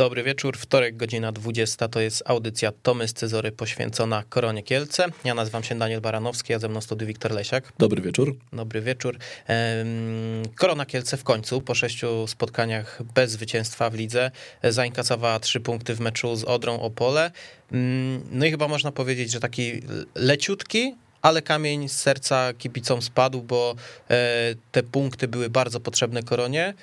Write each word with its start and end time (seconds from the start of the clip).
Dobry 0.00 0.22
wieczór, 0.22 0.58
wtorek, 0.58 0.96
godzina 0.96 1.32
20, 1.32 1.88
to 1.88 2.00
jest 2.00 2.22
audycja 2.26 2.72
Tomy 2.82 3.08
z 3.08 3.12
Cezory 3.12 3.52
poświęcona 3.52 4.24
Koronie 4.28 4.62
Kielce. 4.62 5.06
Ja 5.24 5.34
nazywam 5.34 5.62
się 5.62 5.78
Daniel 5.78 6.00
Baranowski, 6.00 6.54
a 6.54 6.58
ze 6.58 6.68
mną 6.68 6.80
studiu 6.80 7.06
Wiktor 7.06 7.32
Lesiak. 7.32 7.72
Dobry 7.78 8.02
wieczór. 8.02 8.36
Dobry 8.52 8.80
wieczór. 8.80 9.18
Korona 10.56 10.86
Kielce 10.86 11.16
w 11.16 11.24
końcu, 11.24 11.60
po 11.60 11.74
sześciu 11.74 12.26
spotkaniach 12.26 13.02
bez 13.14 13.30
zwycięstwa 13.30 13.90
w 13.90 13.94
lidze, 13.94 14.30
zainkasowała 14.62 15.40
trzy 15.40 15.60
punkty 15.60 15.94
w 15.94 16.00
meczu 16.00 16.36
z 16.36 16.44
Odrą 16.44 16.80
Opole. 16.80 17.30
No 18.30 18.46
i 18.46 18.50
chyba 18.50 18.68
można 18.68 18.92
powiedzieć, 18.92 19.30
że 19.30 19.40
taki 19.40 19.82
leciutki, 20.14 20.94
ale 21.22 21.42
kamień 21.42 21.88
z 21.88 21.92
serca 21.92 22.52
kibicom 22.58 23.02
spadł, 23.02 23.42
bo 23.42 23.74
e, 24.10 24.16
te 24.72 24.82
punkty 24.82 25.28
były 25.28 25.50
bardzo 25.50 25.80
potrzebne 25.80 26.22
Koronie. 26.22 26.74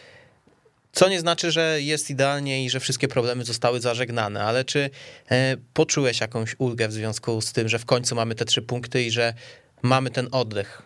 Co 0.91 1.09
nie 1.09 1.19
znaczy, 1.19 1.51
że 1.51 1.81
jest 1.81 2.09
idealnie 2.09 2.65
i 2.65 2.69
że 2.69 2.79
wszystkie 2.79 3.07
problemy 3.07 3.45
zostały 3.45 3.81
zażegnane, 3.81 4.43
ale 4.43 4.65
czy 4.65 4.89
e, 5.31 5.57
poczułeś 5.73 6.21
jakąś 6.21 6.55
ulgę 6.57 6.87
w 6.87 6.93
związku 6.93 7.41
z 7.41 7.53
tym, 7.53 7.69
że 7.69 7.79
w 7.79 7.85
końcu 7.85 8.15
mamy 8.15 8.35
te 8.35 8.45
trzy 8.45 8.61
punkty 8.61 9.03
i 9.03 9.11
że 9.11 9.33
mamy 9.81 10.09
ten 10.09 10.27
oddech? 10.31 10.81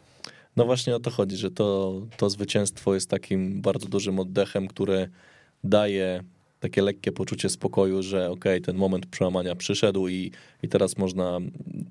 No 0.56 0.66
właśnie 0.66 0.96
o 0.96 1.00
to 1.00 1.10
chodzi, 1.10 1.38
że 1.38 1.52
to, 1.52 1.94
to 2.18 2.30
zwycięstwo 2.30 2.94
jest 2.94 3.10
takim 3.10 3.62
bardzo 3.62 3.88
dużym 3.88 4.20
oddechem, 4.20 4.68
które 4.68 5.08
daje 5.64 6.24
takie 6.60 6.82
lekkie 6.82 7.12
poczucie 7.12 7.50
spokoju, 7.50 8.04
że 8.04 8.30
okej, 8.30 8.34
okay, 8.34 8.62
ten 8.62 8.76
moment 8.76 9.06
przełamania 9.06 9.56
przyszedł 9.56 10.08
i, 10.08 10.32
i 10.64 10.68
teraz 10.68 10.98
można 10.98 11.40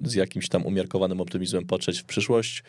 z 0.04 0.14
jakimś 0.14 0.48
tam 0.48 0.66
umiarkowanym 0.66 1.20
optymizmem 1.20 1.66
patrzeć 1.66 2.00
w 2.00 2.04
przyszłość. 2.04 2.62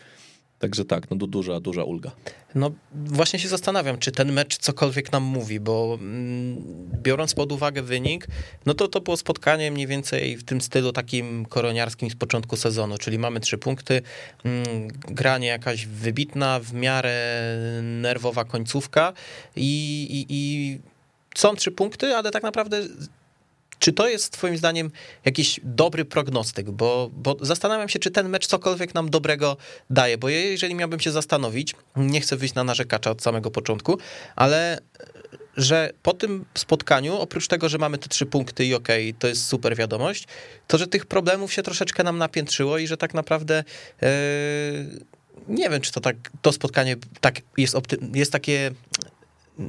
Także 0.61 0.85
tak, 0.85 1.11
no 1.11 1.17
duża, 1.17 1.59
duża 1.59 1.83
ulga. 1.83 2.11
No 2.55 2.71
właśnie 2.93 3.39
się 3.39 3.47
zastanawiam, 3.47 3.97
czy 3.97 4.11
ten 4.11 4.31
mecz 4.31 4.57
cokolwiek 4.57 5.11
nam 5.11 5.23
mówi, 5.23 5.59
bo 5.59 5.97
mm, 6.01 6.63
biorąc 7.03 7.33
pod 7.33 7.51
uwagę 7.51 7.81
wynik, 7.81 8.27
no 8.65 8.73
to 8.73 8.87
to 8.87 9.01
było 9.01 9.17
spotkanie 9.17 9.71
mniej 9.71 9.87
więcej 9.87 10.37
w 10.37 10.43
tym 10.43 10.61
stylu 10.61 10.91
takim 10.91 11.45
koroniarskim 11.45 12.09
z 12.09 12.15
początku 12.15 12.57
sezonu, 12.57 12.97
czyli 12.97 13.19
mamy 13.19 13.39
trzy 13.39 13.57
punkty, 13.57 14.01
mm, 14.45 14.87
granie 15.07 15.47
jakaś 15.47 15.85
wybitna, 15.85 16.59
w 16.59 16.73
miarę 16.73 17.43
nerwowa 17.81 18.45
końcówka 18.45 19.13
i, 19.55 20.01
i, 20.11 20.25
i 20.29 20.79
są 21.35 21.55
trzy 21.55 21.71
punkty, 21.71 22.15
ale 22.15 22.31
tak 22.31 22.43
naprawdę 22.43 22.81
czy 23.81 23.93
to 23.93 24.07
jest 24.07 24.33
twoim 24.33 24.57
zdaniem 24.57 24.91
jakiś 25.25 25.59
dobry 25.63 26.05
prognostyk? 26.05 26.71
Bo, 26.71 27.09
bo 27.13 27.37
zastanawiam 27.41 27.89
się, 27.89 27.99
czy 27.99 28.11
ten 28.11 28.29
mecz 28.29 28.47
cokolwiek 28.47 28.93
nam 28.93 29.09
dobrego 29.09 29.57
daje, 29.89 30.17
bo 30.17 30.29
jeżeli 30.29 30.75
miałbym 30.75 30.99
się 30.99 31.11
zastanowić, 31.11 31.75
nie 31.95 32.21
chcę 32.21 32.37
wyjść 32.37 32.53
na 32.53 32.63
narzekacza 32.63 33.11
od 33.11 33.21
samego 33.21 33.51
początku, 33.51 33.97
ale 34.35 34.79
że 35.57 35.89
po 36.03 36.13
tym 36.13 36.45
spotkaniu, 36.53 37.15
oprócz 37.15 37.47
tego, 37.47 37.69
że 37.69 37.77
mamy 37.77 37.97
te 37.97 38.09
trzy 38.09 38.25
punkty 38.25 38.65
i 38.65 38.73
okej, 38.73 39.09
okay, 39.09 39.19
to 39.19 39.27
jest 39.27 39.45
super 39.45 39.75
wiadomość, 39.75 40.27
to 40.67 40.77
że 40.77 40.87
tych 40.87 41.05
problemów 41.05 41.53
się 41.53 41.63
troszeczkę 41.63 42.03
nam 42.03 42.17
napiętrzyło 42.17 42.77
i 42.77 42.87
że 42.87 42.97
tak 42.97 43.13
naprawdę 43.13 43.63
yy, 44.01 44.07
nie 45.47 45.69
wiem, 45.69 45.81
czy 45.81 45.91
to 45.91 46.01
tak, 46.01 46.15
to 46.41 46.51
spotkanie 46.51 46.95
tak 47.21 47.41
jest, 47.57 47.75
jest 48.13 48.31
takie 48.31 48.71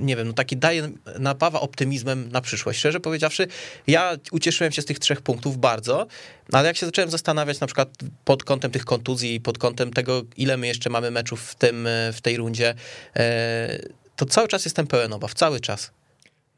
nie 0.01 0.17
wiem, 0.17 0.27
no 0.27 0.33
taki 0.33 0.57
daje 0.57 0.91
napawa 1.19 1.61
optymizmem 1.61 2.29
na 2.33 2.41
przyszłość. 2.41 2.79
Szczerze 2.79 3.01
powiedziawszy, 3.01 3.47
ja 3.87 4.17
ucieszyłem 4.33 4.73
się 4.73 4.83
z 4.83 4.85
tych 4.85 4.99
trzech 4.99 5.21
punktów 5.21 5.59
bardzo, 5.59 6.07
ale 6.53 6.69
jak 6.69 6.77
się 6.77 6.87
zacząłem 6.87 7.11
zastanawiać 7.11 7.61
na 7.61 7.67
przykład 7.67 7.89
pod 8.25 8.45
kątem 8.45 8.71
tych 8.71 8.85
kontuzji, 8.85 9.41
pod 9.41 9.59
kątem 9.59 9.93
tego, 9.93 10.23
ile 10.37 10.57
my 10.57 10.67
jeszcze 10.67 10.91
mamy 10.91 11.11
meczów 11.11 11.41
w, 11.43 11.55
tym, 11.55 11.89
w 12.13 12.21
tej 12.21 12.37
rundzie, 12.37 12.75
e, 13.17 13.79
to 14.17 14.27
cały 14.27 14.49
czas 14.49 14.65
jestem 14.65 14.87
pełen 14.87 15.13
obaw, 15.13 15.35
cały 15.35 15.61
czas. 15.61 15.91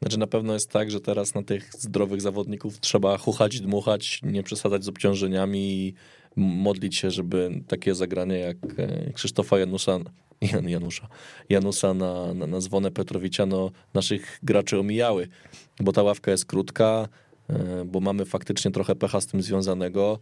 Znaczy 0.01 0.19
na 0.19 0.27
pewno 0.27 0.53
jest 0.53 0.71
tak, 0.71 0.91
że 0.91 1.01
teraz 1.01 1.35
na 1.35 1.43
tych 1.43 1.69
zdrowych 1.73 2.21
zawodników 2.21 2.79
trzeba 2.79 3.17
chuchać, 3.17 3.61
dmuchać, 3.61 4.19
nie 4.23 4.43
przesadzać 4.43 4.83
z 4.83 4.87
obciążeniami 4.87 5.59
i 5.59 5.93
modlić 6.35 6.97
się, 6.97 7.11
żeby 7.11 7.61
takie 7.67 7.95
zagranie 7.95 8.39
jak 8.39 8.57
e, 8.77 9.13
Krzysztofa 9.13 9.59
Janusza 9.59 9.99
Jan 10.41 10.69
Janusza, 10.69 11.07
Janusa 11.49 11.93
na, 11.93 12.33
na, 12.33 12.47
na 12.47 12.61
Zwonę 12.61 12.91
Petrowicza, 12.91 13.45
no 13.45 13.71
naszych 13.93 14.39
graczy 14.43 14.79
omijały, 14.79 15.27
bo 15.79 15.91
ta 15.91 16.03
ławka 16.03 16.31
jest 16.31 16.45
krótka, 16.45 17.07
e, 17.49 17.85
bo 17.85 17.99
mamy 17.99 18.25
faktycznie 18.25 18.71
trochę 18.71 18.95
pecha 18.95 19.21
z 19.21 19.27
tym 19.27 19.41
związanego. 19.41 20.19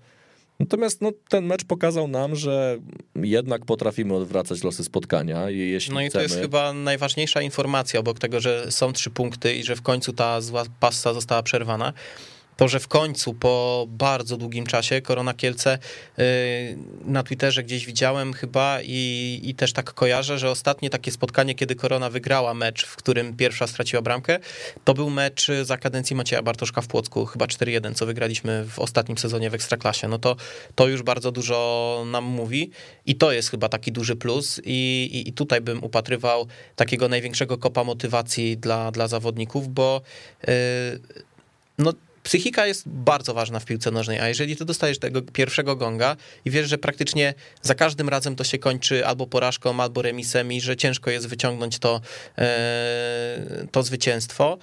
Natomiast 0.60 1.02
no, 1.02 1.12
ten 1.30 1.46
mecz 1.46 1.66
pokazał 1.66 2.08
nam, 2.08 2.36
że 2.36 2.78
jednak 3.16 3.66
potrafimy 3.66 4.14
odwracać 4.16 4.64
losy 4.64 4.84
spotkania. 4.84 5.50
Jeśli 5.50 5.94
no 5.94 6.02
i 6.02 6.10
chcemy. 6.10 6.28
to 6.28 6.34
jest 6.34 6.42
chyba 6.42 6.74
najważniejsza 6.74 7.42
informacja 7.42 8.00
obok 8.00 8.20
tego, 8.20 8.40
że 8.40 8.72
są 8.72 8.94
trzy 8.94 9.10
punkty 9.10 9.56
i 9.56 9.64
że 9.64 9.76
w 9.76 9.82
końcu 9.82 10.14
ta 10.14 10.42
zła 10.42 10.64
passa 10.80 11.14
została 11.14 11.44
przerwana 11.44 11.94
to, 12.58 12.68
że 12.68 12.80
w 12.80 12.88
końcu 12.88 13.34
po 13.34 13.86
bardzo 13.90 14.38
długim 14.38 14.66
czasie 14.66 15.02
Korona 15.02 15.34
Kielce 15.34 15.80
y, 16.20 16.22
na 17.06 17.24
Twitterze 17.24 17.64
gdzieś 17.64 17.86
widziałem 17.86 18.34
chyba 18.34 18.80
i, 18.84 19.40
i 19.44 19.56
też 19.56 19.74
tak 19.74 19.94
kojarzę, 19.94 20.40
że 20.40 20.50
ostatnie 20.50 20.90
takie 20.90 21.12
spotkanie, 21.12 21.56
kiedy 21.56 21.76
Korona 21.76 22.10
wygrała 22.10 22.54
mecz, 22.54 22.86
w 22.86 22.96
którym 22.96 23.36
pierwsza 23.36 23.68
straciła 23.68 24.02
bramkę, 24.02 24.40
to 24.84 24.94
był 24.94 25.10
mecz 25.10 25.48
za 25.64 25.78
kadencji 25.78 26.16
Macieja 26.16 26.42
Bartoszka 26.42 26.82
w 26.82 26.88
Płocku, 26.88 27.26
chyba 27.26 27.46
4-1, 27.46 27.94
co 27.94 28.06
wygraliśmy 28.06 28.66
w 28.66 28.80
ostatnim 28.80 29.18
sezonie 29.18 29.50
w 29.50 29.54
Ekstraklasie. 29.54 30.08
No 30.08 30.20
to, 30.20 30.36
to 30.76 30.88
już 30.88 31.04
bardzo 31.04 31.32
dużo 31.32 32.04
nam 32.12 32.24
mówi 32.24 32.72
i 33.06 33.16
to 33.16 33.32
jest 33.32 33.50
chyba 33.50 33.70
taki 33.70 33.92
duży 33.92 34.16
plus 34.16 34.62
i, 34.66 35.10
i, 35.14 35.30
i 35.30 35.34
tutaj 35.34 35.62
bym 35.62 35.84
upatrywał 35.84 36.48
takiego 36.76 37.10
największego 37.10 37.58
kopa 37.58 37.84
motywacji 37.84 38.58
dla, 38.58 38.92
dla 38.92 39.08
zawodników, 39.08 39.74
bo 39.74 40.02
yy, 40.48 40.54
no 41.78 41.94
psychika 42.24 42.68
jest 42.68 42.90
bardzo 42.90 43.34
ważna 43.34 43.60
w 43.60 43.66
piłce 43.66 43.92
nożnej, 43.92 44.20
a 44.20 44.28
jeżeli 44.28 44.56
ty 44.56 44.66
dostajesz 44.66 45.00
tego 45.00 45.22
pierwszego 45.22 45.76
gonga 45.76 46.16
i 46.46 46.52
wiesz, 46.52 46.70
że 46.70 46.78
praktycznie 46.78 47.34
za 47.62 47.76
każdym 47.76 48.10
razem 48.10 48.36
to 48.36 48.44
się 48.44 48.58
kończy 48.58 49.08
albo 49.08 49.28
porażką, 49.28 49.80
albo 49.80 50.02
remisem 50.02 50.52
i 50.52 50.62
że 50.62 50.78
ciężko 50.78 51.12
jest 51.12 51.28
wyciągnąć 51.28 51.80
to, 51.80 52.02
e, 52.38 53.68
to 53.72 53.84
zwycięstwo, 53.84 54.58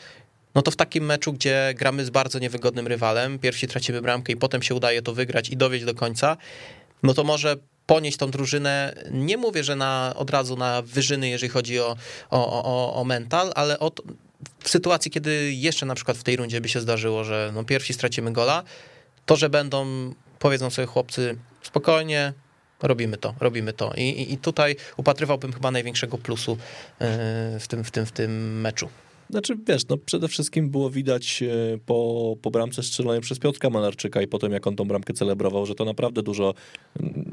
no 0.55 0.63
to 0.63 0.71
w 0.71 0.77
takim 0.77 1.05
meczu, 1.05 1.33
gdzie 1.33 1.75
gramy 1.77 2.05
z 2.05 2.11
bardzo 2.11 2.39
niewygodnym 2.39 2.87
rywalem, 2.87 3.39
pierwsi 3.39 3.69
tracimy 3.69 4.03
bramkę 4.03 4.33
i 4.33 4.37
potem 4.37 4.63
się 4.63 4.75
udaje 4.75 5.03
to 5.03 5.15
wygrać 5.15 5.49
i 5.49 5.57
dowieść 5.57 5.85
do 5.85 5.95
końca, 5.95 6.37
no 7.03 7.15
to 7.15 7.25
może 7.25 7.57
ponieść 7.87 8.17
tą 8.17 8.31
drużynę, 8.31 8.95
nie 9.11 9.37
mówię, 9.37 9.65
że 9.65 9.77
na, 9.77 10.15
od 10.17 10.31
razu 10.31 10.57
na 10.57 10.83
wyżyny, 10.83 11.29
jeżeli 11.29 11.51
chodzi 11.51 11.81
o, 11.81 11.97
o, 12.31 12.63
o, 12.65 12.95
o 12.95 13.05
mental, 13.05 13.53
ale 13.55 13.79
od, 13.79 14.01
w 14.61 14.69
sytuacji, 14.69 15.11
kiedy 15.11 15.53
jeszcze 15.53 15.87
na 15.87 15.95
przykład 15.95 16.17
w 16.17 16.23
tej 16.23 16.37
rundzie 16.37 16.61
by 16.61 16.69
się 16.69 16.81
zdarzyło, 16.81 17.25
że 17.25 17.53
no 17.55 17.65
pierwsi 17.65 17.93
stracimy 17.93 18.33
gola, 18.33 18.63
to, 19.27 19.37
że 19.37 19.51
będą, 19.51 19.87
powiedzą 20.39 20.71
sobie 20.71 20.87
chłopcy, 20.87 21.37
spokojnie, 21.63 22.33
robimy 22.83 23.17
to, 23.17 23.35
robimy 23.41 23.73
to. 23.73 23.93
I, 23.97 24.03
i, 24.03 24.33
i 24.33 24.39
tutaj 24.39 24.77
upatrywałbym 24.97 25.53
chyba 25.53 25.71
największego 25.71 26.19
plusu 26.19 26.57
e, 26.99 27.59
w 27.61 27.69
tym, 27.69 27.85
w 27.85 27.91
tym, 27.91 28.07
w 28.07 28.13
tym 28.13 28.61
meczu. 28.61 28.89
Znaczy, 29.31 29.57
wiesz, 29.67 29.89
no 29.89 29.97
przede 29.97 30.29
wszystkim 30.29 30.71
było 30.71 30.91
widać 30.91 31.43
e, 31.43 31.79
po, 31.87 32.37
po 32.43 32.51
bramce 32.51 32.83
strzelonej 32.83 33.21
przez 33.21 33.39
Piotrka 33.39 33.71
Malarczyka 33.71 34.23
i 34.23 34.27
potem 34.27 34.53
jak 34.53 34.67
on 34.67 34.77
tą 34.77 34.85
bramkę 34.85 35.13
celebrował, 35.13 35.67
że 35.67 35.75
to 35.75 35.85
naprawdę 35.85 36.23
dużo, 36.23 36.55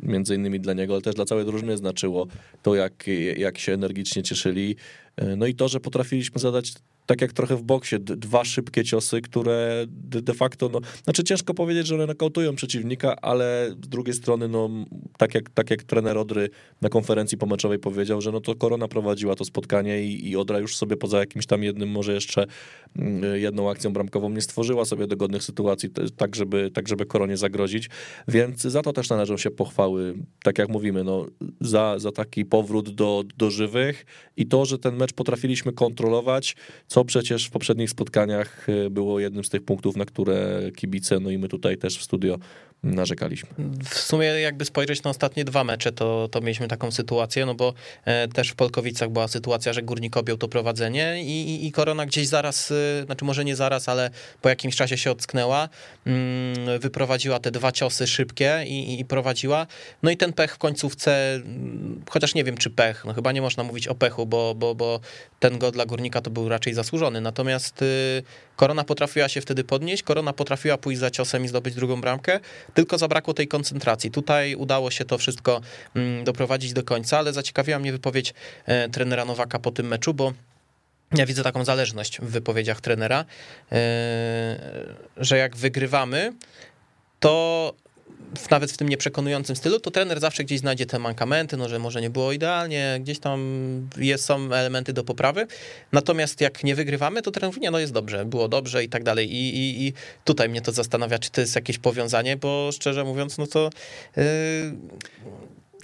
między 0.04 0.36
innymi 0.36 0.60
dla 0.60 0.74
niego, 0.74 0.94
ale 0.94 1.02
też 1.02 1.16
dla 1.16 1.26
całej 1.26 1.46
drużyny 1.46 1.78
znaczyło 1.78 2.28
to, 2.64 2.76
jak, 2.76 3.06
jak 3.38 3.58
się 3.58 3.74
energicznie 3.74 4.24
cieszyli. 4.24 4.76
E, 5.16 5.36
no 5.36 5.46
i 5.46 5.56
to, 5.56 5.68
że 5.68 5.80
potrafiliśmy 5.80 6.42
zadać 6.42 6.74
tak 7.08 7.22
jak 7.22 7.34
trochę 7.34 7.56
w 7.56 7.64
boksie, 7.64 7.96
dwa 8.00 8.46
szybkie 8.46 8.84
ciosy, 8.84 9.22
które 9.22 9.86
de 10.02 10.34
facto, 10.34 10.70
no, 10.70 10.82
znaczy 11.04 11.24
ciężko 11.24 11.54
powiedzieć, 11.54 11.88
że 11.88 11.96
one 11.96 12.06
nakautują 12.06 12.56
przeciwnika, 12.56 13.16
ale 13.22 13.76
z 13.84 13.88
drugiej 13.88 14.16
strony, 14.16 14.48
no, 14.48 14.70
tak 15.18 15.36
jak, 15.36 15.50
tak 15.50 15.72
jak 15.72 15.84
trener 15.84 16.18
Odry 16.18 16.50
na 16.82 16.90
konferencji 16.90 17.38
pomeczowej 17.38 17.80
powiedział, 17.80 18.22
że 18.22 18.32
no 18.32 18.42
to 18.42 18.56
Korona 18.56 18.88
prowadziła 18.88 19.36
to 19.36 19.46
spotkanie 19.46 20.04
i, 20.04 20.30
i 20.30 20.36
Odra 20.36 20.60
już 20.60 20.76
sobie 20.76 20.98
poza 20.98 21.20
jakimś 21.20 21.46
tam 21.46 21.64
jednym, 21.64 21.90
może 21.90 22.14
jeszcze 22.14 22.48
jedną 23.34 23.70
akcją 23.70 23.94
bramkową 23.94 24.30
nie 24.30 24.42
stworzyła 24.42 24.86
sobie 24.86 25.08
dogodnych 25.08 25.44
sytuacji, 25.44 25.90
tak 26.18 26.36
żeby, 26.36 26.72
tak 26.74 26.88
żeby 26.88 27.06
Koronie 27.06 27.38
zagrozić, 27.38 27.90
więc 28.28 28.62
za 28.62 28.82
to 28.82 28.94
też 28.94 29.10
należą 29.10 29.38
się 29.38 29.52
pochwały, 29.52 30.14
tak 30.44 30.58
jak 30.58 30.70
mówimy, 30.70 31.04
no, 31.04 31.26
za, 31.62 32.00
za 32.00 32.12
taki 32.12 32.46
powrót 32.46 32.90
do, 32.90 33.24
do 33.38 33.52
żywych 33.52 34.06
i 34.38 34.46
to, 34.46 34.66
że 34.66 34.80
ten 34.80 34.96
mecz 34.96 35.14
potrafiliśmy 35.14 35.74
kontrolować, 35.74 36.56
co 36.88 37.06
przecież 37.06 37.46
w 37.46 37.52
poprzednich 37.52 37.90
spotkaniach 37.90 38.70
y, 38.70 38.90
było 38.90 39.20
jednym 39.20 39.44
z 39.44 39.50
tych 39.50 39.64
punktów, 39.64 39.96
na 39.96 40.06
które 40.06 40.62
kibice, 40.76 41.20
no 41.20 41.30
i 41.30 41.38
my 41.38 41.48
tutaj 41.48 41.78
też 41.78 41.98
w 41.98 42.04
studio 42.04 42.38
narzekaliśmy. 42.84 43.50
W 43.90 44.00
sumie 44.00 44.26
jakby 44.26 44.66
spojrzeć 44.66 45.04
na 45.04 45.10
ostatnie 45.10 45.46
dwa 45.46 45.64
mecze, 45.64 45.92
to, 45.92 46.28
to 46.32 46.42
mieliśmy 46.42 46.68
taką 46.68 46.92
sytuację, 46.92 47.46
no 47.46 47.56
bo 47.56 47.74
e, 48.06 48.28
też 48.28 48.50
w 48.50 48.56
Polkowicach 48.56 49.10
była 49.10 49.28
sytuacja, 49.28 49.74
że 49.74 49.82
Górnik 49.82 50.18
objął 50.18 50.38
to 50.38 50.48
prowadzenie 50.48 51.24
i, 51.24 51.50
i, 51.50 51.68
i 51.68 51.72
Korona 51.72 52.06
gdzieś 52.06 52.28
zaraz, 52.28 52.72
e, 52.72 53.06
znaczy 53.06 53.26
może 53.26 53.46
nie 53.46 53.56
zaraz, 53.56 53.90
ale 53.90 54.10
po 54.42 54.50
jakimś 54.50 54.76
czasie 54.76 54.98
się 54.98 55.12
ocknęła, 55.12 55.70
mm, 56.06 56.80
wyprowadziła 56.80 57.40
te 57.40 57.52
dwa 57.52 57.72
ciosy 57.72 58.08
szybkie 58.08 58.64
i, 58.68 59.00
i 59.00 59.06
prowadziła, 59.06 59.68
no 60.04 60.12
i 60.12 60.18
ten 60.18 60.34
pech 60.34 60.56
w 60.56 60.58
końcówce, 60.58 61.36
mm, 61.36 62.02
chociaż 62.10 62.36
nie 62.36 62.44
wiem 62.44 62.58
czy 62.58 62.70
pech, 62.70 63.06
no 63.06 63.14
chyba 63.14 63.32
nie 63.32 63.42
można 63.42 63.64
mówić 63.64 63.88
o 63.88 63.96
pechu, 63.96 64.26
bo, 64.26 64.56
bo, 64.56 64.76
bo 64.76 65.00
ten 65.40 65.60
go 65.60 65.72
dla 65.72 65.86
Górnika 65.86 66.22
to 66.22 66.30
był 66.30 66.50
raczej 66.50 66.74
zasłużony, 66.74 67.22
natomiast 67.22 67.82
y, 67.82 68.24
Korona 68.56 68.84
potrafiła 68.84 69.30
się 69.30 69.42
wtedy 69.42 69.64
podnieść, 69.64 70.04
Korona 70.04 70.34
potrafiła 70.34 70.78
pójść 70.78 71.00
za 71.00 71.12
ciosem 71.12 71.46
i 71.46 71.48
zdobyć 71.48 71.76
drugą 71.76 72.02
bramkę, 72.02 72.40
tylko 72.74 72.98
zabrakło 72.98 73.34
tej 73.34 73.48
koncentracji. 73.48 74.12
Tutaj 74.12 74.56
udało 74.56 74.92
się 74.92 75.06
to 75.06 75.18
wszystko 75.18 75.62
mm, 75.96 76.24
doprowadzić 76.24 76.74
do 76.74 76.84
końca, 76.84 77.18
ale 77.18 77.34
zaciekawiła 77.34 77.80
mnie 77.80 77.92
wypowiedź 77.92 78.34
e, 78.66 78.90
trenera 78.90 79.26
Nowaka 79.26 79.60
po 79.60 79.72
tym 79.72 79.88
meczu, 79.88 80.14
bo 80.14 80.34
ja 81.14 81.26
widzę 81.26 81.44
taką 81.44 81.66
zależność 81.66 82.22
w 82.22 82.26
wypowiedziach 82.26 82.82
trenera, 82.82 83.26
e, 83.72 84.96
że 85.18 85.38
jak 85.38 85.56
wygrywamy, 85.56 86.34
to 87.20 87.74
nawet 88.52 88.72
w 88.72 88.78
tym 88.78 88.90
nieprzekonującym 88.90 89.56
stylu, 89.56 89.80
to 89.80 89.92
trener 89.92 90.20
zawsze 90.20 90.44
gdzieś 90.44 90.60
znajdzie 90.60 90.86
te 90.86 91.00
mankamenty, 91.00 91.58
no 91.58 91.70
że 91.70 91.80
może 91.80 92.02
nie 92.02 92.10
było 92.10 92.32
idealnie, 92.32 92.98
gdzieś 93.02 93.20
tam 93.20 93.42
jest, 93.98 94.26
są 94.26 94.54
elementy 94.54 94.94
do 94.94 95.04
poprawy. 95.04 95.48
Natomiast 95.92 96.42
jak 96.42 96.64
nie 96.64 96.76
wygrywamy, 96.76 97.22
to 97.22 97.32
trener 97.32 97.50
mówi, 97.50 97.62
nie, 97.62 97.72
no 97.72 97.80
jest 97.80 97.94
dobrze, 97.94 98.26
było 98.26 98.48
dobrze 98.48 98.84
i 98.84 98.90
tak 98.90 99.04
dalej. 99.04 99.34
I, 99.34 99.58
i, 99.58 99.88
i 99.88 99.94
tutaj 100.24 100.50
mnie 100.50 100.62
to 100.62 100.72
zastanawia, 100.72 101.20
czy 101.20 101.32
to 101.32 101.42
jest 101.42 101.56
jakieś 101.56 101.78
powiązanie, 101.78 102.38
bo 102.38 102.70
szczerze 102.74 103.04
mówiąc, 103.04 103.38
no 103.38 103.48
to 103.48 103.70
yy, 104.16 104.24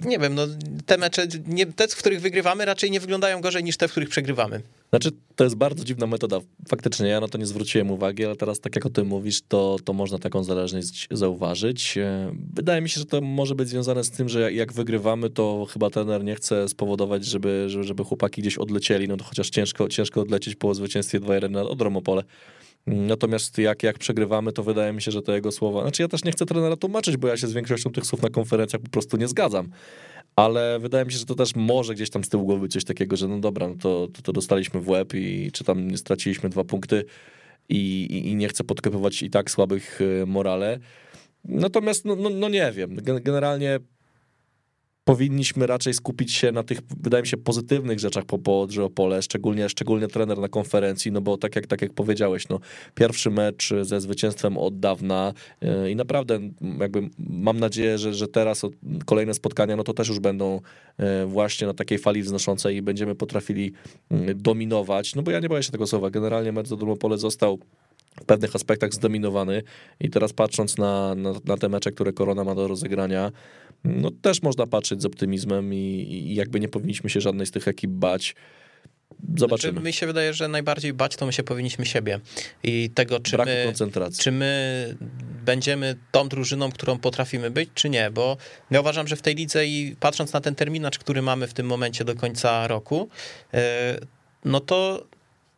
nie 0.00 0.18
wiem, 0.18 0.34
no 0.34 0.46
te 0.86 0.98
mecze, 0.98 1.26
nie, 1.46 1.66
te, 1.66 1.88
w 1.88 1.96
których 1.96 2.20
wygrywamy, 2.20 2.64
raczej 2.64 2.90
nie 2.90 3.00
wyglądają 3.00 3.40
gorzej 3.40 3.64
niż 3.64 3.76
te, 3.76 3.88
w 3.88 3.90
których 3.90 4.08
przegrywamy. 4.08 4.60
Znaczy, 4.94 5.10
to 5.36 5.44
jest 5.44 5.56
bardzo 5.56 5.84
dziwna 5.84 6.06
metoda. 6.06 6.40
Faktycznie, 6.68 7.06
ja 7.06 7.20
na 7.20 7.28
to 7.28 7.38
nie 7.38 7.46
zwróciłem 7.46 7.90
uwagi, 7.90 8.24
ale 8.24 8.36
teraz, 8.36 8.60
tak 8.60 8.76
jak 8.76 8.86
o 8.86 8.90
tym 8.90 9.06
mówisz, 9.06 9.42
to, 9.48 9.76
to 9.84 9.92
można 9.92 10.18
taką 10.18 10.44
zależność 10.44 11.08
zauważyć. 11.10 11.98
E, 11.98 12.32
wydaje 12.54 12.80
mi 12.80 12.88
się, 12.88 13.00
że 13.00 13.06
to 13.06 13.20
może 13.20 13.54
być 13.54 13.68
związane 13.68 14.04
z 14.04 14.10
tym, 14.10 14.28
że 14.28 14.52
jak 14.52 14.72
wygrywamy, 14.72 15.30
to 15.30 15.66
chyba 15.70 15.90
trener 15.90 16.24
nie 16.24 16.34
chce 16.34 16.68
spowodować, 16.68 17.24
żeby, 17.24 17.64
żeby, 17.68 17.84
żeby 17.84 18.04
chłopaki 18.04 18.40
gdzieś 18.40 18.58
odlecieli, 18.58 19.08
no 19.08 19.16
to 19.16 19.24
chociaż 19.24 19.50
ciężko, 19.50 19.88
ciężko 19.88 20.20
odlecieć 20.20 20.54
po 20.56 20.74
zwycięstwie 20.74 21.20
2-1 21.20 21.50
na 21.50 21.62
Odromopole. 21.62 22.22
Natomiast 22.86 23.58
jak, 23.58 23.82
jak 23.82 23.98
przegrywamy, 23.98 24.52
to 24.52 24.62
wydaje 24.62 24.92
mi 24.92 25.02
się, 25.02 25.10
że 25.10 25.22
te 25.22 25.32
jego 25.32 25.52
słowa. 25.52 25.82
Znaczy, 25.82 26.02
ja 26.02 26.08
też 26.08 26.24
nie 26.24 26.32
chcę 26.32 26.46
trenera 26.46 26.76
tłumaczyć, 26.76 27.16
bo 27.16 27.28
ja 27.28 27.36
się 27.36 27.46
z 27.46 27.52
większością 27.52 27.90
tych 27.90 28.06
słów 28.06 28.22
na 28.22 28.30
konferencjach 28.30 28.82
po 28.82 28.88
prostu 28.88 29.16
nie 29.16 29.28
zgadzam. 29.28 29.68
Ale 30.36 30.78
wydaje 30.78 31.04
mi 31.04 31.12
się, 31.12 31.18
że 31.18 31.26
to 31.26 31.34
też 31.34 31.54
może 31.56 31.94
gdzieś 31.94 32.10
tam 32.10 32.24
z 32.24 32.28
tyłu 32.28 32.44
głowy 32.44 32.68
coś 32.68 32.84
takiego, 32.84 33.16
że 33.16 33.28
no 33.28 33.38
dobra, 33.38 33.68
no 33.68 33.74
to, 33.74 34.08
to, 34.08 34.22
to 34.22 34.32
dostaliśmy 34.32 34.80
w 34.80 34.88
łeb 34.88 35.14
i 35.14 35.50
czy 35.52 35.64
tam 35.64 35.96
straciliśmy 35.96 36.48
dwa 36.48 36.64
punkty 36.64 37.04
i, 37.68 38.06
i, 38.10 38.28
i 38.28 38.36
nie 38.36 38.48
chcę 38.48 38.64
podkopywać 38.64 39.22
i 39.22 39.30
tak 39.30 39.50
słabych 39.50 40.00
e, 40.22 40.26
morale. 40.26 40.78
Natomiast, 41.44 42.04
no, 42.04 42.16
no, 42.16 42.30
no 42.30 42.48
nie 42.48 42.72
wiem. 42.72 42.96
Generalnie 43.04 43.78
powinniśmy 45.04 45.66
raczej 45.66 45.94
skupić 45.94 46.32
się 46.32 46.52
na 46.52 46.62
tych, 46.62 46.80
wydaje 47.00 47.22
mi 47.22 47.28
się, 47.28 47.36
pozytywnych 47.36 47.98
rzeczach 47.98 48.24
po, 48.24 48.38
po 48.38 48.66
Opole, 48.84 49.22
szczególnie, 49.22 49.68
szczególnie 49.68 50.08
trener 50.08 50.38
na 50.38 50.48
konferencji, 50.48 51.12
no 51.12 51.20
bo 51.20 51.36
tak 51.36 51.56
jak, 51.56 51.66
tak 51.66 51.82
jak 51.82 51.92
powiedziałeś, 51.92 52.48
no, 52.48 52.60
pierwszy 52.94 53.30
mecz 53.30 53.74
ze 53.82 54.00
zwycięstwem 54.00 54.58
od 54.58 54.80
dawna 54.80 55.32
yy, 55.60 55.90
i 55.90 55.96
naprawdę 55.96 56.40
jakby 56.80 57.08
mam 57.18 57.60
nadzieję, 57.60 57.98
że, 57.98 58.14
że 58.14 58.28
teraz 58.28 58.62
kolejne 59.06 59.34
spotkania, 59.34 59.76
no 59.76 59.84
to 59.84 59.94
też 59.94 60.08
już 60.08 60.20
będą 60.20 60.60
yy, 60.98 61.26
właśnie 61.26 61.66
na 61.66 61.74
takiej 61.74 61.98
fali 61.98 62.22
wznoszącej 62.22 62.76
i 62.76 62.82
będziemy 62.82 63.14
potrafili 63.14 63.72
yy, 64.10 64.34
dominować, 64.34 65.14
no 65.14 65.22
bo 65.22 65.30
ja 65.30 65.40
nie 65.40 65.48
boję 65.48 65.62
się 65.62 65.72
tego 65.72 65.86
słowa, 65.86 66.10
generalnie 66.10 66.52
mecz 66.52 66.68
do 66.68 66.92
Opole 66.92 67.18
został 67.18 67.58
w 68.20 68.24
pewnych 68.24 68.56
aspektach 68.56 68.94
zdominowany 68.94 69.62
i 70.00 70.10
teraz 70.10 70.32
patrząc 70.32 70.78
na, 70.78 71.14
na, 71.14 71.32
na, 71.44 71.56
te 71.56 71.68
mecze, 71.68 71.90
które 71.90 72.12
Korona 72.12 72.44
ma 72.44 72.54
do 72.54 72.68
rozegrania, 72.68 73.32
no 73.84 74.10
też 74.10 74.42
można 74.42 74.66
patrzeć 74.66 75.02
z 75.02 75.04
optymizmem 75.04 75.74
i, 75.74 75.76
i 75.76 76.34
jakby 76.34 76.60
nie 76.60 76.68
powinniśmy 76.68 77.10
się 77.10 77.20
żadnej 77.20 77.46
z 77.46 77.50
tych 77.50 77.68
ekip 77.68 77.90
bać. 77.90 78.34
Zobaczymy. 79.36 79.72
Znaczy, 79.72 79.86
mi 79.86 79.92
się 79.92 80.06
wydaje, 80.06 80.34
że 80.34 80.48
najbardziej 80.48 80.92
bać 80.92 81.16
to 81.16 81.26
my 81.26 81.32
się 81.32 81.42
powinniśmy 81.42 81.86
siebie 81.86 82.20
i 82.62 82.90
tego, 82.94 83.20
czy 83.20 83.36
Braku 83.36 83.50
my, 83.50 83.64
koncentracji. 83.64 84.22
czy 84.22 84.32
my 84.32 84.96
będziemy 85.44 85.96
tą 86.12 86.28
drużyną, 86.28 86.72
którą 86.72 86.98
potrafimy 86.98 87.50
być, 87.50 87.70
czy 87.74 87.88
nie, 87.88 88.10
bo 88.10 88.36
ja 88.70 88.80
uważam, 88.80 89.08
że 89.08 89.16
w 89.16 89.22
tej 89.22 89.34
lidze 89.34 89.66
i 89.66 89.96
patrząc 90.00 90.32
na 90.32 90.40
ten 90.40 90.54
terminarz, 90.54 90.98
który 90.98 91.22
mamy 91.22 91.46
w 91.46 91.54
tym 91.54 91.66
momencie 91.66 92.04
do 92.04 92.14
końca 92.14 92.68
roku, 92.68 93.08
e, 93.54 93.98
no 94.44 94.60
to 94.60 95.06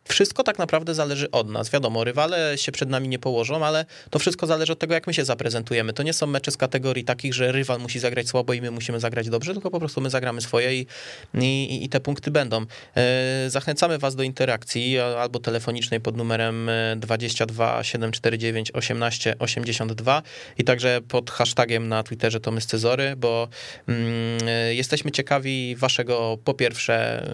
wszystko 0.08 0.42
tak 0.42 0.58
naprawdę 0.58 0.94
zależy 0.94 1.30
od 1.30 1.50
nas. 1.50 1.70
Wiadomo, 1.70 2.04
rywale 2.04 2.58
się 2.58 2.72
przed 2.72 2.90
nami 2.90 3.08
nie 3.08 3.18
położą, 3.18 3.66
ale 3.66 3.84
to 4.10 4.18
wszystko 4.18 4.46
zależy 4.46 4.72
od 4.72 4.78
tego, 4.78 4.94
jak 4.94 5.06
my 5.06 5.14
się 5.14 5.24
zaprezentujemy. 5.24 5.92
To 5.92 6.02
nie 6.02 6.12
są 6.12 6.26
mecze 6.26 6.50
z 6.50 6.56
kategorii 6.56 7.04
takich, 7.04 7.34
że 7.34 7.52
rywal 7.52 7.80
musi 7.80 7.98
zagrać 7.98 8.28
słabo 8.28 8.52
i 8.52 8.62
my 8.62 8.70
musimy 8.70 9.00
zagrać 9.00 9.28
dobrze, 9.28 9.52
tylko 9.52 9.70
po 9.70 9.78
prostu 9.78 10.00
my 10.00 10.10
zagramy 10.10 10.40
swoje 10.40 10.80
i, 10.80 10.86
i, 11.34 11.84
i 11.84 11.88
te 11.88 12.00
punkty 12.00 12.30
będą. 12.30 12.66
E, 12.96 13.50
zachęcamy 13.50 13.98
Was 13.98 14.16
do 14.16 14.22
interakcji 14.22 14.98
albo 14.98 15.38
telefonicznej 15.38 16.00
pod 16.00 16.16
numerem 16.16 16.70
22 16.96 17.84
749 17.84 18.70
18 18.70 19.34
82 19.38 20.22
i 20.58 20.64
także 20.64 21.00
pod 21.08 21.30
hashtagiem 21.30 21.88
na 21.88 22.02
Twitterze 22.02 22.40
to 22.40 22.50
my 22.50 22.60
Scyzory, 22.60 23.16
bo 23.16 23.48
mm, 23.88 24.38
jesteśmy 24.70 25.10
ciekawi 25.10 25.76
Waszego 25.76 26.38
po 26.44 26.54
pierwsze 26.54 27.26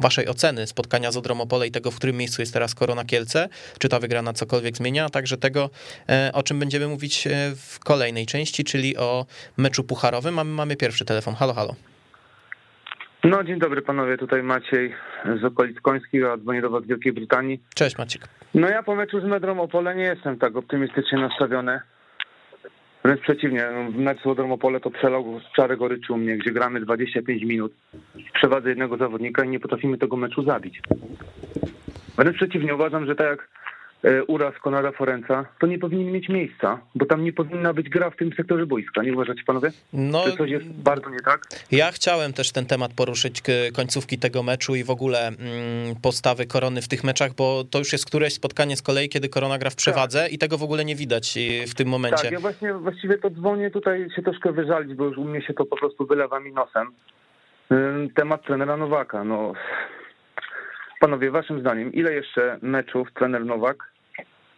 waszej 0.00 0.28
oceny 0.28 0.66
spotkania 0.66 1.12
z 1.12 1.16
Odromopole 1.16 1.66
i 1.66 1.70
tego, 1.70 1.90
w 1.90 1.96
którym 1.96 2.16
miejscu 2.16 2.42
jest 2.42 2.52
teraz 2.52 2.74
Korona 2.74 3.04
Kielce, 3.04 3.48
czy 3.78 3.88
ta 3.88 4.00
wygrana 4.00 4.32
cokolwiek 4.32 4.76
zmienia, 4.76 5.04
a 5.04 5.08
także 5.08 5.36
tego, 5.36 5.70
e, 6.08 6.30
o 6.34 6.42
czym 6.42 6.58
będziemy 6.58 6.88
mówić 6.88 7.26
e, 7.26 7.30
w 7.56 7.78
kolejnej 7.80 8.26
części, 8.26 8.64
czyli 8.64 8.96
o 8.96 9.26
meczu 9.56 9.84
pucharowym. 9.84 10.34
Mamy, 10.34 10.50
mamy 10.50 10.76
pierwszy 10.76 11.04
telefon. 11.04 11.34
Halo, 11.34 11.54
halo. 11.54 11.74
No, 13.24 13.44
dzień 13.44 13.58
dobry 13.58 13.82
panowie, 13.82 14.18
tutaj 14.18 14.42
Maciej 14.42 14.94
z 15.40 15.44
okolic 15.44 15.80
Końskich, 15.80 16.24
a 16.24 16.36
dzwonię 16.36 16.62
do 16.62 16.70
was 16.70 16.84
z 16.84 16.86
Wielkiej 16.86 17.12
Brytanii. 17.12 17.60
Cześć 17.74 17.98
Maciek. 17.98 18.28
No 18.54 18.68
ja 18.68 18.82
po 18.82 18.94
meczu 18.94 19.20
z 19.20 19.24
Medrą 19.24 19.60
Opole 19.60 19.94
nie 19.94 20.04
jestem 20.04 20.38
tak 20.38 20.56
optymistycznie 20.56 21.18
nastawiony. 21.18 21.80
Wręcz 23.04 23.20
przeciwnie, 23.20 23.66
no, 23.74 23.98
mecz 24.02 24.22
z 24.22 24.26
Odromopole 24.26 24.80
to 24.80 24.90
przelał 24.90 25.40
czarę 25.56 25.76
goryczy 25.76 26.12
u 26.12 26.16
mnie, 26.16 26.36
gdzie 26.36 26.50
gramy 26.50 26.80
25 26.80 27.42
minut 27.42 27.72
w 28.28 28.32
przewadze 28.32 28.68
jednego 28.68 28.96
zawodnika 28.96 29.44
i 29.44 29.48
nie 29.48 29.60
potrafimy 29.60 29.98
tego 29.98 30.16
meczu 30.16 30.42
zabić. 30.42 30.80
Wręcz 32.16 32.36
przeciwnie, 32.36 32.74
uważam, 32.74 33.06
że 33.06 33.14
tak 33.14 33.26
jak 33.26 33.48
uraz 34.26 34.54
Konrada 34.58 34.92
Forenca, 34.92 35.46
to 35.60 35.66
nie 35.66 35.78
powinien 35.78 36.12
mieć 36.12 36.28
miejsca, 36.28 36.80
bo 36.94 37.06
tam 37.06 37.24
nie 37.24 37.32
powinna 37.32 37.72
być 37.72 37.88
gra 37.88 38.10
w 38.10 38.16
tym 38.16 38.32
sektorze 38.36 38.66
boiska. 38.66 39.02
Nie 39.02 39.12
uważacie 39.12 39.42
panowie? 39.46 39.70
No, 39.92 40.24
Czy 40.24 40.36
coś 40.36 40.50
jest 40.50 40.66
bardzo 40.66 41.10
nie 41.10 41.20
tak? 41.20 41.40
Ja 41.70 41.92
chciałem 41.92 42.32
też 42.32 42.52
ten 42.52 42.66
temat 42.66 42.92
poruszyć, 42.96 43.42
końcówki 43.74 44.18
tego 44.18 44.42
meczu 44.42 44.74
i 44.74 44.84
w 44.84 44.90
ogóle 44.90 45.26
mm, 45.26 45.36
postawy 46.02 46.46
Korony 46.46 46.82
w 46.82 46.88
tych 46.88 47.04
meczach, 47.04 47.34
bo 47.34 47.64
to 47.70 47.78
już 47.78 47.92
jest 47.92 48.06
któreś 48.06 48.34
spotkanie 48.34 48.76
z 48.76 48.82
kolei, 48.82 49.08
kiedy 49.08 49.28
Korona 49.28 49.58
gra 49.58 49.70
w 49.70 49.76
przewadze 49.76 50.22
tak. 50.22 50.32
i 50.32 50.38
tego 50.38 50.58
w 50.58 50.62
ogóle 50.62 50.84
nie 50.84 50.96
widać 50.96 51.38
w 51.68 51.74
tym 51.74 51.88
momencie. 51.88 52.22
Tak, 52.22 52.32
ja 52.32 52.40
właśnie 52.40 52.74
właściwie 52.74 53.18
to 53.18 53.30
dzwonię 53.30 53.70
tutaj 53.70 54.08
się 54.16 54.22
troszkę 54.22 54.52
wyżalić, 54.52 54.94
bo 54.94 55.04
już 55.04 55.18
u 55.18 55.24
mnie 55.24 55.42
się 55.42 55.54
to 55.54 55.64
po 55.64 55.76
prostu 55.76 56.06
wylewa 56.06 56.40
mi 56.40 56.52
nosem. 56.52 56.92
Temat 58.14 58.46
trenera 58.46 58.76
Nowaka. 58.76 59.24
No, 59.24 59.52
Panowie, 61.00 61.30
waszym 61.30 61.60
zdaniem, 61.60 61.92
ile 61.92 62.12
jeszcze 62.12 62.58
meczów 62.62 63.08
trener 63.14 63.44
Nowak 63.44 63.93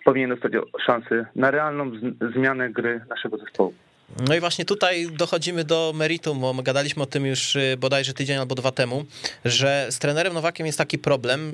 powinien 0.07 0.31
dostać 0.31 0.53
szansy 0.87 1.27
na 1.37 1.51
realną 1.51 1.91
zmianę 2.35 2.71
gry 2.71 3.01
naszego 3.09 3.39
zespołu. 3.39 3.75
No 4.29 4.35
i 4.35 4.41
właśnie 4.41 4.65
tutaj 4.65 5.07
dochodzimy 5.13 5.65
do 5.65 5.93
meritum, 5.95 6.41
bo 6.41 6.53
my 6.53 6.63
gadaliśmy 6.63 7.03
o 7.03 7.07
tym 7.07 7.27
już 7.27 7.57
y, 7.57 7.77
bodajże 7.79 8.15
tydzień 8.15 8.39
albo 8.39 8.55
dwa 8.55 8.73
temu, 8.73 9.05
że 9.45 9.87
z 9.91 9.99
trenerem 9.99 10.35
Nowakiem 10.35 10.67
jest 10.67 10.79
taki 10.79 10.99
problem, 10.99 11.53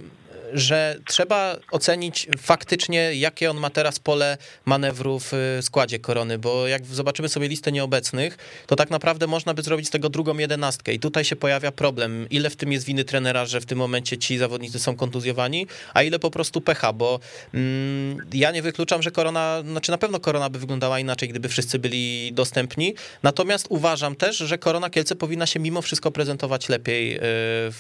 że 0.53 0.99
trzeba 1.07 1.57
ocenić 1.71 2.29
faktycznie, 2.39 3.15
jakie 3.15 3.51
on 3.51 3.57
ma 3.57 3.71
teraz 3.71 3.99
pole 3.99 4.39
manewru 4.65 5.19
w 5.21 5.59
składzie 5.63 5.99
korony, 5.99 6.39
bo 6.39 6.67
jak 6.67 6.87
zobaczymy 6.87 7.29
sobie 7.29 7.49
listę 7.49 7.73
nieobecnych, 7.73 8.39
to 8.67 8.77
tak 8.77 8.91
naprawdę 8.91 9.27
można 9.27 9.55
by 9.55 9.63
zrobić 9.63 9.89
z 9.89 9.91
tego 9.91 10.09
drugą 10.09 10.39
jedenastkę. 10.39 10.93
I 10.93 10.99
tutaj 10.99 11.25
się 11.25 11.37
pojawia 11.37 11.73
problem, 11.73 12.27
ile 12.31 12.51
w 12.51 12.57
tym 12.57 12.73
jest 12.73 12.87
winy 12.87 13.05
trenera, 13.05 13.47
że 13.47 13.61
w 13.61 13.67
tym 13.67 13.79
momencie 13.79 14.19
ci 14.19 14.39
zawodnicy 14.39 14.79
są 14.79 14.97
kontuzjowani, 14.97 15.67
a 15.95 16.03
ile 16.03 16.19
po 16.19 16.31
prostu 16.31 16.61
pecha, 16.61 16.93
bo 16.93 17.21
mm, 17.55 18.27
ja 18.33 18.51
nie 18.51 18.63
wykluczam, 18.63 19.03
że 19.03 19.11
korona, 19.11 19.63
znaczy 19.71 19.91
na 19.91 19.99
pewno 19.99 20.21
korona 20.21 20.51
by 20.51 20.59
wyglądała 20.59 20.99
inaczej, 20.99 21.29
gdyby 21.29 21.49
wszyscy 21.49 21.79
byli 21.79 22.33
dostępni, 22.33 22.95
natomiast 23.23 23.67
uważam 23.69 24.17
też, 24.17 24.37
że 24.37 24.59
korona 24.59 24.91
Kielce 24.91 25.17
powinna 25.17 25.47
się 25.47 25.61
mimo 25.61 25.83
wszystko 25.83 26.11
prezentować 26.11 26.69
lepiej, 26.69 27.11
yy, 27.11 27.21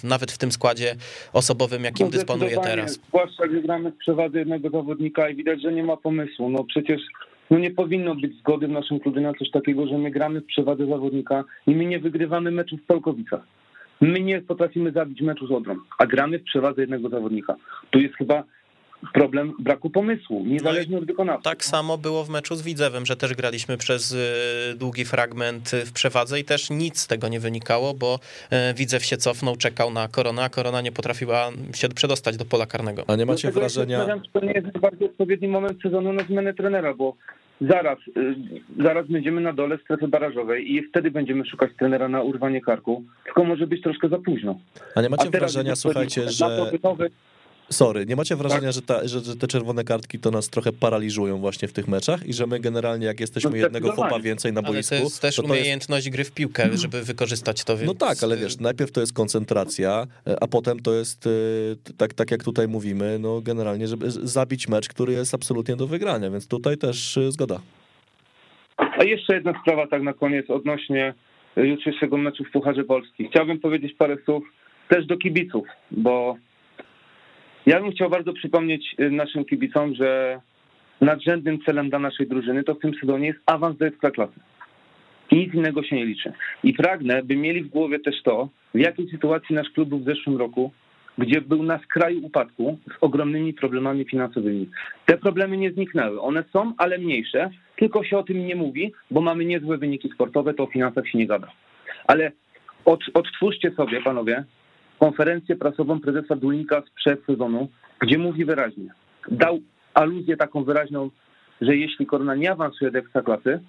nawet 0.02 0.33
w 0.33 0.38
tym 0.38 0.52
składzie 0.52 0.97
osobowym, 1.33 1.85
jakim 1.85 2.07
no, 2.07 2.11
dysponuje 2.11 2.62
teraz. 2.62 3.00
Zwłaszcza, 3.09 3.49
gdy 3.49 3.62
gramy 3.62 3.90
w 3.90 3.97
przewadze 3.97 4.38
jednego 4.38 4.71
zawodnika 4.71 5.28
i 5.28 5.37
widać, 5.37 5.62
że 5.62 5.73
nie 5.73 5.85
ma 5.85 5.97
pomysłu. 5.97 6.50
No 6.50 6.64
przecież 6.64 7.00
no 7.50 7.59
nie 7.59 7.71
powinno 7.71 8.14
być 8.14 8.38
zgody 8.38 8.69
w 8.69 8.71
naszym 8.71 9.00
klubie 9.00 9.21
na 9.21 9.35
coś 9.35 9.50
takiego, 9.50 9.87
że 9.87 9.99
my 9.99 10.11
gramy 10.11 10.40
w 10.40 10.47
przewadze 10.47 10.87
zawodnika 10.87 11.45
i 11.66 11.75
my 11.75 11.85
nie 11.85 11.99
wygrywamy 11.99 12.50
meczu 12.50 12.76
w 12.76 12.83
Polkowicach. 12.83 13.42
My 14.00 14.21
nie 14.21 14.40
potrafimy 14.40 14.92
zabić 14.92 15.21
meczu 15.21 15.47
z 15.47 15.50
Odrą, 15.50 15.76
a 15.99 16.07
gramy 16.07 16.38
w 16.38 16.45
przewadze 16.45 16.81
jednego 16.81 17.09
zawodnika. 17.09 17.54
Tu 17.90 17.99
jest 17.99 18.14
chyba 18.14 18.45
problem 19.12 19.52
braku 19.59 19.90
pomysłu, 19.90 20.44
niezależnie 20.47 20.99
od 20.99 21.04
wykonawcy. 21.04 21.44
Tak 21.44 21.64
samo 21.64 21.99
było 21.99 22.25
w 22.25 22.28
meczu 22.28 22.54
z 22.54 22.62
Widzewem, 22.62 23.06
że 23.06 23.16
też 23.16 23.35
graliśmy 23.35 23.76
przez 23.76 24.12
y, 24.12 24.76
długi 24.76 25.04
fragment 25.04 25.71
w 25.87 25.92
przewadze 25.92 26.40
i 26.40 26.44
też 26.44 26.71
nic 26.71 27.00
z 27.00 27.06
tego 27.06 27.28
nie 27.28 27.40
wynikało, 27.40 27.94
bo 27.94 28.18
y, 28.71 28.75
Widzew 28.75 29.04
się 29.04 29.16
cofnął, 29.16 29.56
czekał 29.56 29.90
na 29.90 30.09
Korona, 30.09 30.42
a 30.42 30.49
Korona 30.49 30.80
nie 30.80 30.92
potrafiła 30.92 31.50
się 31.75 31.88
przedostać 31.88 32.37
do 32.37 32.44
pola 32.44 32.66
karnego. 32.66 33.04
A 33.06 33.16
nie 33.16 33.26
macie 33.26 33.42
Dlatego 33.42 33.61
wrażenia... 33.61 33.99
Ja 33.99 34.14
się 34.14 34.21
czy 34.21 34.30
to 34.32 34.40
nie 34.40 34.52
jest 34.52 34.66
najbardziej 34.66 35.09
odpowiedni 35.09 35.49
moment 35.49 35.82
sezonu 35.82 36.12
na 36.12 36.23
zmianę 36.25 36.54
trenera, 36.54 36.94
bo 36.94 37.16
zaraz, 37.61 37.99
y, 38.16 38.35
zaraz 38.82 39.09
będziemy 39.09 39.40
na 39.40 39.52
dole 39.52 39.78
strefy 39.85 40.09
barażowej 40.09 40.73
i 40.73 40.82
wtedy 40.88 41.11
będziemy 41.11 41.47
szukać 41.47 41.71
trenera 41.78 42.09
na 42.09 42.23
urwanie 42.23 42.61
karku, 42.61 43.04
tylko 43.25 43.44
może 43.44 43.66
być 43.66 43.82
troszkę 43.82 44.09
za 44.09 44.18
późno. 44.18 44.61
A 44.94 45.02
nie 45.02 45.09
macie 45.09 45.28
A 45.28 45.30
wrażenia, 45.30 45.76
słuchajcie, 45.76 46.25
na 46.25 46.30
że... 46.30 46.71
Sorry, 47.73 48.07
nie 48.07 48.17
macie 48.17 48.37
wrażenia, 48.37 48.73
że, 48.73 48.83
ta, 48.83 49.09
że, 49.09 49.21
że 49.21 49.37
te 49.37 49.47
czerwone 49.47 49.85
kartki 49.85 50.19
to 50.19 50.31
nas 50.31 50.49
trochę 50.49 50.73
paraliżują 50.73 51.38
właśnie 51.38 51.69
w 51.69 51.73
tych 51.73 51.88
meczach 51.88 52.26
i 52.26 52.33
że 52.33 52.47
my 52.47 52.61
generalnie 52.61 53.07
jak 53.07 53.21
jesteśmy 53.21 53.50
No 53.50 53.57
jednego 53.57 53.93
chłopa 53.93 54.21
więcej 54.21 54.52
na 54.52 54.61
Ale 54.61 54.73
boisku, 54.73 54.95
to 54.97 55.02
jest 55.02 55.23
też 55.23 55.37
to 55.37 55.43
to 55.43 55.49
jest 55.49 55.61
umiejętność 55.61 56.11
gry 56.11 56.25
w 56.25 56.33
piłkę, 56.33 56.69
żeby 56.75 57.02
wykorzystać 57.02 57.64
to. 57.64 57.73
No 57.73 57.79
więc, 57.79 57.99
tak, 57.99 58.19
ale 58.23 58.35
y, 58.35 58.38
wiesz, 58.38 58.59
najpierw 58.61 58.93
to 58.93 59.00
jest 59.00 59.12
koncentracja, 59.12 60.07
a 60.41 60.47
potem 60.47 60.81
to 60.81 60.95
jest, 60.95 61.26
y, 61.26 61.76
tak, 61.99 62.14
tak 62.14 62.31
jak 62.31 62.45
tutaj 62.45 62.69
mówimy, 62.69 63.19
no 63.21 63.41
generalnie, 63.41 63.88
żeby 63.88 64.11
zabić 64.11 64.69
mecz, 64.69 64.88
który 64.88 65.12
jest 65.12 65.35
absolutnie 65.35 65.76
do 65.76 65.87
wygrania, 65.87 66.31
więc 66.31 66.49
tutaj 66.49 66.76
też 66.76 67.17
y, 67.17 67.33
zgoda. 67.33 67.61
A 68.76 69.05
jeszcze 69.05 69.35
jedna 69.35 69.61
sprawa 69.62 69.87
tak 69.87 70.02
na 70.02 70.12
koniec 70.12 70.50
odnośnie 70.50 71.14
jutrzejszego 71.57 72.17
meczu 72.17 72.45
w 72.45 72.50
Pucharze 72.50 72.85
Polski. 72.85 73.29
Chciałbym 73.29 73.61
powiedzieć 73.61 73.95
parę 73.99 74.17
słów 74.25 74.45
też 74.88 75.07
do 75.07 75.17
kibiców, 75.17 75.67
bo 75.91 76.37
ja 77.66 77.81
bym 77.81 77.92
chciał 77.92 78.11
bardzo 78.11 78.33
przypomnieć 78.33 78.95
y, 79.00 79.11
naszym 79.11 79.45
kibicom, 79.45 79.95
że 79.95 80.40
nadrzędnym 81.00 81.59
celem 81.66 81.90
dla 81.90 81.99
naszej 81.99 82.26
drużyny 82.26 82.64
to 82.64 82.75
w 82.75 82.78
tym 82.78 82.95
sezonie 83.00 83.26
jest 83.26 83.40
awans 83.47 83.78
do 83.78 83.87
Ekstraklasy. 83.87 84.40
Nic 85.33 85.54
innego 85.54 85.83
się 85.83 85.97
nie 85.97 86.04
liczy. 86.04 86.33
I 86.64 86.75
pragnę, 86.75 87.23
by 87.23 87.37
mieli 87.37 87.62
w 87.62 87.69
głowie 87.69 87.99
też 87.99 88.23
to, 88.23 88.49
w 88.75 88.78
jakiej 88.78 89.09
sytuacji 89.11 89.54
nasz 89.54 89.71
klub 89.71 89.88
był 89.88 89.99
w 89.99 90.04
zeszłym 90.04 90.37
roku, 90.37 90.73
gdzie 91.19 91.40
był 91.40 91.62
na 91.62 91.78
skraju 91.78 92.26
upadku 92.26 92.78
z 92.88 92.97
ogromnymi 93.00 93.54
problemami 93.54 94.04
finansowymi. 94.04 94.69
Te 95.07 95.19
problemy 95.19 95.57
nie 95.57 95.73
zniknęły. 95.73 96.21
One 96.21 96.45
są, 96.52 96.73
ale 96.78 96.99
mniejsze, 96.99 97.50
tylko 97.76 98.04
się 98.04 98.19
o 98.19 98.23
tym 98.23 98.47
nie 98.47 98.57
mówi, 98.57 98.92
bo 99.11 99.21
mamy 99.21 99.45
niezłe 99.45 99.78
wyniki 99.78 100.11
sportowe, 100.14 100.54
to 100.54 100.62
o 100.62 100.66
finansach 100.66 101.09
się 101.09 101.19
nie 101.19 101.26
gada. 101.26 101.49
Ale 102.07 102.33
od, 102.85 103.00
odtwórzcie 103.14 103.71
sobie, 103.71 104.02
panowie, 104.02 104.45
konferencję 105.02 105.56
prasową 105.56 106.00
prezesa 106.00 106.37
Dulnika 106.37 106.82
sprzed 106.87 107.25
sezonu, 107.26 107.68
gdzie 108.00 108.18
mówi 108.18 108.44
wyraźnie, 108.44 108.94
dał 109.28 109.59
aluzję 109.94 110.37
taką 110.37 110.64
wyraźną, 110.64 111.11
że 111.61 111.76
jeśli 111.76 112.06
Korona 112.06 112.35
nie 112.35 112.52
awansuje 112.52 112.90
do 112.90 112.99
Ekstraklasy, 112.99 113.61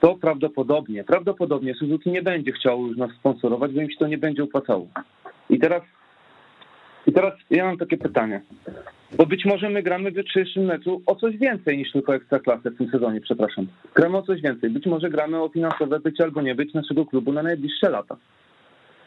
to 0.00 0.14
prawdopodobnie, 0.14 1.04
prawdopodobnie 1.04 1.74
Suzuki 1.74 2.10
nie 2.10 2.22
będzie 2.22 2.52
chciało 2.52 2.86
już 2.86 2.96
nas 2.96 3.10
sponsorować, 3.10 3.72
bo 3.72 3.80
im 3.80 3.90
się 3.90 3.96
to 3.98 4.06
nie 4.06 4.18
będzie 4.18 4.42
opłacało. 4.42 4.88
I 5.50 5.58
teraz, 5.58 5.82
i 7.06 7.12
teraz 7.12 7.32
ja 7.50 7.64
mam 7.64 7.78
takie 7.78 7.96
pytanie, 7.96 8.40
bo 9.16 9.26
być 9.26 9.44
może 9.44 9.70
my 9.70 9.82
gramy 9.82 10.10
w 10.10 10.16
jutrzejszym 10.16 10.64
meczu 10.64 11.02
o 11.06 11.14
coś 11.14 11.36
więcej 11.36 11.78
niż 11.78 11.92
tylko 11.92 12.14
Ekstraklasę 12.14 12.70
w 12.70 12.78
tym 12.78 12.88
sezonie, 12.90 13.20
przepraszam. 13.20 13.66
Gramy 13.94 14.16
o 14.16 14.22
coś 14.22 14.40
więcej. 14.40 14.70
Być 14.70 14.86
może 14.86 15.10
gramy 15.10 15.42
o 15.42 15.48
finansowe 15.48 16.00
być 16.00 16.20
albo 16.20 16.42
nie 16.42 16.54
być 16.54 16.74
naszego 16.74 17.06
klubu 17.06 17.32
na 17.32 17.42
najbliższe 17.42 17.90
lata. 17.90 18.16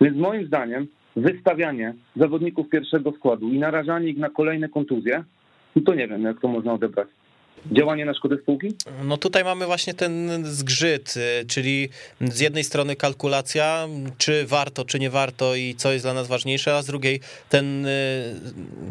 Więc 0.01 0.17
moim 0.17 0.47
zdaniem 0.47 0.87
wystawianie 1.15 1.93
zawodników 2.15 2.69
pierwszego 2.69 3.11
składu 3.11 3.49
i 3.49 3.59
narażanie 3.59 4.07
ich 4.07 4.17
na 4.17 4.29
kolejne 4.29 4.69
kontuzje, 4.69 5.23
no 5.75 5.81
to 5.85 5.93
nie 5.93 6.07
wiem, 6.07 6.23
jak 6.23 6.39
to 6.39 6.47
można 6.47 6.73
odebrać. 6.73 7.07
Działanie 7.71 8.05
na 8.05 8.13
szkodę 8.13 8.37
spółki? 8.37 8.67
No 9.03 9.17
tutaj 9.17 9.43
mamy 9.43 9.65
właśnie 9.65 9.93
ten 9.93 10.45
zgrzyt, 10.45 11.13
y, 11.41 11.45
czyli 11.45 11.89
z 12.21 12.39
jednej 12.39 12.63
strony 12.63 12.95
kalkulacja, 12.95 13.87
czy 14.17 14.45
warto, 14.45 14.85
czy 14.85 14.99
nie 14.99 15.09
warto 15.09 15.55
i 15.55 15.75
co 15.75 15.91
jest 15.91 16.05
dla 16.05 16.13
nas 16.13 16.27
ważniejsze, 16.27 16.75
a 16.75 16.81
z 16.81 16.85
drugiej 16.85 17.19
ten, 17.49 17.85
y, 17.85 17.89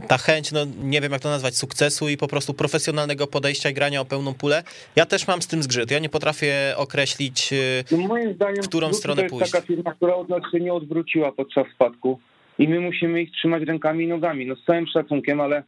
ta 0.08 0.18
chęć, 0.18 0.52
no 0.52 0.60
nie 0.82 1.00
wiem 1.00 1.12
jak 1.12 1.20
to 1.20 1.28
nazwać, 1.28 1.56
sukcesu 1.56 2.08
i 2.08 2.16
po 2.16 2.28
prostu 2.28 2.54
profesjonalnego 2.54 3.26
podejścia 3.26 3.70
i 3.70 3.75
grania 3.75 4.00
o 4.00 4.04
pełną 4.04 4.34
pulę. 4.34 4.62
Ja 4.96 5.06
też 5.06 5.28
mam 5.28 5.42
z 5.42 5.46
tym 5.46 5.62
zgrzyt. 5.62 5.90
Ja 5.90 5.98
nie 5.98 6.08
potrafię 6.08 6.75
określić, 6.76 7.52
y, 7.52 7.84
No 7.90 7.98
moim 7.98 8.34
zdaniem 8.34 8.62
W 8.62 8.68
którą 8.68 8.92
stronę 8.92 9.16
to 9.16 9.22
jest 9.22 9.34
pójść? 9.34 9.52
taka 9.52 9.66
firma, 9.66 9.94
która 9.94 10.14
od 10.14 10.28
nas 10.28 10.42
się 10.52 10.60
nie 10.60 10.72
odwróciła 10.72 11.32
podczas 11.32 11.66
spadku 11.75 12.18
i 12.58 12.68
my 12.68 12.80
musimy 12.80 13.22
ich 13.22 13.32
trzymać 13.32 13.62
rękami 13.62 14.04
i 14.04 14.08
nogami. 14.08 14.46
No 14.46 14.56
z 14.56 14.64
całym 14.64 14.87
szacunkiem, 14.87 15.40
ale 15.40 15.62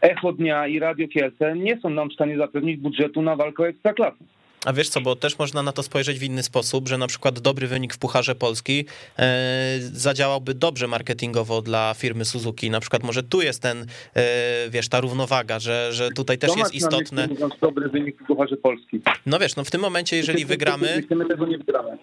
Echo 0.00 0.32
Dnia 0.32 0.66
i 0.66 0.78
Radio 0.78 1.08
Kielce 1.08 1.56
nie 1.56 1.80
są 1.80 1.90
nam 1.90 2.10
w 2.10 2.14
stanie 2.14 2.36
zapewnić 2.36 2.80
budżetu 2.80 3.22
na 3.22 3.36
walkę 3.36 3.62
o 3.62 3.68
Ekstraklasę. 3.68 4.24
A 4.66 4.72
wiesz 4.72 4.88
co, 4.88 5.00
bo 5.00 5.16
też 5.16 5.38
można 5.38 5.62
na 5.62 5.72
to 5.72 5.82
spojrzeć 5.82 6.18
w 6.18 6.22
inny 6.22 6.42
sposób, 6.42 6.88
że 6.88 6.98
na 6.98 7.06
przykład 7.06 7.40
dobry 7.40 7.66
wynik 7.66 7.94
w 7.94 7.98
Pucharze 7.98 8.34
Polski 8.34 8.84
e, 9.18 9.78
zadziałałby 9.80 10.54
dobrze 10.54 10.88
marketingowo 10.88 11.62
dla 11.62 11.94
firmy 11.94 12.24
Suzuki. 12.24 12.70
Na 12.70 12.80
przykład 12.80 13.02
może 13.02 13.22
tu 13.22 13.42
jest 13.42 13.62
ten, 13.62 13.86
e, 14.14 14.70
wiesz, 14.70 14.88
ta 14.88 15.00
równowaga, 15.00 15.58
że, 15.58 15.92
że 15.92 16.10
tutaj 16.10 16.38
też 16.38 16.56
jest 16.56 16.74
istotne. 16.74 17.26
mówiąc 17.26 17.54
dobry 17.60 17.88
wynik 17.88 18.22
w 18.22 18.26
Pucharze 18.26 18.56
Polski. 18.56 19.00
No 19.26 19.38
wiesz, 19.38 19.56
no 19.56 19.64
w 19.64 19.70
tym 19.70 19.80
momencie, 19.80 20.16
jeżeli 20.16 20.44
wygramy, 20.44 21.02
My 21.10 21.26
tego 21.26 21.46
nie 21.46 21.58
wygramy. 21.58 21.98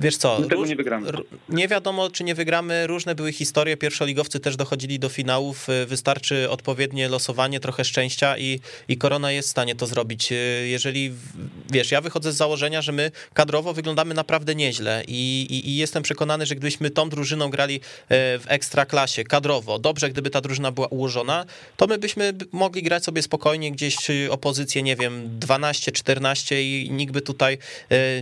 Wiesz 0.00 0.16
co, 0.16 0.42
tego 0.42 0.56
róż- 0.62 0.68
nie 0.68 0.76
wygramy. 0.76 1.10
nie 1.48 1.68
wiadomo, 1.68 2.10
czy 2.10 2.24
nie 2.24 2.34
wygramy, 2.34 2.86
różne 2.86 3.14
były 3.14 3.32
historie, 3.32 3.76
pierwszoligowcy 3.76 4.40
też 4.40 4.56
dochodzili 4.56 4.98
do 4.98 5.08
finałów, 5.08 5.68
y, 5.68 5.86
wystarczy 5.86 6.50
odpowiednie 6.50 7.08
losowanie, 7.08 7.60
trochę 7.60 7.84
szczęścia 7.84 8.38
i, 8.38 8.60
i 8.88 8.96
Korona 8.96 9.32
jest 9.32 9.48
w 9.48 9.50
stanie 9.50 9.74
to 9.74 9.86
zrobić. 9.86 10.32
Y, 10.32 10.68
Jeżeli, 10.68 11.12
wiesz, 11.70 11.90
ja 11.90 12.00
wychodzę 12.00 12.32
z 12.32 12.36
założenia, 12.36 12.82
że 12.82 12.92
my 12.92 13.10
kadrowo 13.34 13.72
wyglądamy 13.74 14.14
naprawdę 14.14 14.54
nieźle 14.54 15.02
i, 15.08 15.46
i, 15.50 15.68
i 15.70 15.76
jestem 15.76 16.02
przekonany, 16.02 16.46
że 16.46 16.54
gdybyśmy 16.54 16.90
tą 16.90 17.08
drużyną 17.08 17.50
grali 17.50 17.76
y, 17.76 17.80
w 18.10 18.44
ekstraklasie, 18.48 19.24
kadrowo, 19.24 19.78
dobrze, 19.78 20.10
gdyby 20.10 20.30
ta 20.30 20.40
drużyna 20.40 20.72
była 20.72 20.86
ułożona, 20.86 21.44
to 21.76 21.86
my 21.86 21.98
byśmy 21.98 22.32
mogli 22.52 22.82
grać 22.82 23.04
sobie 23.04 23.22
spokojnie 23.22 23.72
gdzieś 23.72 24.10
y, 24.10 24.28
opozycję, 24.30 24.82
nie 24.82 24.96
wiem, 24.96 25.38
12-14 25.40 26.56
i 26.60 26.88
nikt 26.90 27.12
by 27.12 27.20
tutaj 27.22 27.58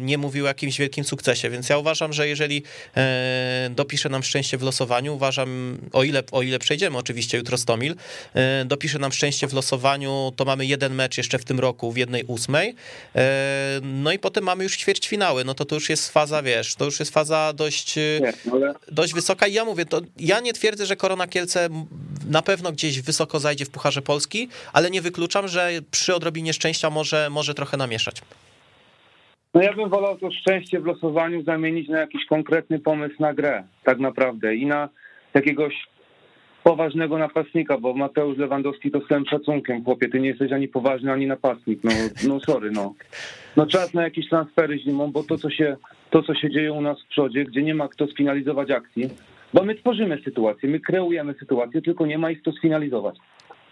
nie 0.00 0.18
mówił 0.18 0.44
o 0.44 0.48
jakimś 0.48 0.78
wielkim 0.78 1.04
sukcesie, 1.04 1.50
więc 1.50 1.65
ja 1.70 1.78
uważam, 1.78 2.12
że 2.12 2.28
jeżeli 2.28 2.62
e, 2.96 3.70
dopisze 3.70 4.08
nam 4.08 4.22
szczęście 4.22 4.58
w 4.58 4.62
losowaniu, 4.62 5.14
uważam, 5.14 5.78
o 5.92 6.04
ile, 6.04 6.22
o 6.32 6.42
ile 6.42 6.58
przejdziemy 6.58 6.98
oczywiście 6.98 7.38
jutro 7.38 7.58
Stomil, 7.58 7.94
e, 8.34 8.64
dopisze 8.64 8.98
nam 8.98 9.12
szczęście 9.12 9.46
w 9.48 9.52
losowaniu, 9.52 10.32
to 10.36 10.44
mamy 10.44 10.66
jeden 10.66 10.94
mecz 10.94 11.18
jeszcze 11.18 11.38
w 11.38 11.44
tym 11.44 11.60
roku 11.60 11.92
w 11.92 11.96
jednej 11.96 12.24
ósmej, 12.24 12.74
e, 13.16 13.80
no 13.82 14.12
i 14.12 14.18
potem 14.18 14.44
mamy 14.44 14.64
już 14.64 14.76
ćwierćfinały, 14.76 15.44
no 15.44 15.54
to 15.54 15.64
to 15.64 15.74
już 15.74 15.90
jest 15.90 16.12
faza, 16.12 16.42
wiesz, 16.42 16.74
to 16.74 16.84
już 16.84 17.00
jest 17.00 17.12
faza 17.12 17.52
dość, 17.52 17.96
Nie, 17.96 18.32
ale 18.52 18.74
dość 18.92 19.14
wysoka 19.14 19.46
i 19.46 19.52
ja 19.52 19.64
mówię, 19.64 19.86
to 19.86 20.00
ja 20.18 20.40
nie 20.40 20.52
twierdzę, 20.52 20.86
że 20.86 20.96
Korona 20.96 21.26
Kielce 21.26 21.68
na 22.28 22.42
pewno 22.42 22.72
gdzieś 22.72 23.00
wysoko 23.00 23.40
zajdzie 23.40 23.64
w 23.64 23.70
Pucharze 23.70 24.02
Polski, 24.02 24.48
ale 24.72 24.90
nie 24.90 25.02
wykluczam, 25.02 25.48
że 25.48 25.70
przy 25.90 26.14
odrobinie 26.14 26.52
szczęścia 26.52 26.90
może, 26.90 27.30
może 27.30 27.54
trochę 27.54 27.76
namieszać. 27.76 28.22
No 29.54 29.62
ja 29.62 29.72
bym 29.72 29.88
wolał 29.88 30.18
to 30.18 30.30
szczęście 30.30 30.80
w 30.80 30.86
losowaniu 30.86 31.42
zamienić 31.42 31.88
na 31.88 32.00
jakiś 32.00 32.26
konkretny 32.26 32.78
pomysł 32.78 33.14
na 33.20 33.34
grę, 33.34 33.64
tak 33.84 33.98
naprawdę. 33.98 34.54
I 34.54 34.66
na 34.66 34.88
jakiegoś 35.34 35.86
poważnego 36.64 37.18
napastnika, 37.18 37.78
bo 37.78 37.94
Mateusz 37.94 38.38
Lewandowski 38.38 38.90
to 38.90 39.00
z 39.00 39.08
całym 39.08 39.26
szacunkiem, 39.26 39.84
chłopie, 39.84 40.08
ty 40.08 40.20
nie 40.20 40.28
jesteś 40.28 40.52
ani 40.52 40.68
poważny, 40.68 41.12
ani 41.12 41.26
napastnik. 41.26 41.84
No, 41.84 41.90
no 42.28 42.40
sorry, 42.40 42.70
no. 42.70 42.94
No 43.56 43.66
czas 43.66 43.94
na 43.94 44.02
jakieś 44.02 44.28
transfery 44.28 44.78
zimą, 44.78 45.12
bo 45.12 45.22
to 45.22 45.38
co, 45.38 45.50
się, 45.50 45.76
to, 46.10 46.22
co 46.22 46.34
się 46.34 46.50
dzieje 46.50 46.72
u 46.72 46.80
nas 46.80 47.02
w 47.02 47.08
przodzie, 47.08 47.44
gdzie 47.44 47.62
nie 47.62 47.74
ma 47.74 47.88
kto 47.88 48.06
sfinalizować 48.06 48.70
akcji, 48.70 49.10
bo 49.54 49.64
my 49.64 49.74
tworzymy 49.74 50.22
sytuację, 50.24 50.68
my 50.68 50.80
kreujemy 50.80 51.34
sytuację, 51.34 51.82
tylko 51.82 52.06
nie 52.06 52.18
ma 52.18 52.30
ich 52.30 52.40
kto 52.42 52.52
sfinalizować. 52.52 53.16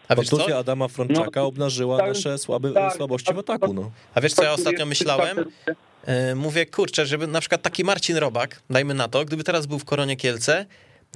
A 0.09 0.15
wiesz 0.17 0.29
co? 0.29 0.59
Adama 0.59 0.89
Frączaka 0.89 1.41
No, 1.41 1.47
obnażyła 1.47 1.99
tak, 1.99 2.09
nasze 2.09 2.39
słabe, 2.39 2.73
tak, 2.73 2.97
słabości 2.97 3.33
w 3.35 3.37
tak, 3.37 3.57
ataku. 3.57 3.75
No. 3.75 3.91
A 4.15 4.21
wiesz 4.21 4.33
co 4.33 4.45
ja 4.45 4.53
ostatnio 4.53 4.87
myślałem? 4.87 5.39
E, 6.05 6.35
Mówię, 6.35 6.67
kurczę, 6.67 7.07
żeby 7.07 7.27
na 7.27 7.41
przykład 7.41 7.63
taki 7.63 7.85
Marcin 7.85 8.17
Robak, 8.17 8.61
dajmy 8.71 8.95
na 8.95 9.09
to, 9.09 9.25
gdyby 9.25 9.45
teraz 9.45 9.67
był 9.67 9.79
w 9.79 9.85
Koronie 9.85 10.17
Kielce, 10.17 10.67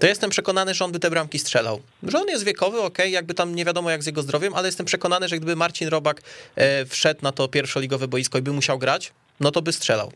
to 0.00 0.06
jestem 0.06 0.30
przekonany, 0.30 0.74
że 0.74 0.84
on 0.84 0.92
by 0.92 0.98
te 0.98 1.10
bramki 1.10 1.38
strzelał. 1.38 1.80
Że 2.02 2.18
on 2.18 2.28
jest 2.28 2.44
wiekowy, 2.44 2.80
okej, 2.80 3.12
jakby 3.12 3.34
tam 3.34 3.54
nie 3.54 3.64
wiadomo 3.64 3.90
jak 3.90 4.02
z 4.02 4.06
jego 4.06 4.22
zdrowiem, 4.22 4.54
ale 4.54 4.68
jestem 4.68 4.86
przekonany, 4.86 5.28
że 5.28 5.36
gdyby 5.36 5.56
Marcin 5.56 5.88
Robak 5.88 6.22
e, 6.56 6.86
wszedł 6.86 7.20
na 7.22 7.32
to 7.32 7.48
pierwszoligowe 7.48 8.08
boisko 8.08 8.38
i 8.38 8.42
by 8.42 8.52
musiał 8.52 8.78
grać, 8.78 9.12
no 9.40 9.50
to 9.50 9.62
by 9.62 9.72
strzelał. 9.72 10.12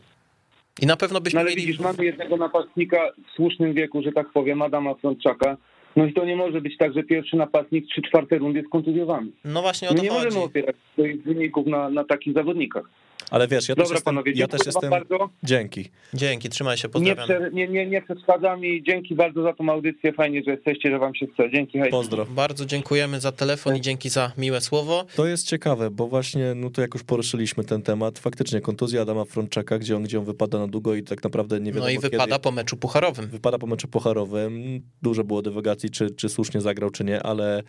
I 0.81 0.85
na 0.85 0.97
pewno 0.97 1.21
byśmy 1.21 1.37
No 1.37 1.41
ale 1.41 1.49
mieli... 1.49 1.61
widzisz, 1.61 1.79
mamy 1.79 2.05
jednego 2.05 2.37
napastnika 2.37 2.97
w 3.31 3.35
słusznym 3.35 3.73
wieku, 3.73 4.03
że 4.03 4.11
tak 4.11 4.31
powiem, 4.33 4.61
Adama 4.61 4.93
Frączaka, 4.93 5.57
No 5.95 6.05
i 6.05 6.13
to 6.13 6.25
nie 6.25 6.35
może 6.35 6.61
być 6.61 6.77
tak, 6.77 6.93
że 6.93 7.03
pierwszy 7.03 7.37
napastnik 7.37 7.85
trzy 7.87 8.01
czwarte 8.01 8.37
rundy 8.37 8.59
jest 8.59 8.71
kontuzjowany. 8.71 9.27
No 9.45 9.61
właśnie 9.61 9.89
o 9.89 9.91
My 9.91 9.97
to 9.97 10.03
nie 10.03 10.09
chodzi. 10.09 10.25
możemy 10.25 10.45
opierać 10.45 10.75
swoich 10.93 11.23
wyników 11.23 11.67
na, 11.67 11.89
na 11.89 12.03
takich 12.03 12.33
zawodnikach. 12.33 12.83
Ale 13.31 13.47
wiesz, 13.47 13.69
ja 13.69 13.75
też 13.75 13.83
Dobra 13.83 13.95
jestem... 13.95 14.13
panowie, 14.15 14.31
Ja 14.31 14.37
dziękuję 14.37 14.57
też 14.59 14.65
jestem... 14.65 14.89
bardzo. 14.89 15.29
Dzięki. 15.43 15.89
Dzięki, 16.13 16.49
trzymaj 16.49 16.77
się, 16.77 16.87
Nie, 16.87 16.91
pozdrawiam. 16.91 17.25
prze, 17.25 17.49
nie, 17.53 17.67
nie, 17.67 17.85
nie 17.85 18.01
przeszkadzam 18.01 18.65
i 18.65 18.83
dzięki 18.83 19.15
bardzo 19.15 19.43
za 19.43 19.53
tą 19.53 19.69
audycję. 19.69 20.13
Fajnie, 20.13 20.41
że 20.45 20.51
jesteście, 20.51 20.91
że 20.91 20.99
wam 20.99 21.15
się 21.15 21.27
chce. 21.27 21.51
Dzięki, 21.51 21.79
hej. 21.79 21.91
Pozdro. 21.91 22.25
Bardzo 22.25 22.65
dziękujemy 22.65 23.19
za 23.19 23.31
telefon 23.31 23.75
i 23.75 23.81
dzięki 23.81 24.09
za 24.09 24.31
miłe 24.37 24.61
słowo. 24.61 25.05
To 25.15 25.25
jest 25.27 25.47
ciekawe, 25.47 25.91
bo 25.91 26.07
właśnie, 26.07 26.53
no 26.55 26.69
to 26.69 26.81
jak 26.81 26.93
już 26.93 27.03
poruszyliśmy 27.03 27.63
ten 27.63 27.81
temat, 27.81 28.19
faktycznie 28.19 28.61
kontuzja 28.61 29.01
Adama 29.01 29.25
Frączaka, 29.25 29.79
gdzie 29.79 29.95
on, 29.95 30.03
gdzie 30.03 30.19
on 30.19 30.25
wypada 30.25 30.59
na 30.59 30.67
długo 30.67 30.95
i 30.95 31.03
tak 31.03 31.23
naprawdę 31.23 31.59
nie 31.59 31.65
wiadomo 31.71 31.85
No 31.85 31.89
i 31.91 31.95
kiedy. 31.95 32.09
wypada 32.09 32.39
po 32.39 32.51
meczu 32.51 32.77
pucharowym. 32.77 33.27
Wypada 33.27 33.57
po 33.57 33.67
meczu 33.67 33.87
pucharowym. 33.87 34.81
Dużo 35.01 35.23
było 35.23 35.41
dywagacji, 35.41 35.89
czy, 35.89 36.09
czy 36.11 36.29
słusznie 36.29 36.61
zagrał, 36.61 36.89
czy 36.89 37.03
nie, 37.03 37.23
ale 37.23 37.63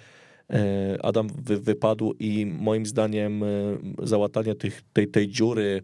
Adam 1.03 1.29
wy, 1.45 1.61
wypadł 1.61 2.15
i 2.19 2.47
moim 2.47 2.87
zdaniem 2.87 3.43
e, 3.43 3.47
załatanie 4.03 4.55
tych, 4.55 4.83
tej, 4.93 5.09
tej 5.09 5.29
dziury 5.29 5.83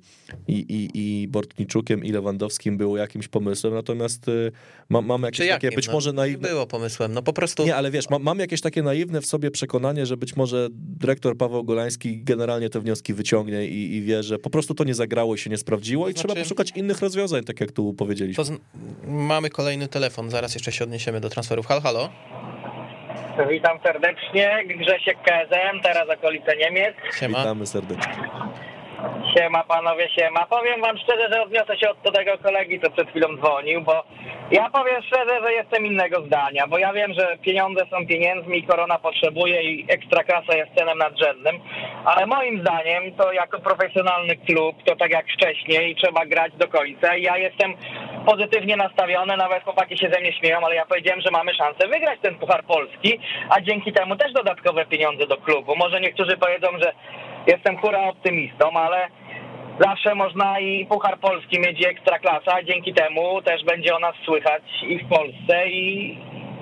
i, 0.49 0.53
i, 0.55 0.91
i 1.23 1.29
Bortniczukiem 1.29 2.05
i 2.05 2.13
Lewandowskim 2.13 2.77
było 2.77 2.97
jakimś 2.97 3.29
pomysłem, 3.29 3.75
natomiast 3.75 4.29
e, 4.29 4.33
mam, 4.89 5.07
mam 5.07 5.23
jakieś 5.23 5.49
takie 5.49 5.71
być 5.71 5.87
No, 5.87 5.93
może 5.93 6.11
nie 6.11 6.17
naiwne... 6.17 6.49
było 6.49 6.67
pomysłem, 6.67 7.13
no 7.13 7.23
po 7.23 7.33
prostu 7.33 7.65
Nie, 7.65 7.77
ale 7.77 7.91
wiesz, 7.91 8.11
mam, 8.11 8.23
mam 8.23 8.39
jakieś 8.39 8.61
takie 8.61 8.83
naiwne 8.83 9.21
w 9.21 9.27
sobie 9.27 9.51
przekonanie, 9.51 10.07
że 10.07 10.17
być 10.17 10.37
może 10.37 10.69
dyrektor 10.73 11.37
Paweł 11.37 11.65
Golański 11.65 12.23
generalnie 12.25 12.71
te 12.71 12.81
wnioski 12.81 13.15
wyciągnie 13.15 13.67
i, 13.69 13.95
i 13.97 14.03
wie, 14.03 14.23
że 14.23 14.39
po 14.39 14.51
prostu 14.51 14.75
to 14.75 14.85
nie 14.85 14.95
zagrało 14.95 15.35
i 15.35 15.39
się 15.39 15.51
nie 15.51 15.57
sprawdziło 15.59 16.09
i 16.09 16.15
To 16.15 16.21
znaczy- 16.21 16.29
trzeba 16.29 16.43
poszukać 16.45 16.73
innych 16.77 17.01
rozwiązań, 17.01 17.45
tak 17.45 17.61
jak 17.61 17.73
tu 17.73 17.95
powiedzieliśmy. 17.95 18.45
Pozn- 18.45 18.59
mamy 19.07 19.51
kolejny 19.51 19.89
telefon, 19.89 20.31
zaraz 20.31 20.55
jeszcze 20.55 20.73
się 20.73 20.85
odniesiemy 20.85 21.21
do 21.21 21.29
transferów. 21.31 21.67
Halo, 21.67 21.81
halo. 21.81 22.09
Witam 23.51 23.79
serdecznie, 23.83 24.65
Grzesiek 24.67 25.19
KSM, 25.23 25.81
teraz 25.83 26.09
okolice 26.09 26.57
Niemiec. 26.57 26.95
Siema. 27.19 27.39
Witamy 27.39 27.67
serdecznie. 27.67 28.13
Siema 29.37 29.65
panowie, 29.65 30.09
siema. 30.09 30.47
Powiem 30.47 30.81
wam 30.81 30.99
szczerze, 30.99 31.29
że 31.33 31.43
odniosę 31.43 31.79
się 31.79 31.91
od 31.91 32.15
tego 32.15 32.39
kolegi, 32.39 32.81
co 32.81 32.91
przed 32.91 33.09
chwilą 33.09 33.37
dzwonił, 33.37 33.81
bo 33.83 34.05
ja 34.51 34.71
powiem 34.71 35.03
szczerze, 35.03 35.41
że 35.43 35.53
jestem 35.53 35.87
innego 35.87 36.23
zdania, 36.27 36.67
bo 36.67 36.79
ja 36.79 36.93
wiem, 36.93 37.13
że 37.15 37.37
pieniądze 37.43 37.83
są 37.91 38.07
pieniędzmi 38.07 38.63
korona 38.63 38.99
potrzebuje 38.99 39.63
i 39.63 39.87
ekstraklasa 39.89 40.57
jest 40.57 40.75
celem 40.77 40.99
nadrzędnym, 40.99 41.61
ale 42.05 42.27
moim 42.27 42.61
zdaniem 42.61 43.13
to 43.13 43.33
jako 43.33 43.59
profesjonalny 43.59 44.37
klub, 44.37 44.83
to 44.85 44.97
tak 44.97 45.11
jak 45.11 45.27
wcześniej, 45.27 45.97
trzeba 45.97 46.27
grać 46.27 46.53
do 46.57 46.69
końca 46.69 47.17
ja 47.17 47.37
jestem 47.37 47.75
pozytywnie 48.27 48.77
nastawiony, 48.77 49.37
nawet 49.37 49.65
chłopaki 49.65 49.99
się 49.99 50.11
ze 50.13 50.21
mnie 50.21 50.33
śmieją, 50.33 50.59
ale 50.65 50.75
ja 50.75 50.87
powiedziałem, 50.87 51.21
że 51.21 51.31
mamy 51.31 51.55
szansę 51.55 51.89
wygrać 51.89 52.19
ten 52.23 52.35
Puchar 52.35 52.65
Polski, 52.65 53.21
a 53.51 53.61
dzięki 53.61 53.93
temu 53.93 54.17
też 54.17 54.33
dodatkowe 54.33 54.87
pieniądze 54.87 55.27
do 55.27 55.37
klubu. 55.37 55.77
Może 55.77 56.01
niektórzy 56.01 56.37
powiedzą, 56.37 56.69
że 56.83 56.93
jestem 57.47 57.77
hura 57.77 58.09
optymistą, 58.09 58.71
ale 58.71 59.09
zawsze 59.81 60.15
można 60.15 60.61
i 60.61 60.87
Puchar 60.87 61.19
Polski 61.19 61.61
mieć 61.61 61.87
Ekstraklasa, 61.87 62.63
dzięki 62.63 62.95
temu 62.95 63.43
też 63.43 63.65
będzie 63.65 63.97
o 63.97 63.99
nas 63.99 64.15
słychać 64.25 64.63
i 64.83 64.99
w 64.99 65.09
Polsce 65.09 65.69
i, 65.69 66.19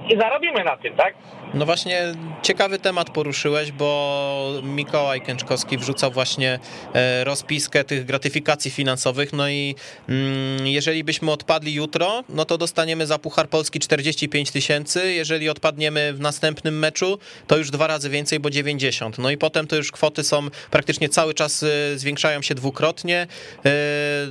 i 0.09 0.17
zarobimy 0.17 0.65
na 0.65 0.77
tym, 0.77 0.97
tak? 0.97 1.15
No 1.55 1.67
właśnie 1.67 2.03
ciekawy 2.43 2.79
temat 2.79 3.11
poruszyłeś, 3.11 3.73
bo 3.73 4.61
Mikołaj 4.62 5.21
Kęczkowski 5.21 5.79
wrzucał 5.79 6.11
właśnie 6.11 6.59
e, 6.95 7.25
rozpiskę 7.25 7.85
tych 7.85 8.05
gratyfikacji 8.05 8.71
finansowych, 8.71 9.33
no 9.33 9.49
i 9.49 9.75
mm, 10.09 10.67
jeżeli 10.67 11.05
byśmy 11.05 11.31
odpadli 11.31 11.75
jutro, 11.75 12.25
no 12.29 12.45
to 12.45 12.59
dostaniemy 12.59 13.07
za 13.07 13.19
Puchar 13.19 13.49
Polski 13.49 13.81
45 13.81 14.50
tysięcy, 14.50 15.12
jeżeli 15.12 15.49
odpadniemy 15.49 16.12
w 16.12 16.21
następnym 16.21 16.79
meczu, 16.79 17.19
to 17.47 17.57
już 17.57 17.71
dwa 17.71 17.87
razy 17.87 18.11
więcej, 18.11 18.41
bo 18.41 18.50
90. 18.50 19.19
No 19.19 19.31
i 19.31 19.37
potem 19.37 19.67
to 19.67 19.77
już 19.77 19.93
kwoty 19.93 20.25
są 20.25 20.49
praktycznie 20.71 21.09
cały 21.09 21.35
czas 21.35 21.62
e, 21.62 21.99
zwiększają 21.99 22.43
się 22.43 22.55
dwukrotnie, 22.55 23.27
e, 23.67 23.71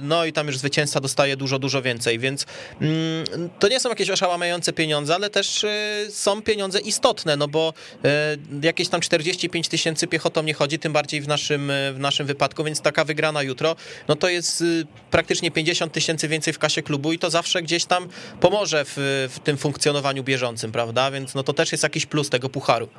no 0.01 0.25
i 0.25 0.33
tam 0.33 0.47
już 0.47 0.57
zwycięzca 0.57 0.99
dostaje 0.99 1.37
dużo, 1.37 1.59
dużo 1.59 1.81
więcej, 1.81 2.19
więc 2.19 2.45
mm, 2.81 3.49
to 3.59 3.67
nie 3.67 3.79
są 3.79 3.89
jakieś 3.89 4.09
oszałamiające 4.09 4.73
pieniądze, 4.73 5.15
ale 5.15 5.29
też 5.29 5.65
są 6.09 6.41
pieniądze 6.41 6.79
istotne, 6.79 7.37
no 7.37 7.47
bo 7.47 7.73
e, 8.05 8.37
jakieś 8.63 8.89
tam 8.89 9.01
45 9.01 9.67
tysięcy 9.67 10.07
piechotą 10.07 10.43
nie 10.43 10.53
chodzi, 10.53 10.79
tym 10.79 10.93
bardziej 10.93 11.21
w 11.21 11.27
naszym, 11.27 11.71
e, 11.71 11.93
w 11.93 11.99
naszym 11.99 12.27
wypadku, 12.27 12.63
więc 12.63 12.81
taka 12.81 13.03
wygrana 13.03 13.43
jutro, 13.43 13.75
no 14.07 14.15
to 14.15 14.29
jest 14.29 14.61
y, 14.61 14.85
praktycznie 15.11 15.51
50 15.51 15.93
tysięcy 15.93 16.27
więcej 16.27 16.53
w 16.53 16.59
kasie 16.59 16.81
klubu 16.81 17.13
i 17.13 17.19
to 17.19 17.29
zawsze 17.29 17.61
gdzieś 17.61 17.85
tam 17.85 18.07
pomoże 18.39 18.85
w, 18.85 18.93
w 19.35 19.39
tym 19.39 19.57
funkcjonowaniu 19.57 20.23
bieżącym, 20.23 20.71
prawda? 20.71 21.11
Więc 21.11 21.35
no 21.35 21.43
to 21.43 21.53
też 21.53 21.71
jest 21.71 21.83
jakiś 21.83 22.05
plus 22.05 22.29
tego 22.29 22.49
pucharu. 22.49 22.89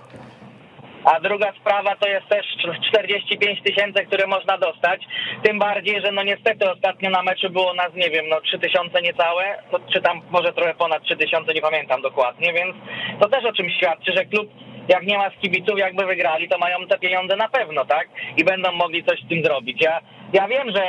A 1.05 1.21
druga 1.21 1.53
sprawa 1.53 1.97
to 1.97 2.09
jest 2.09 2.29
też 2.29 2.47
45 2.89 3.63
tysięcy, 3.63 4.07
które 4.07 4.27
można 4.27 4.59
dostać. 4.59 5.01
Tym 5.43 5.59
bardziej, 5.59 6.01
że 6.01 6.13
no 6.13 6.23
niestety 6.23 6.71
ostatnio 6.71 7.11
na 7.11 7.23
meczu 7.23 7.51
było 7.51 7.75
nas, 7.75 7.95
nie 7.95 8.11
wiem, 8.11 8.29
no 8.29 8.41
3 8.41 8.59
tysiące 8.59 9.03
niecałe, 9.03 9.63
czy 9.93 10.01
tam 10.01 10.21
może 10.31 10.53
trochę 10.53 10.75
ponad 10.75 11.03
3 11.03 11.17
tysiące, 11.17 11.55
nie 11.55 11.61
pamiętam 11.61 12.03
dokładnie, 12.03 12.53
więc 12.53 12.77
to 13.21 13.29
też 13.29 13.45
o 13.45 13.53
czym 13.53 13.71
świadczy, 13.71 14.13
że 14.17 14.25
klub 14.25 14.51
jak 14.89 15.07
nie 15.07 15.19
ma 15.19 15.31
z 15.31 15.41
kibiców, 15.41 15.79
jakby 15.79 16.07
wygrali, 16.07 16.49
to 16.49 16.59
mają 16.59 16.87
te 16.87 16.99
pieniądze 16.99 17.37
na 17.37 17.49
pewno, 17.49 17.85
tak? 17.85 18.09
I 18.37 18.45
będą 18.45 18.73
mogli 18.73 19.05
coś 19.05 19.21
z 19.21 19.29
tym 19.29 19.45
zrobić. 19.45 19.83
Ja, 19.83 20.01
ja 20.33 20.49
wiem, 20.49 20.71
że 20.77 20.83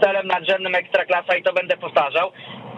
celem 0.00 0.26
nadrzędnym 0.26 0.74
Ekstraklasa 0.74 1.36
i 1.36 1.42
to 1.42 1.52
będę 1.52 1.76
powtarzał, 1.76 2.32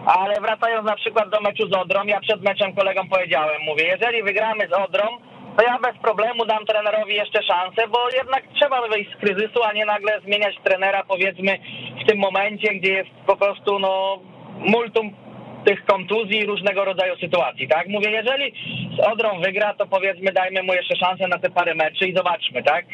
ale 0.05 0.41
wracając 0.41 0.85
na 0.85 0.95
przykład 0.95 1.29
do 1.29 1.41
meczu 1.41 1.67
z 1.67 1.73
Odrą, 1.73 2.03
ja 2.05 2.19
przed 2.19 2.41
meczem 2.41 2.75
kolegom 2.75 3.09
powiedziałem, 3.09 3.61
mówię, 3.61 3.83
jeżeli 3.83 4.23
wygramy 4.23 4.67
z 4.67 4.73
Odrą, 4.73 5.17
to 5.59 5.65
ja 5.65 5.77
bez 5.79 5.97
problemu 6.01 6.45
dam 6.45 6.65
trenerowi 6.65 7.15
jeszcze 7.15 7.43
szansę, 7.43 7.87
bo 7.87 8.09
jednak 8.17 8.43
trzeba 8.59 8.87
wyjść 8.87 9.11
z 9.11 9.15
kryzysu, 9.15 9.63
a 9.63 9.73
nie 9.73 9.85
nagle 9.85 10.21
zmieniać 10.21 10.55
trenera 10.63 11.03
powiedzmy 11.03 11.59
w 12.03 12.07
tym 12.07 12.19
momencie, 12.19 12.75
gdzie 12.75 12.93
jest 12.93 13.09
po 13.27 13.35
prostu 13.35 13.79
no 13.79 14.19
multum 14.59 15.11
tych 15.65 15.85
kontuzji 15.85 16.39
i 16.39 16.45
różnego 16.45 16.85
rodzaju 16.85 17.17
sytuacji, 17.17 17.67
tak? 17.67 17.87
Mówię, 17.87 18.09
jeżeli 18.11 18.53
z 18.97 18.99
Odrą 18.99 19.41
wygra, 19.41 19.73
to 19.73 19.87
powiedzmy 19.87 20.31
dajmy 20.31 20.63
mu 20.63 20.73
jeszcze 20.73 20.95
szansę 20.95 21.27
na 21.27 21.39
te 21.39 21.49
parę 21.49 21.75
meczy 21.75 22.05
i 22.07 22.15
zobaczmy, 22.15 22.63
tak? 22.63 22.85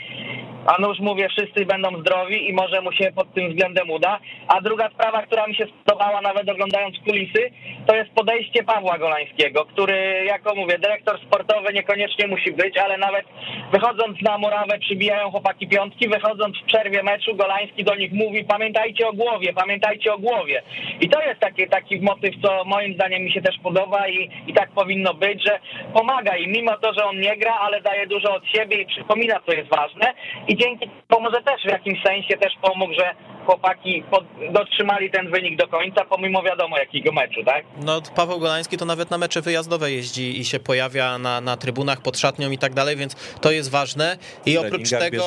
A 0.65 0.87
już 0.87 0.99
mówię, 0.99 1.29
wszyscy 1.29 1.65
będą 1.65 1.99
zdrowi 1.99 2.49
i 2.49 2.53
może 2.53 2.81
mu 2.81 2.91
się 2.91 3.11
pod 3.15 3.33
tym 3.33 3.49
względem 3.49 3.89
uda. 3.89 4.19
A 4.47 4.61
druga 4.61 4.89
sprawa, 4.89 5.21
która 5.21 5.47
mi 5.47 5.55
się 5.55 5.65
spodobała 5.65 6.21
nawet 6.21 6.49
oglądając 6.49 6.95
kulisy, 6.99 7.51
to 7.85 7.95
jest 7.95 8.11
podejście 8.11 8.63
Pawła 8.63 8.97
Golańskiego, 8.97 9.65
który, 9.65 10.23
jako 10.25 10.55
mówię, 10.55 10.79
dyrektor 10.79 11.19
sportowy 11.21 11.73
niekoniecznie 11.73 12.27
musi 12.27 12.51
być, 12.51 12.77
ale 12.77 12.97
nawet 12.97 13.25
wychodząc 13.71 14.21
na 14.21 14.37
murawę 14.37 14.79
przybijają 14.79 15.31
chłopaki 15.31 15.67
piątki, 15.67 16.09
wychodząc 16.09 16.57
w 16.57 16.65
przerwie 16.65 17.03
meczu 17.03 17.35
Golański 17.35 17.83
do 17.83 17.95
nich 17.95 18.11
mówi 18.13 18.43
pamiętajcie 18.43 19.07
o 19.07 19.13
głowie, 19.13 19.53
pamiętajcie 19.53 20.13
o 20.13 20.17
głowie. 20.17 20.61
I 21.01 21.09
to 21.09 21.21
jest 21.21 21.39
taki, 21.39 21.67
taki 21.67 22.01
motyw, 22.01 22.35
co 22.43 22.63
moim 22.65 22.93
zdaniem 22.93 23.23
mi 23.23 23.31
się 23.31 23.41
też 23.41 23.55
podoba 23.63 24.07
i, 24.07 24.29
i 24.47 24.53
tak 24.53 24.71
powinno 24.71 25.13
być, 25.13 25.43
że 25.43 25.59
pomaga 25.93 26.37
im, 26.37 26.51
mimo 26.51 26.77
to, 26.77 26.93
że 26.93 27.05
on 27.05 27.19
nie 27.19 27.37
gra, 27.37 27.53
ale 27.53 27.81
daje 27.81 28.07
dużo 28.07 28.35
od 28.35 28.47
siebie 28.47 28.81
i 28.81 28.85
przypomina, 28.85 29.39
co 29.45 29.53
jest 29.53 29.69
ważne 29.69 30.13
i 30.47 30.54
dzięki 30.55 30.89
temu 31.07 31.31
też 31.41 31.61
w 31.63 31.71
jakimś 31.71 32.03
sensie 32.03 32.37
też 32.37 32.53
pomógł, 32.61 32.93
że 32.93 33.15
chłopaki 33.45 34.03
pod, 34.11 34.23
dotrzymali 34.51 35.11
ten 35.11 35.31
wynik 35.31 35.59
do 35.59 35.67
końca, 35.67 36.05
pomimo 36.05 36.43
wiadomo 36.43 36.77
jakiego 36.77 37.11
meczu, 37.11 37.43
tak? 37.43 37.65
No 37.81 38.01
Paweł 38.15 38.39
Golański 38.39 38.77
to 38.77 38.85
nawet 38.85 39.11
na 39.11 39.17
mecze 39.17 39.41
wyjazdowe 39.41 39.91
jeździ 39.91 40.39
i 40.39 40.45
się 40.45 40.59
pojawia 40.59 41.17
na, 41.17 41.41
na 41.41 41.57
trybunach 41.57 42.01
pod 42.01 42.17
szatnią 42.19 42.51
i 42.51 42.57
tak 42.57 42.73
dalej, 42.73 42.95
więc 42.95 43.15
to 43.41 43.51
jest 43.51 43.71
ważne. 43.71 44.17
I 44.45 44.57
oprócz 44.57 44.89
tego, 44.89 45.23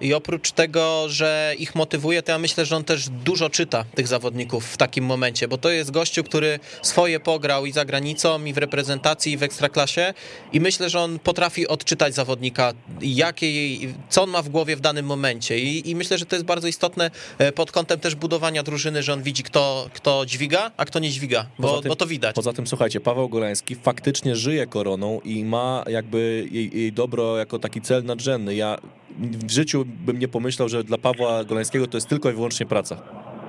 i 0.00 0.14
oprócz 0.14 0.50
tego, 0.52 1.04
że 1.08 1.54
ich 1.58 1.74
motywuje, 1.74 2.22
to 2.22 2.32
ja 2.32 2.38
myślę, 2.38 2.64
że 2.64 2.76
on 2.76 2.84
też 2.84 3.08
dużo 3.08 3.50
czyta 3.50 3.84
tych 3.94 4.08
zawodników 4.08 4.66
w 4.66 4.76
takim 4.76 5.04
momencie, 5.04 5.48
bo 5.48 5.58
to 5.58 5.70
jest 5.70 5.90
gościu, 5.90 6.24
który 6.24 6.58
swoje 6.82 7.20
pograł 7.20 7.66
i 7.66 7.72
za 7.72 7.84
granicą, 7.84 8.44
i 8.44 8.52
w 8.52 8.58
reprezentacji, 8.58 9.32
i 9.32 9.36
w 9.36 9.42
ekstraklasie 9.42 10.14
i 10.52 10.60
myślę, 10.60 10.90
że 10.90 11.00
on 11.00 11.18
potrafi 11.18 11.68
odczytać 11.68 12.14
zawodnika, 12.14 12.72
jakiej, 13.00 13.88
co 14.08 14.22
on 14.22 14.30
ma 14.30 14.42
w 14.42 14.48
głowie 14.48 14.76
w 14.76 14.80
danym 14.80 15.06
momencie 15.06 15.58
i, 15.58 15.90
i 15.90 15.96
myślę, 15.96 16.18
że 16.18 16.26
to 16.26 16.36
jest 16.36 16.46
bardzo 16.46 16.68
istotne 16.68 17.10
e, 17.38 17.52
pod 17.58 17.72
kątem 17.72 18.00
też 18.00 18.14
budowania 18.14 18.62
drużyny, 18.62 19.02
że 19.02 19.12
on 19.12 19.22
widzi, 19.22 19.42
kto, 19.42 19.88
kto 19.94 20.26
dźwiga, 20.26 20.70
a 20.76 20.84
kto 20.84 20.98
nie 20.98 21.10
dźwiga, 21.10 21.46
bo, 21.58 21.80
tym- 21.82 21.88
bo 21.88 21.96
to 21.96 22.06
widać. 22.06 22.34
Poza 22.34 22.52
tym, 22.52 22.66
słuchajcie, 22.66 23.00
Paweł 23.00 23.28
Golański 23.28 23.74
faktycznie 23.74 24.36
żyje 24.36 24.66
koroną 24.66 25.20
i 25.24 25.44
ma 25.44 25.84
jakby 25.88 26.48
jej, 26.52 26.76
jej 26.78 26.92
dobro 26.92 27.38
jako 27.38 27.58
taki 27.58 27.80
cel 27.80 28.04
nadrzędny. 28.04 28.54
Ja 28.54 28.78
w 29.18 29.50
życiu 29.50 29.84
bym 29.86 30.18
nie 30.18 30.28
pomyślał, 30.28 30.68
że 30.68 30.84
dla 30.84 30.98
Pawła 30.98 31.44
Golańskiego 31.44 31.86
to 31.86 31.96
jest 31.96 32.08
tylko 32.08 32.30
i 32.30 32.32
wyłącznie 32.32 32.66
praca. 32.66 33.02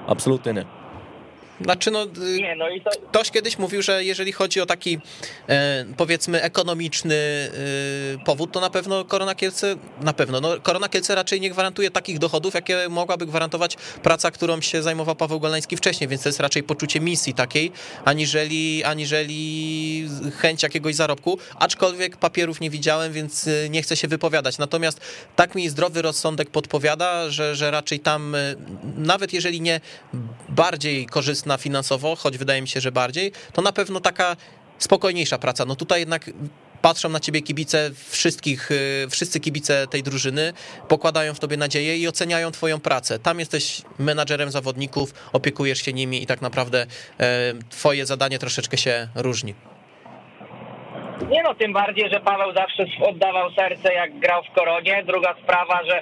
Absolutnie 0.08 0.54
nie. 0.54 0.65
Znaczy, 1.62 1.91
no, 1.91 2.06
Nie, 2.38 2.56
no 2.56 2.69
i 2.69 2.82
to, 2.82 2.89
ktoś 3.10 3.32
kiedyś 3.32 3.58
mówił, 3.58 3.82
że 3.82 4.04
jeżeli 4.04 4.32
chodzi 4.32 4.62
o 4.62 4.65
taki 4.65 5.00
e, 5.50 5.86
powiedzmy 5.98 6.41
ekonomiczny 6.41 7.15
e, 7.15 8.26
powód, 8.26 8.52
to 8.52 8.60
na 8.60 8.69
pewno 8.69 9.06
Korona 9.06 9.36
Kielce, 9.36 9.76
na 10.02 10.13
pewno, 10.13 10.41
no 10.41 10.50
Korona 10.63 10.89
Kielce 10.89 11.15
raczej 11.15 11.41
nie 11.41 11.50
gwarantuje 11.50 11.91
takich 11.91 12.19
dochodów, 12.19 12.54
jakie 12.54 12.89
mogłaby 12.89 13.26
gwarantować 13.26 13.76
praca, 14.04 14.32
którą 14.32 14.62
się 14.62 14.84
zajmował 14.84 15.15
Paweł 15.15 15.39
Golański 15.39 15.78
wcześniej, 15.78 16.08
więc 16.08 16.24
to 16.24 16.30
jest 16.30 16.39
raczej 16.39 16.63
poczucie 16.63 17.00
misji 17.00 17.34
takiej, 17.34 17.72
aniżeli, 18.06 18.84
aniżeli 18.84 20.10
chęć 20.38 20.63
jakiegoś 20.63 20.95
zarobku, 20.95 21.39
aczkolwiek 21.56 22.17
papierów 22.17 22.62
nie 22.62 22.69
widziałem, 22.69 23.13
więc 23.13 23.48
e, 23.48 23.69
nie 23.69 23.82
chcę 23.82 23.95
się 23.95 24.08
wypowiadać. 24.08 24.58
Natomiast 24.58 25.02
tak 25.36 25.56
mi 25.56 25.69
zdrowy 25.69 26.02
rozsądek 26.02 26.50
podpowiada, 26.50 27.30
że, 27.30 27.56
że 27.56 27.72
raczej 27.72 28.00
tam, 28.00 28.36
nawet 28.98 29.34
jeżeli 29.34 29.62
nie 29.62 29.82
bardziej 30.50 31.06
korzystna 31.49 31.57
finansowo, 31.57 32.15
choć 32.15 32.38
wydaje 32.38 32.62
mi 32.62 32.67
się, 32.67 32.81
że 32.81 32.91
bardziej, 32.91 33.31
to 33.53 33.62
na 33.62 33.71
pewno 33.71 33.99
taka 33.99 34.38
spokojniejsza 34.79 35.38
praca. 35.38 35.65
No 35.65 35.75
tutaj 35.75 35.99
jednak 35.99 36.29
patrzą 36.81 37.09
na 37.09 37.19
ciebie 37.19 37.41
kibice 37.41 37.91
wszystkich, 38.09 38.71
y, 38.71 39.07
wszyscy 39.09 39.39
kibice 39.39 39.88
tej 39.88 40.03
drużyny, 40.03 40.53
pokładają 40.88 41.33
w 41.33 41.39
tobie 41.39 41.57
nadzieję 41.57 41.97
i 41.97 42.07
oceniają 42.07 42.51
twoją 42.51 42.79
pracę. 42.79 43.19
Tam 43.19 43.39
jesteś 43.39 43.81
menadżerem 43.99 44.51
zawodników, 44.51 45.13
opiekujesz 45.33 45.81
się 45.81 45.93
nimi 45.93 46.23
i 46.23 46.25
tak 46.25 46.41
naprawdę 46.41 46.85
e, 47.19 47.53
twoje 47.69 48.05
zadanie 48.05 48.39
troszeczkę 48.39 48.77
się 48.77 49.09
różni. 49.15 49.53
Nie 51.27 51.43
no, 51.43 51.55
tym 51.55 51.73
bardziej, 51.73 52.10
że 52.13 52.19
Paweł 52.19 52.53
zawsze 52.53 52.86
oddawał 53.10 53.51
serce, 53.51 53.93
jak 53.93 54.19
grał 54.19 54.43
w 54.43 54.51
Koronie. 54.51 55.03
Druga 55.03 55.36
sprawa, 55.43 55.79
że 55.84 56.01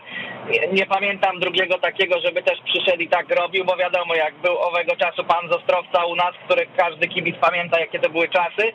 nie- 0.74 0.86
pamiętam 0.86 1.40
drugiego 1.40 1.78
takiego, 1.78 2.20
żeby 2.20 2.44
też 2.44 2.60
przyszedł 2.66 3.02
i 3.04 3.08
tak 3.08 3.36
robił, 3.36 3.66
bo 3.66 3.76
wiadomo, 3.78 4.16
jak 4.16 4.36
był 4.36 4.58
owego 4.58 4.96
czasu 4.96 5.24
pan 5.24 5.50
z 5.50 5.52
Ostrowca 5.52 6.06
u 6.06 6.16
nas, 6.16 6.34
który 6.46 6.68
każdy 6.78 7.08
kibic 7.08 7.36
pamięta, 7.38 7.80
jakie 7.80 8.00
to 8.00 8.10
były 8.10 8.28
czasy, 8.30 8.72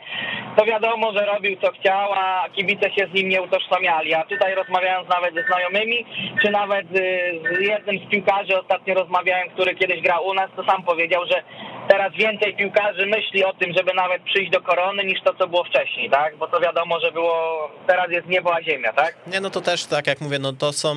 to 0.57 0.65
wiadomo, 0.65 1.13
że 1.13 1.25
robił 1.25 1.57
co 1.61 1.71
chciał, 1.71 2.13
a 2.13 2.49
kibice 2.49 2.91
się 2.91 3.07
z 3.07 3.13
nim 3.13 3.29
nie 3.29 3.41
utożsamiali. 3.41 4.13
A 4.13 4.23
tutaj 4.23 4.55
rozmawiając 4.55 5.09
nawet 5.09 5.33
ze 5.35 5.43
znajomymi, 5.43 6.05
czy 6.41 6.51
nawet 6.51 6.85
y, 6.95 7.41
z 7.57 7.61
jednym 7.61 7.99
z 7.99 8.09
piłkarzy 8.09 8.59
ostatnio 8.61 8.93
rozmawiałem, 8.93 9.49
który 9.49 9.75
kiedyś 9.75 10.01
grał 10.01 10.25
u 10.25 10.33
nas, 10.33 10.49
to 10.55 10.63
sam 10.63 10.83
powiedział, 10.83 11.25
że 11.25 11.43
teraz 11.87 12.13
więcej 12.13 12.55
piłkarzy 12.55 13.05
myśli 13.05 13.43
o 13.43 13.53
tym, 13.53 13.73
żeby 13.77 13.93
nawet 13.93 14.23
przyjść 14.23 14.51
do 14.51 14.61
korony, 14.61 15.03
niż 15.03 15.21
to, 15.21 15.33
co 15.33 15.47
było 15.47 15.63
wcześniej, 15.63 16.09
tak? 16.09 16.37
Bo 16.37 16.47
to 16.47 16.59
wiadomo, 16.59 16.99
że 16.99 17.11
było, 17.11 17.69
teraz 17.87 18.11
jest 18.11 18.27
niebo 18.27 18.55
a 18.55 18.63
ziemia, 18.63 18.93
tak? 18.93 19.15
Nie, 19.27 19.41
no 19.41 19.49
to 19.49 19.61
też 19.61 19.85
tak 19.85 20.07
jak 20.07 20.21
mówię, 20.21 20.39
no 20.39 20.53
to 20.53 20.73
są 20.73 20.95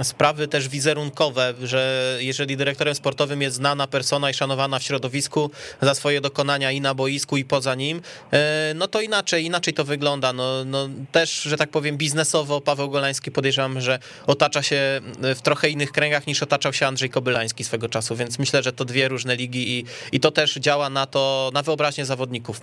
y, 0.00 0.04
sprawy 0.04 0.48
też 0.48 0.68
wizerunkowe, 0.68 1.54
że 1.62 2.16
jeżeli 2.20 2.56
dyrektorem 2.56 2.94
sportowym 2.94 3.42
jest 3.42 3.56
znana 3.56 3.86
persona 3.86 4.30
i 4.30 4.34
szanowana 4.34 4.78
w 4.78 4.82
środowisku 4.82 5.50
za 5.80 5.94
swoje 5.94 6.20
dokonania 6.20 6.70
i 6.70 6.80
na 6.80 6.94
boisku 6.94 7.36
i 7.36 7.44
poza 7.44 7.74
nim, 7.74 7.98
y, 7.98 8.38
no 8.74 8.88
to 8.88 9.00
inaczej, 9.00 9.44
inaczej 9.44 9.74
to 9.74 9.84
wygląda. 9.84 10.32
No, 10.32 10.64
no 10.64 10.88
też, 11.12 11.42
że 11.42 11.56
tak 11.56 11.70
powiem, 11.70 11.96
biznesowo 11.96 12.60
Paweł 12.60 12.90
Golański 12.90 13.30
podejrzewam, 13.30 13.80
że 13.80 13.98
otacza 14.26 14.62
się 14.62 15.00
w 15.34 15.42
trochę 15.42 15.68
innych 15.68 15.92
kręgach 15.92 16.26
niż 16.26 16.42
otaczał 16.42 16.72
się 16.72 16.86
Andrzej 16.86 17.10
Kobylański 17.10 17.64
swego 17.64 17.88
czasu, 17.88 18.16
więc 18.16 18.38
myślę, 18.38 18.62
że 18.62 18.72
to 18.72 18.84
dwie 18.84 19.08
różne 19.08 19.36
ligi 19.36 19.78
i, 19.78 19.83
i 20.12 20.20
to 20.20 20.30
też 20.30 20.54
działa 20.54 20.90
na 20.90 21.06
to, 21.06 21.50
na 21.54 21.62
wyobraźnię 21.62 22.04
zawodników. 22.04 22.60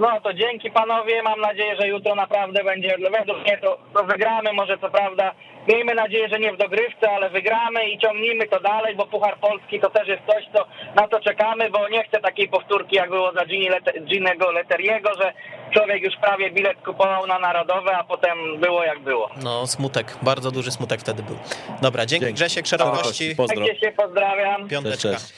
No 0.00 0.20
to 0.20 0.34
dzięki 0.34 0.70
panowie, 0.70 1.22
mam 1.22 1.40
nadzieję, 1.40 1.76
że 1.80 1.88
jutro 1.88 2.14
naprawdę 2.14 2.64
będzie, 2.64 2.96
według 3.18 3.38
mnie 3.42 3.58
to, 3.58 3.78
to 3.94 4.04
wygramy, 4.04 4.52
może 4.52 4.78
co 4.78 4.90
prawda, 4.90 5.34
miejmy 5.68 5.94
nadzieję, 5.94 6.28
że 6.28 6.38
nie 6.38 6.52
w 6.52 6.56
dogrywce, 6.56 7.10
ale 7.10 7.30
wygramy 7.30 7.88
i 7.88 7.98
ciągnijmy 7.98 8.46
to 8.48 8.60
dalej, 8.60 8.96
bo 8.96 9.06
Puchar 9.06 9.38
Polski 9.40 9.80
to 9.80 9.90
też 9.90 10.08
jest 10.08 10.22
coś, 10.26 10.44
co, 10.54 10.66
na 10.94 11.08
to 11.08 11.20
czekamy, 11.20 11.70
bo 11.70 11.88
nie 11.88 12.04
chcę 12.04 12.20
takiej 12.20 12.48
powtórki, 12.48 12.96
jak 12.96 13.10
było 13.10 13.32
za 13.32 13.44
Ginego 14.00 14.52
Leteriego, 14.52 15.10
że 15.20 15.32
człowiek 15.70 16.02
już 16.02 16.16
prawie 16.16 16.50
bilet 16.50 16.78
kupował 16.84 17.26
na 17.26 17.38
Narodowe, 17.38 17.96
a 17.96 18.04
potem 18.04 18.60
było 18.60 18.84
jak 18.84 19.00
było. 19.00 19.30
No 19.42 19.66
smutek, 19.66 20.16
bardzo 20.22 20.50
duży 20.50 20.70
smutek 20.70 21.00
wtedy 21.00 21.22
był. 21.22 21.36
Dobra, 21.82 22.06
dzięki, 22.06 22.24
Dzięki. 22.24 22.34
Grzesiek 22.34 22.66
Szerokości. 22.66 23.34
Pozdro. 23.36 23.56
Także 23.56 23.80
się 23.80 23.92
pozdrawiam. 23.96 24.68
Piąteczka. 24.68 25.08
Cześć, 25.08 25.24
cześć. 25.24 25.34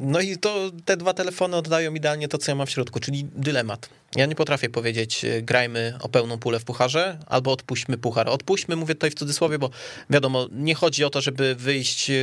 No 0.00 0.20
i 0.20 0.38
to 0.38 0.54
te 0.84 0.96
dwa 0.96 1.14
telefony 1.14 1.56
oddają 1.56 1.94
idealnie 1.94 2.28
to, 2.28 2.38
co 2.38 2.50
ja 2.50 2.54
mam 2.54 2.66
w 2.66 2.70
środku, 2.70 3.00
czyli 3.00 3.24
dylemat. 3.24 3.88
Ja 4.16 4.26
nie 4.26 4.34
potrafię 4.34 4.68
powiedzieć, 4.68 5.24
e, 5.24 5.42
grajmy 5.42 5.94
o 6.02 6.08
pełną 6.08 6.38
pulę 6.38 6.58
w 6.58 6.64
pucharze, 6.64 7.18
albo 7.26 7.52
odpuśćmy 7.52 7.98
puchar. 7.98 8.28
Odpuśćmy, 8.28 8.76
mówię 8.76 8.94
tutaj 8.94 9.09
w 9.10 9.14
cudzysłowie, 9.14 9.58
bo 9.58 9.70
wiadomo, 10.10 10.48
nie 10.52 10.74
chodzi 10.74 11.04
o 11.04 11.10
to, 11.10 11.20
żeby 11.20 11.54
wyjść 11.54 12.10
e, 12.10 12.14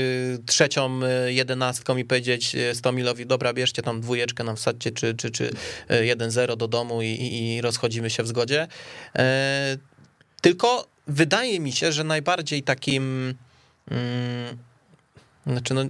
trzecią 0.45 1.00
e, 1.04 1.34
jedenastką 1.34 1.97
i 1.97 2.06
powiedzieć 2.06 2.56
e, 2.56 2.76
Stomilowi, 2.76 3.26
dobra, 3.26 3.54
bierzcie 3.54 3.82
tam 3.82 4.02
dwójeczkę, 4.02 4.43
nam 4.43 4.56
wsadźcie, 4.56 4.91
czy, 4.91 5.15
czy, 5.15 5.32
czy 5.32 5.52
e, 5.88 6.15
1-0 6.15 6.58
do 6.58 6.67
domu 6.67 7.02
i, 7.02 7.06
i, 7.06 7.56
i 7.56 7.62
rozchodzimy 7.62 8.10
się 8.10 8.23
w 8.23 8.28
zgodzie. 8.28 8.67
E, 9.15 9.78
Tylko 10.41 10.88
wydaje 11.08 11.60
mi 11.60 11.71
się, 11.71 11.91
że 11.91 12.04
najbardziej 12.04 12.63
takim... 12.63 13.36
Mm, 13.91 14.58
znaczy, 15.47 15.73
no, 15.73 15.82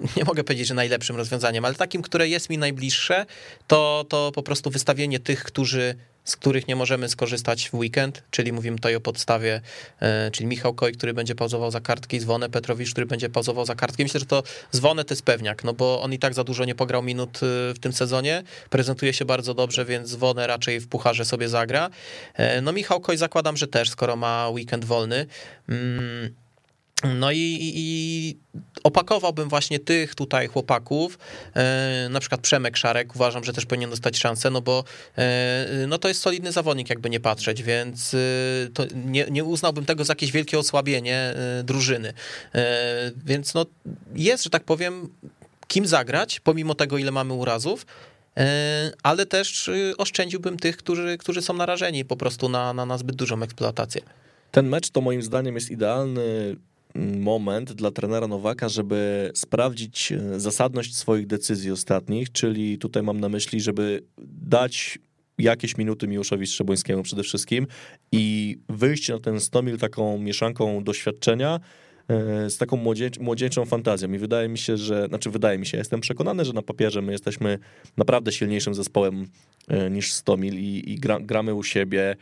nie 0.16 0.24
mogę 0.24 0.44
powiedzieć, 0.44 0.68
że 0.68 0.74
najlepszym 0.74 1.16
rozwiązaniem, 1.16 1.64
ale 1.64 1.74
takim, 1.74 2.02
które 2.02 2.28
jest 2.28 2.50
mi 2.50 2.58
najbliższe, 2.58 3.26
to, 3.66 4.04
to 4.08 4.32
po 4.34 4.42
prostu 4.42 4.70
wystawienie 4.70 5.20
tych, 5.20 5.44
którzy, 5.44 5.94
z 6.24 6.36
których 6.36 6.68
nie 6.68 6.76
możemy 6.76 7.08
skorzystać 7.08 7.68
w 7.70 7.74
weekend, 7.74 8.22
czyli 8.30 8.52
mówimy 8.52 8.76
tutaj 8.76 8.96
o 8.96 9.00
podstawie, 9.00 9.60
e, 10.00 10.30
czyli 10.30 10.46
Michał 10.46 10.74
Koj, 10.74 10.92
który 10.92 11.14
będzie 11.14 11.34
pauzował 11.34 11.70
za 11.70 11.80
kartki, 11.80 12.20
Zwonę 12.20 12.50
Petrowicz, 12.50 12.92
który 12.92 13.06
będzie 13.06 13.28
pauzował 13.30 13.66
za 13.66 13.74
kartki. 13.74 14.02
Myślę, 14.02 14.20
że 14.20 14.26
to 14.26 14.42
Zwonę 14.70 15.04
to 15.04 15.14
jest 15.14 15.22
pewniak, 15.22 15.64
no 15.64 15.72
bo 15.72 16.02
on 16.02 16.12
i 16.12 16.18
tak 16.18 16.34
za 16.34 16.44
dużo 16.44 16.64
nie 16.64 16.74
pograł 16.74 17.02
minut 17.02 17.36
e, 17.36 17.74
w 17.74 17.78
tym 17.80 17.92
sezonie, 17.92 18.42
prezentuje 18.70 19.12
się 19.12 19.24
bardzo 19.24 19.54
dobrze, 19.54 19.84
więc 19.84 20.08
Zwonę 20.08 20.46
raczej 20.46 20.80
w 20.80 20.88
pucharze 20.88 21.24
sobie 21.24 21.48
zagra. 21.48 21.90
E, 22.34 22.60
No 22.60 22.72
Michał 22.72 23.00
Koj 23.00 23.16
zakładam, 23.16 23.56
że 23.56 23.68
też, 23.68 23.90
skoro 23.90 24.16
ma 24.16 24.48
weekend 24.48 24.84
wolny. 24.84 25.26
Mm, 25.68 26.41
no 27.04 27.32
i, 27.32 27.72
i, 27.74 28.36
opakowałbym 28.84 29.48
właśnie 29.48 29.78
tych 29.78 30.14
tutaj 30.14 30.48
chłopaków, 30.48 31.18
e, 31.54 32.08
na 32.10 32.20
przykład 32.20 32.40
Przemek 32.40 32.76
Szarek, 32.76 33.14
uważam, 33.14 33.44
że 33.44 33.52
też 33.52 33.66
powinien 33.66 33.90
dostać 33.90 34.18
szansę, 34.18 34.50
no 34.50 34.60
bo 34.60 34.84
e, 35.18 35.66
no 35.88 35.98
to 35.98 36.08
jest 36.08 36.20
solidny 36.20 36.52
zawodnik, 36.52 36.90
jakby 36.90 37.10
nie 37.10 37.20
patrzeć, 37.20 37.62
więc 37.62 38.14
e, 38.14 38.18
nie, 38.94 39.26
nie 39.30 39.44
uznałbym 39.44 39.84
tego 39.84 40.04
za 40.04 40.10
jakieś 40.10 40.32
wielkie 40.32 40.58
osłabienie 40.58 41.34
drużyny. 41.64 42.12
Więc 43.24 43.54
no 43.54 43.66
jest, 44.14 44.44
że 44.44 44.50
tak 44.50 44.64
powiem, 44.64 45.08
kim 45.68 45.86
zagrać, 45.86 46.40
pomimo 46.40 46.74
tego, 46.74 46.98
ile 46.98 47.10
mamy 47.10 47.32
urazów, 47.32 47.86
ale 49.02 49.26
też 49.26 49.70
oszczędziłbym 49.98 50.56
tych, 50.56 50.76
którzy, 50.76 51.18
którzy 51.18 51.42
są 51.42 51.54
narażeni 51.54 52.04
po 52.04 52.16
prostu 52.16 52.48
na, 52.48 52.72
na, 52.72 52.86
na 52.86 52.98
zbyt 52.98 53.16
dużą 53.16 53.42
eksploatację. 53.42 54.02
Ten 54.50 54.68
mecz 54.68 54.90
to 54.90 55.00
moim 55.00 55.22
zdaniem 55.22 55.54
jest 55.54 55.70
idealny 55.70 56.56
moment 56.94 57.72
dla 57.72 57.90
trenera 57.90 58.28
Nowaka, 58.28 58.68
żeby 58.68 59.30
sprawdzić 59.34 60.12
e, 60.12 60.40
zasadność 60.40 60.96
swoich 60.96 61.26
decyzji 61.26 61.70
ostatnich, 61.70 62.32
czyli 62.32 62.78
tutaj 62.78 63.02
mam 63.02 63.20
na 63.20 63.28
myśli, 63.28 63.60
żeby 63.60 64.02
dać 64.26 64.98
jakieś 65.38 65.78
minuty 65.78 66.08
Miłoszowi 66.08 66.46
Szczebońskiemu 66.46 67.02
przede 67.02 67.22
wszystkim 67.22 67.66
i 68.12 68.56
wyjść 68.68 69.08
na 69.08 69.18
ten 69.18 69.40
Stomil 69.40 69.78
taką 69.78 70.18
mieszanką 70.18 70.84
doświadczenia 70.84 71.60
e, 72.08 72.50
z 72.50 72.58
taką 72.58 72.76
młodzie, 72.76 73.10
młodzieńczą 73.20 73.64
fantazją. 73.64 74.12
I 74.12 74.18
wydaje 74.18 74.48
mi 74.48 74.58
się, 74.58 74.76
że, 74.76 75.06
znaczy 75.08 75.30
wydaje 75.30 75.58
mi 75.58 75.66
się, 75.66 75.78
jestem 75.78 76.00
przekonany, 76.00 76.44
że 76.44 76.52
na 76.52 76.62
papierze 76.62 77.02
my 77.02 77.12
jesteśmy 77.12 77.58
naprawdę 77.96 78.32
silniejszym 78.32 78.74
zespołem 78.74 79.26
e, 79.68 79.90
niż 79.90 80.12
Stomil 80.12 80.54
i, 80.54 80.92
i 80.92 80.94
gra, 80.94 81.20
gramy 81.20 81.54
u 81.54 81.62
siebie 81.62 82.16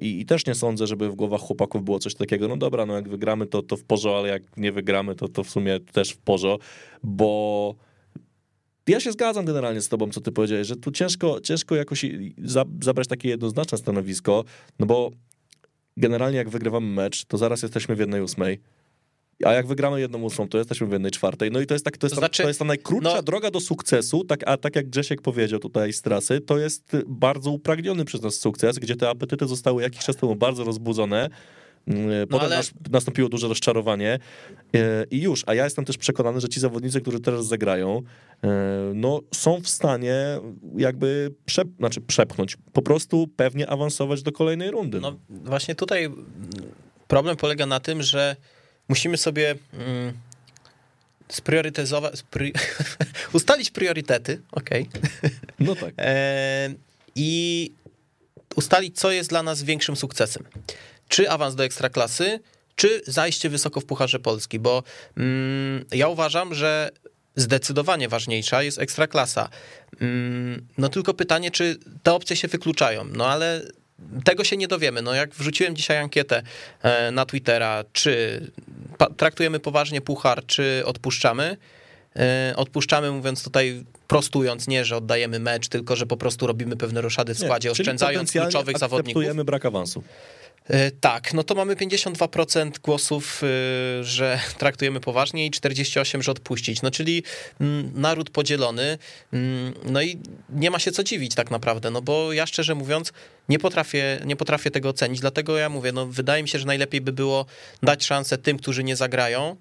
i, 0.00 0.20
i 0.20 0.26
też 0.26 0.46
nie 0.46 0.54
sądzę, 0.54 0.86
żeby 0.86 1.10
w 1.10 1.14
głowach 1.14 1.40
chłopaków 1.40 1.84
było 1.84 1.98
coś 1.98 2.14
takiego, 2.14 2.48
no 2.48 2.56
dobra, 2.56 2.86
no 2.86 2.94
jak 2.94 3.08
wygramy 3.08 3.46
to, 3.46 3.62
to 3.62 3.76
w 3.76 3.84
porzo, 3.84 4.18
ale 4.18 4.28
jak 4.28 4.42
nie 4.56 4.72
wygramy 4.72 5.14
to, 5.14 5.28
to 5.28 5.44
w 5.44 5.50
sumie 5.50 5.80
też 5.80 6.10
w 6.10 6.18
porzo, 6.18 6.58
bo 7.02 7.74
ja 8.86 9.00
się 9.00 9.12
zgadzam 9.12 9.44
generalnie 9.44 9.80
z 9.80 9.88
tobą, 9.88 10.10
co 10.10 10.20
ty 10.20 10.32
powiedziałeś, 10.32 10.66
że 10.66 10.76
tu 10.76 10.90
ciężko, 10.90 11.40
ciężko 11.40 11.76
jakoś 11.76 12.06
zabrać 12.80 13.08
takie 13.08 13.28
jednoznaczne 13.28 13.78
stanowisko, 13.78 14.44
no 14.78 14.86
bo 14.86 15.10
generalnie 15.96 16.38
jak 16.38 16.48
wygrywamy 16.48 16.86
mecz, 16.86 17.24
to 17.24 17.38
zaraz 17.38 17.62
jesteśmy 17.62 17.96
w 17.96 17.98
jednej 17.98 18.22
ósmej, 18.22 18.60
a 19.44 19.52
jak 19.52 19.66
wygramy 19.66 20.00
jedną 20.00 20.22
ósmą, 20.22 20.48
to 20.48 20.58
jesteśmy 20.58 20.86
w 20.86 20.92
jednej 20.92 21.10
czwartej. 21.10 21.50
No 21.50 21.60
i 21.60 21.66
to 21.66 21.74
jest, 21.74 21.84
tak, 21.84 21.96
to 21.98 22.06
jest, 22.06 22.14
To 22.14 22.20
ta, 22.20 22.26
znaczy, 22.26 22.42
to 22.42 22.48
jest 22.48 22.58
ta 22.58 22.64
najkrótsza 22.64 23.14
no- 23.14 23.22
droga 23.22 23.50
do 23.50 23.60
sukcesu, 23.60 24.24
tak, 24.24 24.40
a 24.48 24.56
tak 24.56 24.76
jak 24.76 24.88
Grzesiek 24.90 25.22
powiedział 25.22 25.60
tutaj 25.60 25.92
z 25.92 26.02
trasy, 26.02 26.40
to 26.40 26.58
jest 26.58 26.96
bardzo 27.06 27.50
upragniony 27.50 28.04
przez 28.04 28.22
nas 28.22 28.34
sukces, 28.34 28.78
gdzie 28.78 28.96
te 28.96 29.08
apetyty 29.10 29.46
zostały 29.46 29.82
jakiś 29.82 30.04
czas 30.04 30.16
temu 30.16 30.36
bardzo 30.36 30.64
rozbudzone. 30.64 31.28
Mm, 31.86 32.28
Potem 32.28 32.46
ale- 32.46 32.56
nas, 32.56 32.70
nastąpiło 32.90 33.28
duże 33.28 33.48
rozczarowanie 33.48 34.18
e, 34.74 35.04
i 35.10 35.22
już, 35.22 35.44
a 35.46 35.54
ja 35.54 35.64
jestem 35.64 35.84
też 35.84 35.98
przekonany, 35.98 36.40
że 36.40 36.48
ci 36.48 36.60
zawodnicy, 36.60 37.00
którzy 37.00 37.20
teraz 37.20 37.46
zagrają, 37.46 38.02
e, 38.44 38.48
no 38.94 39.20
są 39.34 39.60
w 39.60 39.68
stanie 39.68 40.14
jakby 40.76 41.34
znaczy 41.78 42.00
przepchnąć, 42.00 42.56
po 42.72 42.82
prostu 42.82 43.28
pewnie 43.36 43.70
awansować 43.70 44.22
do 44.22 44.32
kolejnej 44.32 44.70
rundy. 44.70 45.00
No 45.00 45.16
właśnie 45.28 45.74
tutaj 45.74 46.10
problem 47.08 47.36
polega 47.36 47.66
na 47.66 47.80
tym, 47.80 48.02
że 48.02 48.36
musimy 48.88 49.16
sobie 49.16 49.54
mm, 49.72 50.12
spriorytetyzować, 51.28 52.18
spri... 52.18 52.52
ustalić 53.32 53.70
priorytety, 53.70 54.40
okej. 54.52 54.88
Okay. 54.88 55.30
No 55.60 55.76
tak. 55.76 55.94
E, 55.98 56.74
I 57.14 57.72
ustalić, 58.56 58.98
co 58.98 59.10
jest 59.10 59.30
dla 59.30 59.42
nas 59.42 59.62
większym 59.62 59.96
sukcesem. 59.96 60.44
Czy 61.08 61.30
awans 61.30 61.54
do 61.54 61.64
ekstraklasy, 61.64 62.40
czy 62.76 63.02
zajście 63.06 63.50
wysoko 63.50 63.80
w 63.80 63.84
Pucharze 63.84 64.18
Polski, 64.18 64.58
bo 64.58 64.82
mm, 65.16 65.84
ja 65.92 66.08
uważam, 66.08 66.54
że 66.54 66.90
zdecydowanie 67.36 68.08
ważniejsza 68.08 68.62
jest 68.62 68.78
ekstraklasa. 68.78 69.48
Mm, 70.00 70.66
no 70.78 70.88
tylko 70.88 71.14
pytanie, 71.14 71.50
czy 71.50 71.76
te 72.02 72.12
opcje 72.12 72.36
się 72.36 72.48
wykluczają. 72.48 73.04
No 73.04 73.26
ale 73.26 73.62
tego 74.24 74.44
się 74.44 74.56
nie 74.56 74.68
dowiemy. 74.68 75.02
No 75.02 75.14
jak 75.14 75.34
wrzuciłem 75.34 75.76
dzisiaj 75.76 75.98
ankietę 75.98 76.42
e, 76.82 77.10
na 77.10 77.26
Twittera, 77.26 77.84
czy 77.92 78.40
traktujemy 79.16 79.60
poważnie 79.60 80.00
puchar, 80.00 80.46
czy 80.46 80.82
odpuszczamy, 80.84 81.56
e, 82.16 82.52
odpuszczamy, 82.56 83.10
mówiąc 83.10 83.44
tutaj 83.44 83.84
prostując, 84.08 84.68
nie, 84.68 84.84
że 84.84 84.96
oddajemy 84.96 85.38
mecz, 85.38 85.68
tylko 85.68 85.96
że 85.96 86.06
po 86.06 86.16
prostu 86.16 86.46
robimy 86.46 86.76
pewne 86.76 87.00
roszady 87.00 87.34
w 87.34 87.38
składzie, 87.38 87.68
nie, 87.68 87.72
oszczędzając 87.72 88.32
kluczowych 88.32 88.78
zawodników. 88.78 89.44
Brak 89.44 89.66
awansu. 89.66 90.02
E, 90.64 90.90
tak, 90.90 91.34
no 91.34 91.44
to 91.44 91.54
mamy 91.54 91.76
52% 91.76 92.70
głosów, 92.78 93.42
e, 93.42 94.04
że 94.04 94.40
traktujemy 94.58 95.00
poważnie 95.00 95.46
i 95.46 95.50
48%, 95.50 96.22
że 96.22 96.32
odpuścić. 96.32 96.82
No 96.82 96.90
czyli 96.90 97.22
mm, 97.60 97.90
naród 97.94 98.30
podzielony. 98.30 98.98
Mm, 99.32 99.74
no 99.84 100.02
i 100.02 100.18
nie 100.50 100.70
ma 100.70 100.78
się 100.78 100.92
co 100.92 101.04
dziwić 101.04 101.34
tak 101.34 101.50
naprawdę, 101.50 101.90
no 101.90 102.02
bo 102.02 102.32
ja 102.32 102.46
szczerze 102.46 102.74
mówiąc 102.74 103.12
nie 103.48 103.58
potrafię, 103.58 104.20
nie 104.24 104.36
potrafię 104.36 104.70
tego 104.70 104.88
ocenić, 104.88 105.20
dlatego 105.20 105.58
ja 105.58 105.68
mówię, 105.68 105.92
no 105.92 106.06
wydaje 106.06 106.42
mi 106.42 106.48
się, 106.48 106.58
że 106.58 106.66
najlepiej 106.66 107.00
by 107.00 107.12
było 107.12 107.46
dać 107.82 108.04
szansę 108.04 108.38
tym, 108.38 108.58
którzy 108.58 108.84
nie 108.84 108.96
zagrają, 108.96 109.56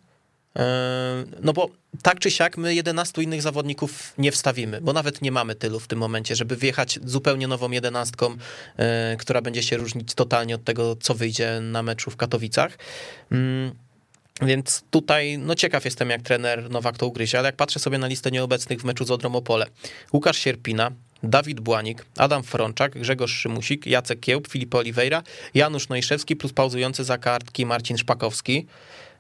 no 1.42 1.54
bo 1.54 1.70
tak 2.04 2.20
czy 2.20 2.32
siak 2.32 2.58
my 2.58 2.76
11 2.76 3.24
innych 3.24 3.42
zawodników 3.42 4.14
nie 4.18 4.32
wstawimy, 4.32 4.82
bo 4.82 4.94
nawet 4.94 5.22
nie 5.22 5.32
mamy 5.32 5.56
tylu 5.56 5.80
w 5.80 5.88
tym 5.88 6.00
momencie, 6.00 6.36
żeby 6.36 6.56
wjechać 6.56 7.00
zupełnie 7.04 7.48
nową 7.48 7.72
jedenastką, 7.72 8.36
e, 8.78 9.16
która 9.20 9.42
będzie 9.42 9.64
się 9.64 9.78
różnić 9.78 10.14
totalnie 10.14 10.56
od 10.56 10.64
tego, 10.64 10.96
co 10.96 11.16
wyjdzie 11.16 11.60
na 11.62 11.84
meczu 11.84 12.12
w 12.12 12.16
Katowicach. 12.16 12.78
Mm, 13.32 13.72
więc 14.42 14.84
tutaj, 14.92 15.38
no 15.38 15.56
ciekaw 15.56 15.86
jestem, 15.86 16.10
jak 16.10 16.22
trener 16.22 16.70
Nowak 16.70 16.98
to 16.98 17.08
ugryzie, 17.08 17.40
ale 17.40 17.48
jak 17.48 17.56
patrzę 17.56 17.80
sobie 17.80 17.98
na 17.98 18.08
listę 18.08 18.32
nieobecnych 18.32 18.82
w 18.82 18.84
meczu 18.84 19.06
z 19.06 19.12
Odrą 19.12 19.36
Opole, 19.36 19.66
Łukasz 20.14 20.38
Sierpina, 20.38 20.92
Dawid 21.24 21.60
Błanik, 21.60 22.06
Adam 22.18 22.44
Frączak, 22.44 23.00
Grzegorz 23.00 23.34
Szymusik, 23.34 23.86
Jacek 23.86 24.20
Kiełb, 24.20 24.48
Filip 24.48 24.76
Oliveira, 24.76 25.24
Janusz 25.54 25.90
Nojszewski 25.90 26.36
plus 26.36 26.54
pauzujący 26.54 27.04
za 27.04 27.18
kartki 27.18 27.66
Marcin 27.66 27.98
Szpakowski. 27.98 28.68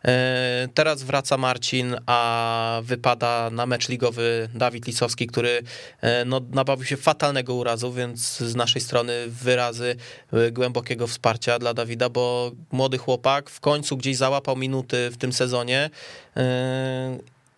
E, 0.07 0.67
teraz 0.73 1.03
wraca 1.03 1.37
Marcin, 1.37 1.95
a 2.05 2.81
wypada 2.83 3.49
na 3.49 3.65
mecz 3.65 3.89
ligowy 3.89 4.49
Dawid 4.53 4.87
Lisowski, 4.87 5.27
który 5.27 5.63
e, 6.01 6.25
no, 6.25 6.41
nabawił 6.51 6.85
się 6.85 6.97
fatalnego 6.97 7.53
urazu, 7.55 7.93
więc 7.93 8.37
z 8.37 8.55
naszej 8.55 8.81
strony 8.81 9.13
wyrazy 9.27 9.95
e, 10.33 10.51
głębokiego 10.51 11.07
wsparcia 11.07 11.59
dla 11.59 11.73
Dawida, 11.73 12.09
bo 12.09 12.51
młody 12.71 12.97
chłopak 12.97 13.49
w 13.49 13.59
końcu 13.59 13.97
gdzieś 13.97 14.17
załapał 14.17 14.55
minuty 14.55 15.09
w 15.11 15.17
tym 15.17 15.33
sezonie 15.33 15.89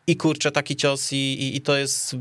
i 0.07 0.17
kurczę 0.17 0.51
taki 0.51 0.75
cios 0.75 1.12
i, 1.12 1.15
i, 1.15 1.55
i 1.55 1.62
to 1.62 1.77
jest 1.77 2.15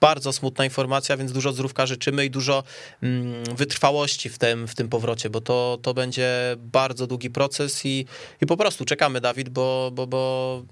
bardzo 0.00 0.32
smutna 0.32 0.64
informacja, 0.64 1.16
więc 1.16 1.32
dużo 1.32 1.52
zdrówka 1.52 1.86
życzymy 1.86 2.24
i 2.24 2.30
dużo 2.30 2.62
mm, 3.02 3.44
wytrwałości 3.56 4.28
w 4.28 4.38
tym, 4.38 4.68
w 4.68 4.74
tym 4.74 4.88
powrocie, 4.88 5.30
bo 5.30 5.40
to, 5.40 5.78
to 5.82 5.94
będzie 5.94 6.56
bardzo 6.58 7.06
długi 7.06 7.30
proces 7.30 7.86
i, 7.86 8.06
i 8.42 8.46
po 8.46 8.56
prostu 8.56 8.84
czekamy, 8.84 9.20
Dawid, 9.20 9.48
bo, 9.48 9.90
bo, 9.94 10.06
bo 10.06 10.62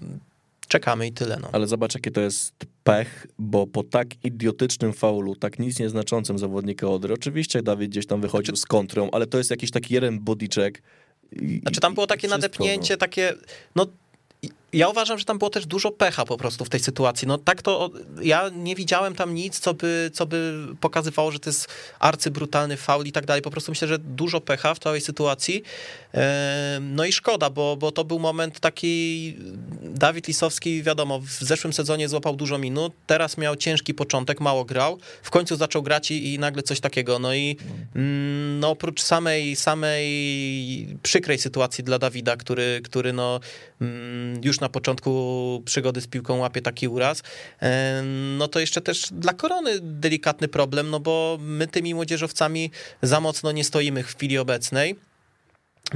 czekamy 0.69 1.07
i 1.07 1.13
tyle. 1.13 1.39
No. 1.43 1.49
Ale 1.53 1.67
zobacz, 1.67 1.95
jakie 1.95 2.11
to 2.11 2.21
jest 2.21 2.55
pech, 2.85 3.27
bo 3.39 3.67
po 3.67 3.83
tak 3.83 4.25
idiotycznym 4.25 4.93
faulu, 4.93 5.37
tak 5.37 5.59
nic 5.59 5.79
nieznaczącym 5.79 6.39
zawodnika 6.39 6.89
Odry, 6.89 7.15
oczywiście 7.15 7.63
Dawid 7.63 7.91
gdzieś 7.91 8.07
tam 8.07 8.21
wychodził 8.21 8.57
znaczy... 8.57 8.63
z 8.63 8.67
kontrą, 8.67 9.09
ale 9.13 9.27
to 9.27 9.39
jest 9.39 9.51
jakiś 9.51 9.71
taki 9.71 9.95
jeden 9.95 10.19
bodycheck. 10.21 10.83
I, 11.33 11.61
znaczy 11.63 11.81
tam 11.81 11.95
było 11.95 12.07
takie 12.07 12.29
wszystko, 12.29 12.37
nadepnięcie, 12.37 12.95
no. 12.95 12.99
takie, 12.99 13.35
no 13.77 13.87
ja 14.73 14.89
uważam, 14.89 15.19
że 15.19 15.25
tam 15.25 15.39
było 15.39 15.51
też 15.51 15.67
dużo 15.67 15.91
pecha 15.91 16.25
po 16.25 16.37
prostu 16.37 16.65
w 16.65 16.69
tej 16.69 16.81
sytuacji. 16.81 17.29
No 17.29 17.39
tak 17.39 17.63
to, 17.63 17.91
ja 18.23 18.51
nie 18.55 18.75
widziałem 18.75 19.15
tam 19.15 19.35
nic, 19.35 19.61
co 19.61 19.75
by, 19.75 20.11
co 20.15 20.27
by 20.27 20.67
pokazywało, 20.81 21.31
że 21.31 21.39
to 21.39 21.51
jest 21.51 21.69
arcybrutalny 21.99 22.77
faul 22.77 23.07
i 23.07 23.13
tak 23.13 23.27
dalej. 23.27 23.43
Po 23.43 23.51
prostu 23.51 23.73
myślę, 23.73 23.89
że 23.89 23.99
dużo 23.99 24.41
pecha 24.41 24.75
w 24.75 24.79
całej 24.79 25.01
sytuacji. 25.01 25.63
No 26.81 27.05
i 27.05 27.13
szkoda, 27.13 27.51
bo, 27.51 27.77
bo 27.77 27.93
to 27.93 28.05
był 28.05 28.19
moment 28.19 28.61
taki, 28.61 29.37
Dawid 29.83 30.29
Lisowski, 30.29 30.83
wiadomo, 30.83 31.21
w 31.21 31.31
zeszłym 31.31 31.73
sezonie 31.73 32.09
złapał 32.09 32.37
dużo 32.37 32.59
minut, 32.59 32.93
teraz 33.07 33.39
miał 33.39 33.57
ciężki 33.57 33.95
początek, 33.95 34.41
mało 34.41 34.65
grał, 34.65 34.99
w 35.23 35.31
końcu 35.31 35.57
zaczął 35.57 35.83
grać 35.83 36.11
i, 36.11 36.35
i 36.35 36.39
nagle 36.39 36.63
coś 36.63 36.81
takiego. 36.81 37.19
No 37.19 37.35
i 37.35 37.57
mm, 37.97 38.61
no, 38.61 38.71
oprócz 38.71 39.03
samej, 39.03 39.57
samej 39.57 40.99
przykrej 41.03 41.39
sytuacji 41.39 41.85
dla 41.85 41.99
Dawida, 41.99 42.37
który, 42.37 42.81
który 42.85 43.13
no, 43.13 43.41
mm, 43.81 44.41
już 44.59 44.61
na 44.61 44.69
początku 44.69 45.63
przygody 45.65 46.01
z 46.01 46.07
piłką 46.07 46.39
łapie 46.39 46.63
taki 46.63 46.89
uraz, 46.89 47.23
no 48.39 48.49
to 48.49 48.61
jeszcze 48.61 48.81
też 48.81 49.09
dla 49.11 49.33
Korony 49.33 49.81
delikatny 49.81 50.49
problem, 50.49 50.91
no 50.91 51.01
bo 51.01 51.39
my 51.41 51.67
tymi 51.67 51.95
młodzieżowcami 51.95 52.71
za 53.03 53.21
mocno 53.21 53.53
nie 53.53 53.65
stoimy 53.65 54.03
w 54.03 54.07
chwili 54.07 54.39
obecnej. 54.39 54.97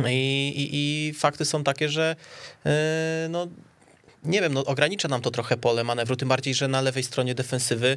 I, 0.08 0.48
i, 0.56 0.68
i 0.72 1.14
fakty 1.14 1.44
są 1.44 1.64
takie, 1.64 1.88
że 1.88 2.16
e, 2.66 3.26
no, 3.30 3.46
nie 4.24 4.40
wiem, 4.40 4.52
no 4.52 4.64
ogranicza 4.64 5.08
nam 5.08 5.20
to 5.20 5.30
trochę 5.30 5.56
pole 5.56 5.84
manewru, 5.84 6.16
tym 6.16 6.28
bardziej, 6.28 6.54
że 6.54 6.68
na 6.68 6.80
lewej 6.80 7.02
stronie 7.02 7.34
defensywy 7.34 7.96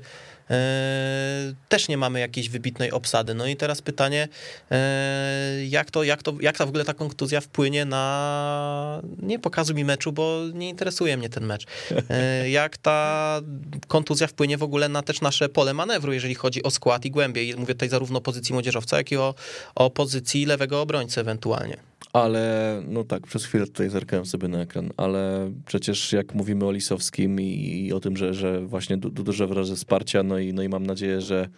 e, 0.50 1.54
też 1.70 1.88
nie 1.88 1.98
mamy 1.98 2.20
jakiejś 2.20 2.50
wybitnej 2.50 2.92
obsady. 2.92 3.34
No 3.34 3.48
i 3.48 3.56
teraz 3.56 3.82
pytanie, 3.82 4.28
e, 4.72 5.66
jak 5.66 5.92
to, 5.92 6.04
jak 6.04 6.24
to, 6.24 6.34
jak 6.42 6.58
ta 6.58 6.66
w 6.66 6.70
ogóle 6.70 6.86
ta 6.86 6.94
kontuzja 6.94 7.42
wpłynie 7.42 7.86
na, 7.86 9.02
nie 9.22 9.40
pokazu 9.40 9.74
mi 9.74 9.86
meczu, 9.86 10.12
bo 10.12 10.42
nie 10.54 10.70
interesuje 10.70 11.18
mnie 11.18 11.30
ten 11.30 11.46
mecz, 11.46 11.66
e, 12.10 12.50
jak 12.50 12.78
ta 12.78 13.42
kontuzja 13.88 14.28
wpłynie 14.28 14.58
w 14.58 14.64
ogóle 14.64 14.90
na 14.90 15.02
też 15.02 15.22
nasze 15.22 15.50
pole 15.50 15.74
manewru, 15.74 16.14
jeżeli 16.14 16.36
chodzi 16.36 16.64
o 16.64 16.72
skład 16.72 17.06
i 17.06 17.12
głębię. 17.12 17.44
I 17.44 17.56
mówię 17.56 17.74
tutaj 17.74 17.90
zarówno 17.90 18.18
o 18.18 18.22
pozycji 18.22 18.54
młodzieżowca, 18.54 18.98
jak 18.98 19.12
i 19.12 19.18
o, 19.18 19.36
o 19.76 19.90
pozycji 19.90 20.46
lewego 20.46 20.82
obrońcy 20.82 21.22
ewentualnie. 21.22 21.95
Ale, 22.16 22.82
no 22.88 23.04
tak, 23.04 23.28
przez 23.28 23.46
chwilę 23.46 23.66
tutaj 23.66 23.90
zerkałem 23.90 24.26
sobie 24.26 24.48
na 24.48 24.62
ekran, 24.62 24.90
ale 24.98 25.52
przecież 25.66 26.14
jak 26.14 26.36
mówimy 26.36 26.66
o 26.66 26.72
Lisowskim 26.72 27.42
i, 27.42 27.86
i 27.86 27.94
o 27.94 28.00
tym, 28.00 28.18
że, 28.18 28.34
że 28.34 28.62
właśnie 28.62 28.98
du, 28.98 29.10
duże 29.10 29.48
wyrazy 29.48 29.76
wsparcia, 29.76 30.24
no 30.24 30.40
i, 30.40 30.54
no 30.54 30.64
i 30.64 30.70
mam 30.70 30.86
nadzieję, 30.86 31.22
że, 31.22 31.50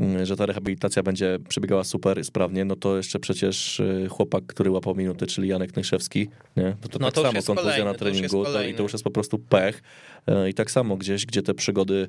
mm, 0.00 0.26
że 0.26 0.36
ta 0.36 0.46
rehabilitacja 0.46 1.02
będzie 1.02 1.38
przebiegała 1.48 1.84
super, 1.84 2.24
sprawnie, 2.24 2.64
no 2.64 2.76
to 2.76 2.96
jeszcze 2.96 3.18
przecież 3.18 3.80
y, 3.80 4.06
chłopak, 4.10 4.46
który 4.46 4.70
łapał 4.70 4.94
minuty, 4.94 5.26
czyli 5.26 5.48
Janek 5.48 5.76
Nyszewski, 5.76 6.28
nie? 6.56 6.76
No 6.82 6.88
to, 6.88 6.98
no 6.98 7.06
tak 7.06 7.14
to 7.14 7.22
samo 7.22 7.42
kontuzja 7.42 7.84
na 7.84 7.94
treningu 7.94 8.44
to, 8.44 8.62
i 8.62 8.74
to 8.74 8.82
już 8.82 8.92
jest 8.92 9.04
po 9.04 9.10
prostu 9.10 9.38
pech. 9.38 9.82
Y, 10.30 10.50
I 10.50 10.54
tak 10.54 10.70
samo 10.70 10.96
gdzieś, 10.96 11.26
gdzie 11.26 11.42
te 11.42 11.54
przygody 11.54 12.08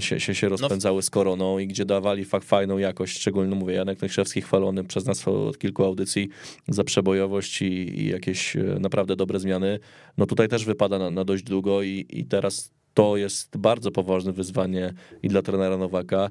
się, 0.00 0.20
się, 0.20 0.34
się 0.34 0.46
no 0.46 0.56
rozpędzały 0.56 1.02
z 1.02 1.10
koroną 1.10 1.58
i 1.58 1.66
gdzie 1.66 1.84
dawali 1.84 2.24
fakt 2.24 2.46
fajną 2.46 2.78
jakość, 2.78 3.18
szczególnie 3.18 3.54
mówię, 3.54 3.74
Janek 3.74 4.02
Nyszewski 4.02 4.42
chwalony 4.42 4.84
przez 4.84 5.06
nas 5.06 5.28
od 5.28 5.58
kilku 5.58 5.84
audycji 5.84 6.28
za 6.68 6.84
przebojowość 6.84 7.62
i, 7.62 8.00
i 8.00 8.08
jakieś 8.08 8.56
e, 8.56 8.62
naprawdę 8.80 9.16
dobre 9.16 9.40
zmiany, 9.40 9.78
no 10.18 10.26
tutaj 10.26 10.48
też 10.48 10.64
wypada 10.64 10.98
na, 10.98 11.10
na 11.10 11.24
dość 11.24 11.42
długo 11.42 11.82
i, 11.82 12.06
i 12.08 12.24
teraz 12.24 12.70
to 12.94 13.16
jest 13.16 13.56
bardzo 13.56 13.90
poważne 13.90 14.32
wyzwanie 14.32 14.92
i 15.22 15.28
dla 15.28 15.42
trenera 15.42 15.76
Nowaka, 15.76 16.30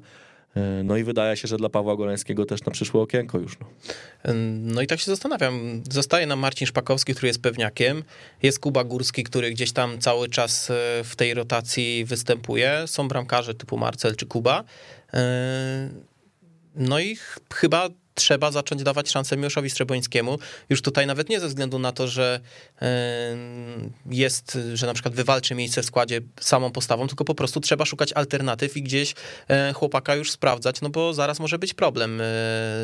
no 0.84 0.96
i 0.96 1.04
wydaje 1.04 1.36
się, 1.36 1.48
że 1.48 1.56
dla 1.56 1.68
Pawła 1.68 1.96
Goleńskiego 1.96 2.44
też 2.44 2.64
na 2.64 2.72
przyszłe 2.72 3.00
okienko 3.00 3.38
już. 3.38 3.58
No. 3.60 3.66
no 4.60 4.82
i 4.82 4.86
tak 4.86 5.00
się 5.00 5.06
zastanawiam. 5.06 5.82
Zostaje 5.90 6.26
nam 6.26 6.38
Marcin 6.38 6.66
Szpakowski, 6.66 7.14
który 7.14 7.28
jest 7.28 7.42
pewniakiem. 7.42 8.02
Jest 8.42 8.58
Kuba 8.58 8.84
Górski, 8.84 9.24
który 9.24 9.50
gdzieś 9.50 9.72
tam 9.72 9.98
cały 9.98 10.28
czas 10.28 10.70
e, 10.70 10.74
w 11.04 11.16
tej 11.16 11.34
rotacji 11.34 12.04
występuje. 12.04 12.82
Są 12.86 13.08
bramkarze 13.08 13.54
typu 13.54 13.76
Marcel 13.76 14.16
czy 14.16 14.26
Kuba. 14.26 14.64
E, 15.14 15.90
no 16.74 17.00
i 17.00 17.16
chyba 17.54 17.88
trzeba 18.16 18.50
zacząć 18.50 18.82
dawać 18.82 19.10
szansę 19.10 19.36
Miłoszowi 19.36 19.70
Strebońskiemu. 19.70 20.38
Już 20.70 20.82
tutaj 20.82 21.06
nawet 21.06 21.28
nie 21.28 21.40
ze 21.40 21.48
względu 21.48 21.78
na 21.78 21.92
to, 21.92 22.08
że 22.08 22.40
jest, 24.10 24.58
że 24.74 24.86
na 24.86 24.94
przykład 24.94 25.14
wywalczy 25.14 25.54
miejsce 25.54 25.82
w 25.82 25.84
składzie 25.84 26.20
samą 26.40 26.70
postawą, 26.70 27.08
tylko 27.08 27.24
po 27.24 27.34
prostu 27.34 27.60
trzeba 27.60 27.84
szukać 27.84 28.12
alternatyw 28.12 28.76
i 28.76 28.82
gdzieś 28.82 29.14
e, 29.48 29.72
chłopaka 29.72 30.14
już 30.14 30.30
sprawdzać, 30.30 30.80
no 30.80 30.90
bo 30.90 31.14
zaraz 31.14 31.40
może 31.40 31.58
być 31.58 31.74
problem 31.74 32.20
e, 32.20 32.24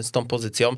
z 0.03 0.11
tą 0.11 0.27
pozycją. 0.27 0.71
E, 0.71 0.77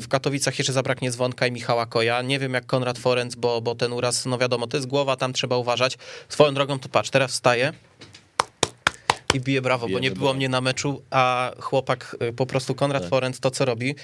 w 0.00 0.08
Katowicach 0.08 0.58
jeszcze 0.58 0.72
zabraknie 0.72 1.12
Zwonka 1.12 1.46
i 1.46 1.52
Michała 1.52 1.86
Koja. 1.86 2.22
Nie 2.22 2.38
wiem 2.38 2.54
jak 2.54 2.66
Konrad 2.66 2.98
Forenc, 2.98 3.34
bo, 3.34 3.60
bo 3.60 3.74
ten 3.74 3.92
uraz, 3.92 4.26
no 4.26 4.38
wiadomo, 4.38 4.66
to 4.66 4.76
jest 4.76 4.86
głowa, 4.86 5.16
tam 5.16 5.32
trzeba 5.32 5.56
uważać. 5.56 5.98
Swoją 6.28 6.54
drogą 6.54 6.78
to 6.78 6.88
patrz, 6.88 7.10
teraz 7.10 7.32
wstaje 7.32 7.72
i 9.34 9.40
bije 9.40 9.62
brawo, 9.62 9.88
bo 9.88 9.98
nie 9.98 10.10
było 10.10 10.34
mnie 10.34 10.48
na 10.48 10.60
meczu, 10.60 11.02
a 11.10 11.52
chłopak 11.58 12.16
y, 12.22 12.32
po 12.32 12.46
prostu 12.46 12.74
Konrad 12.74 13.02
tak. 13.02 13.10
Forenc 13.10 13.40
to 13.40 13.50
co 13.50 13.64
robi. 13.64 13.94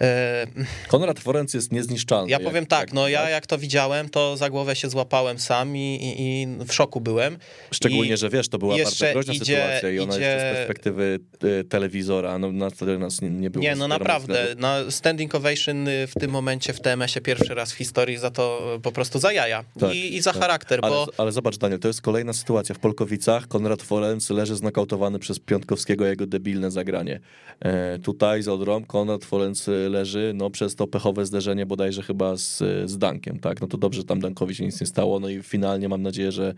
E... 0.00 0.46
Konrad 0.88 1.20
Forenc 1.20 1.54
jest 1.54 1.72
niezniszczalny. 1.72 2.30
Ja 2.30 2.40
powiem 2.40 2.66
tak, 2.66 2.92
no 2.92 3.08
ja 3.08 3.30
jak 3.30 3.46
to 3.46 3.58
widziałem, 3.58 4.08
to 4.08 4.36
za 4.36 4.50
głowę 4.50 4.76
się 4.76 4.88
złapałem 4.88 5.38
sam 5.38 5.76
i, 5.76 5.80
i, 5.80 6.42
i 6.42 6.46
w 6.64 6.72
szoku 6.72 7.00
byłem. 7.00 7.38
Szczególnie, 7.70 8.14
I 8.14 8.16
że 8.16 8.30
wiesz, 8.30 8.48
to 8.48 8.58
była 8.58 8.76
bardzo 8.76 9.06
groźna 9.12 9.34
idzie, 9.34 9.44
sytuacja 9.44 9.90
i 9.90 9.98
ona 9.98 10.16
idzie... 10.16 10.24
jeszcze 10.24 10.40
z 10.40 10.56
perspektywy 10.56 11.18
y, 11.44 11.64
telewizora, 11.64 12.38
no 12.38 12.52
na 12.52 12.70
wtedy 12.70 12.98
nas 12.98 13.22
nie, 13.22 13.30
nie 13.30 13.50
było. 13.50 13.62
Nie, 13.62 13.76
no 13.76 13.88
naprawdę, 13.88 14.46
no, 14.58 14.90
standing 14.90 15.34
ovation 15.34 15.88
y, 15.88 16.06
w 16.06 16.14
tym 16.14 16.30
momencie 16.30 16.72
w 16.72 16.80
TMS-ie 16.80 17.22
pierwszy 17.22 17.54
raz 17.54 17.72
w 17.72 17.76
historii 17.76 18.16
za 18.16 18.30
to 18.30 18.78
po 18.82 18.92
prostu 18.92 19.18
za 19.18 19.32
jaja 19.32 19.64
tak, 19.80 19.94
I, 19.94 20.16
i 20.16 20.22
za 20.22 20.32
tak. 20.32 20.42
charakter, 20.42 20.80
ale, 20.82 20.92
bo... 20.92 21.06
Ale 21.16 21.32
zobacz 21.32 21.56
Daniel, 21.56 21.78
to 21.78 21.88
jest 21.88 22.00
kolejna 22.00 22.32
sytuacja 22.32 22.74
w 22.74 22.78
Polkowicach, 22.78 23.48
Konrad 23.48 23.82
Forenc 23.82 24.30
leży 24.30 24.56
znokautowany 24.76 25.18
przez 25.18 25.38
Piątkowskiego 25.38 26.06
jego 26.06 26.26
debilne 26.26 26.70
zagranie. 26.70 27.20
E, 27.60 27.98
tutaj 27.98 28.42
z 28.42 28.48
Odrą 28.48 28.84
Konrad 28.84 29.24
Forenc 29.24 29.66
leży, 29.90 30.32
no 30.34 30.50
przez 30.50 30.74
to 30.74 30.86
pechowe 30.86 31.26
zderzenie 31.26 31.66
bodajże 31.66 32.02
chyba 32.02 32.36
z, 32.36 32.58
z 32.90 32.98
Dankiem, 32.98 33.38
tak, 33.38 33.60
no 33.60 33.66
to 33.66 33.78
dobrze, 33.78 34.04
tam 34.04 34.20
Dankowi 34.20 34.54
się 34.54 34.64
nic 34.64 34.80
nie 34.80 34.86
stało, 34.86 35.20
no 35.20 35.28
i 35.28 35.42
finalnie 35.42 35.88
mam 35.88 36.02
nadzieję, 36.02 36.32
że, 36.32 36.54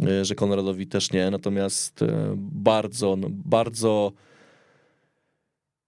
e, 0.00 0.24
że 0.24 0.34
Konradowi 0.34 0.86
też 0.86 1.12
nie, 1.12 1.30
natomiast 1.30 2.02
e, 2.02 2.34
bardzo, 2.36 3.16
no, 3.16 3.28
bardzo 3.30 4.12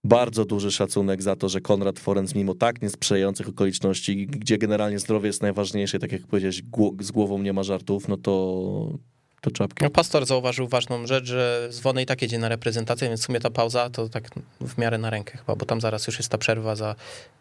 bardzo 0.07 0.45
duży 0.45 0.71
szacunek 0.71 1.23
za 1.23 1.37
to, 1.37 1.49
że 1.49 1.61
Konrad 1.61 1.99
Forenc 1.99 2.35
mimo 2.35 2.55
tak 2.55 2.83
niesprzyjających 2.83 3.49
okoliczności, 3.49 4.27
gdzie 4.27 4.59
generalnie 4.59 4.99
zdrowie 4.99 5.27
jest 5.27 5.43
najważniejsze, 5.43 5.99
tak 5.99 6.13
jak 6.13 6.27
powiedziałeś, 6.27 6.63
z 7.01 7.11
głową 7.11 7.43
nie 7.43 7.53
ma 7.53 7.63
żartów, 7.63 8.09
no 8.09 8.17
to, 8.17 8.99
to 9.45 9.51
czapki. 9.51 9.85
No, 9.85 9.91
pastor 9.91 10.27
zauważył 10.27 10.69
ważną 10.69 11.07
rzecz, 11.07 11.27
że 11.27 11.69
Zwony 11.71 12.03
i 12.03 12.07
tak 12.07 12.23
jedzie 12.23 12.39
na 12.39 12.49
reprezentację, 12.49 13.09
więc 13.09 13.21
w 13.21 13.25
sumie 13.25 13.41
ta 13.41 13.51
pauza 13.51 13.91
to 13.91 14.09
tak 14.09 14.31
w 14.61 14.79
miarę 14.79 14.99
na 14.99 15.11
rękę 15.11 15.39
chyba, 15.39 15.57
bo 15.57 15.67
tam 15.67 15.81
zaraz 15.81 16.07
już 16.07 16.19
jest 16.19 16.29
ta 16.29 16.39
przerwa 16.39 16.77
za 16.77 16.95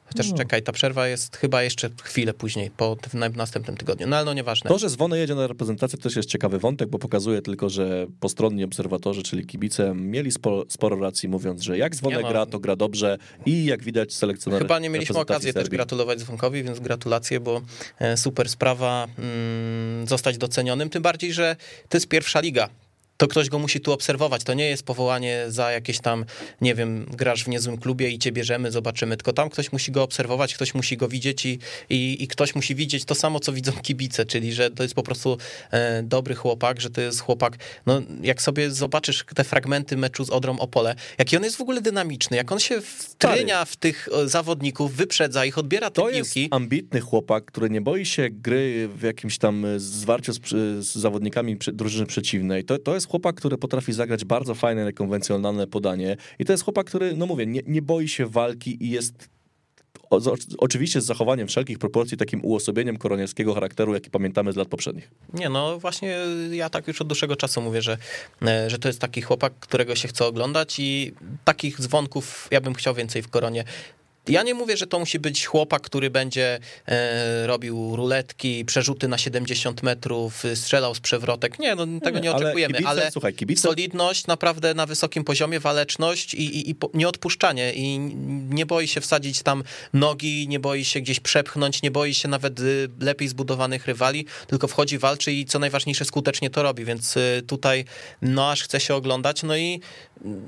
Chociaż 0.06 0.32
no. 0.32 0.38
czekaj, 0.38 0.64
ta 0.64 0.72
przerwa 0.72 1.08
jest 1.08 1.38
chyba 1.38 1.64
jeszcze 1.64 1.90
chwilę 2.04 2.34
później, 2.34 2.72
po 2.78 2.98
w 3.32 3.38
następnym 3.38 3.78
tygodniu. 3.78 4.08
No 4.08 4.16
ale 4.16 4.26
no 4.26 4.34
nieważne. 4.34 4.70
To, 4.70 4.78
że 4.78 4.90
Zwony 4.90 5.20
jedzie 5.20 5.36
na 5.36 5.48
reprezentację, 5.48 5.98
to 5.98 6.04
też 6.04 6.16
jest 6.16 6.30
ciekawy 6.30 6.60
wątek, 6.60 6.90
bo 6.90 7.00
pokazuje 7.00 7.42
tylko, 7.42 7.70
że 7.70 8.08
postronni 8.20 8.64
obserwatorzy, 8.64 9.24
czyli 9.24 9.46
kibice, 9.46 9.94
mieli 9.96 10.32
sporo, 10.32 10.64
sporo 10.70 11.00
racji, 11.00 11.30
mówiąc, 11.30 11.62
że 11.62 11.78
jak 11.78 11.96
Zwony 11.96 12.22
no. 12.22 12.30
gra, 12.30 12.46
to 12.46 12.60
gra 12.60 12.76
dobrze 12.76 13.18
i 13.46 13.66
jak 13.66 13.84
widać 13.84 14.14
selekcjoner 14.14 14.62
Chyba 14.62 14.80
nie 14.80 14.90
mieliśmy 14.90 15.20
okazji 15.20 15.48
Serbii. 15.48 15.64
też 15.64 15.70
gratulować 15.70 16.20
Zwonkowi, 16.20 16.64
więc 16.64 16.80
gratulacje, 16.80 17.40
bo 17.40 17.62
e, 18.00 18.18
super 18.18 18.50
sprawa 18.50 19.08
mm, 19.18 20.08
zostać 20.08 20.38
docenionym, 20.38 20.90
tym 20.90 21.02
bardziej, 21.02 21.34
że 21.34 21.56
to 21.94 21.98
jest 21.98 22.08
pierwsza 22.08 22.40
liga 22.40 22.70
to 23.24 23.28
ktoś 23.28 23.50
go 23.50 23.60
musi 23.60 23.82
tu 23.82 23.92
obserwować. 23.92 24.44
To 24.44 24.54
nie 24.54 24.70
jest 24.70 24.84
powołanie 24.84 25.46
za 25.48 25.72
jakieś 25.72 26.00
tam, 26.00 26.26
nie 26.62 26.76
wiem, 26.76 27.06
grasz 27.12 27.44
w 27.44 27.48
niezłym 27.48 27.78
klubie 27.78 28.10
i 28.10 28.20
cię 28.20 28.32
bierzemy, 28.32 28.72
zobaczymy. 28.72 29.18
Tylko 29.18 29.34
tam 29.34 29.50
ktoś 29.50 29.72
musi 29.72 29.92
go 29.92 30.04
obserwować, 30.04 30.54
ktoś 30.54 30.74
musi 30.74 30.98
go 30.98 31.08
widzieć 31.08 31.46
i, 31.46 31.60
i, 31.90 32.24
i 32.24 32.28
ktoś 32.28 32.56
musi 32.56 32.76
widzieć 32.76 33.06
to 33.06 33.16
samo, 33.16 33.40
co 33.40 33.54
widzą 33.54 33.72
kibice, 33.72 34.26
czyli 34.26 34.54
że 34.54 34.72
to 34.72 34.84
jest 34.84 34.96
po 34.96 35.04
prostu 35.04 35.38
e, 35.72 36.04
dobry 36.04 36.36
chłopak, 36.36 36.82
że 36.82 36.90
to 36.90 37.02
jest 37.02 37.20
chłopak. 37.20 37.58
No, 37.86 38.02
jak 38.22 38.42
sobie 38.42 38.72
zobaczysz 38.72 39.26
te 39.36 39.44
fragmenty 39.44 39.98
meczu 39.98 40.26
z 40.26 40.30
Odrą 40.30 40.60
Opole, 40.60 40.96
jaki 41.18 41.38
on 41.38 41.44
jest 41.44 41.58
w 41.58 41.62
ogóle 41.62 41.82
dynamiczny, 41.82 42.38
jak 42.38 42.52
on 42.52 42.60
się 42.60 42.82
wtrynia 42.82 43.66
w 43.66 43.76
tych 43.76 44.10
e, 44.24 44.28
zawodników, 44.28 44.96
wyprzedza 44.96 45.46
ich, 45.46 45.58
odbiera 45.58 45.90
te 45.90 46.02
to 46.02 46.08
piłki. 46.08 46.42
jest 46.42 46.54
ambitny 46.54 47.02
chłopak, 47.02 47.46
który 47.46 47.70
nie 47.70 47.82
boi 47.82 48.06
się 48.06 48.30
gry 48.30 48.90
w 48.96 49.02
jakimś 49.02 49.38
tam 49.38 49.66
zwarciu 49.78 50.34
z, 50.34 50.40
z 50.86 50.96
zawodnikami 50.96 51.58
drużyny 51.74 52.06
przeciwnej. 52.06 52.64
To, 52.64 52.78
to 52.78 52.94
jest 52.94 53.08
chłopak, 53.14 53.36
który 53.36 53.58
potrafi 53.58 53.94
zagrać 53.94 54.26
bardzo 54.26 54.56
fajne, 54.56 54.86
nekonwencjonalne 54.86 55.68
podanie 55.68 56.18
i 56.40 56.46
to 56.46 56.54
jest 56.54 56.64
chłopak, 56.64 56.88
który, 56.88 57.16
no 57.18 57.26
mówię, 57.26 57.46
nie, 57.46 57.62
nie 57.68 57.82
boi 57.82 58.08
się 58.08 58.26
walki 58.26 58.84
i 58.86 58.90
jest 58.90 59.30
oczywiście 60.58 61.02
z 61.02 61.06
zachowaniem 61.06 61.48
wszelkich 61.48 61.80
proporcji, 61.80 62.18
takim 62.18 62.46
uosobieniem 62.46 62.98
koroniewskiego 62.98 63.54
charakteru, 63.54 63.94
jaki 63.94 64.10
pamiętamy 64.10 64.54
z 64.54 64.56
lat 64.56 64.68
poprzednich. 64.68 65.12
Nie, 65.34 65.50
no 65.50 65.80
właśnie 65.80 66.18
ja 66.52 66.70
tak 66.70 66.88
już 66.88 67.02
od 67.02 67.08
dłuższego 67.08 67.36
czasu 67.36 67.62
mówię, 67.62 67.82
że, 67.82 67.98
e, 68.42 68.70
że 68.70 68.80
to 68.80 68.90
jest 68.90 69.00
taki 69.00 69.22
chłopak, 69.22 69.54
którego 69.60 69.96
się 69.96 70.08
chce 70.08 70.26
oglądać 70.26 70.80
i 70.80 71.14
takich 71.44 71.82
dzwonków 71.82 72.48
ja 72.52 72.62
bym 72.62 72.74
chciał 72.74 72.94
więcej 72.94 73.22
w 73.22 73.28
koronie. 73.28 73.64
Ja 74.28 74.44
nie 74.44 74.54
mówię, 74.54 74.78
że 74.78 74.88
to 74.88 75.00
musi 75.00 75.20
być 75.20 75.46
chłopak, 75.46 75.82
który 75.82 76.10
będzie 76.10 76.60
e, 76.88 77.48
robił 77.48 77.96
ruletki, 77.96 78.66
przerzuty 78.66 79.08
na 79.08 79.18
70 79.18 79.84
metrów, 79.84 80.44
strzelał 80.56 80.96
z 80.96 81.00
przewrotek. 81.00 81.60
Nie, 81.60 81.76
no, 81.76 81.86
tego 82.04 82.20
nie, 82.20 82.24
nie 82.24 82.32
oczekujemy, 82.32 82.74
ale, 82.74 82.78
kibice, 82.78 82.90
ale 82.90 83.12
słuchaj, 83.12 83.34
kibice... 83.34 83.62
solidność 83.62 84.28
naprawdę 84.28 84.74
na 84.74 84.86
wysokim 84.86 85.24
poziomie, 85.24 85.60
waleczność 85.60 86.34
i, 86.34 86.60
i, 86.60 86.70
i 86.72 86.76
nieodpuszczanie. 86.94 87.74
I 87.74 88.00
nie 88.50 88.66
boi 88.66 88.88
się 88.88 89.02
wsadzić 89.02 89.44
tam 89.44 89.64
nogi, 89.94 90.48
nie 90.48 90.60
boi 90.60 90.86
się 90.86 91.02
gdzieś 91.02 91.20
przepchnąć, 91.20 91.82
nie 91.82 91.92
boi 91.92 92.14
się 92.14 92.28
nawet 92.28 92.60
y, 92.60 92.90
lepiej 93.00 93.28
zbudowanych 93.28 93.88
rywali, 93.88 94.26
tylko 94.48 94.68
wchodzi, 94.68 94.98
walczy 94.98 95.32
i 95.32 95.46
co 95.46 95.60
najważniejsze, 95.60 96.06
skutecznie 96.06 96.50
to 96.50 96.64
robi. 96.64 96.86
Więc 96.86 97.18
y, 97.18 97.44
tutaj, 97.48 97.86
no 98.22 98.52
aż 98.52 98.64
chce 98.64 98.80
się 98.80 98.96
oglądać. 98.96 99.44
No 99.44 99.58
i 99.58 99.82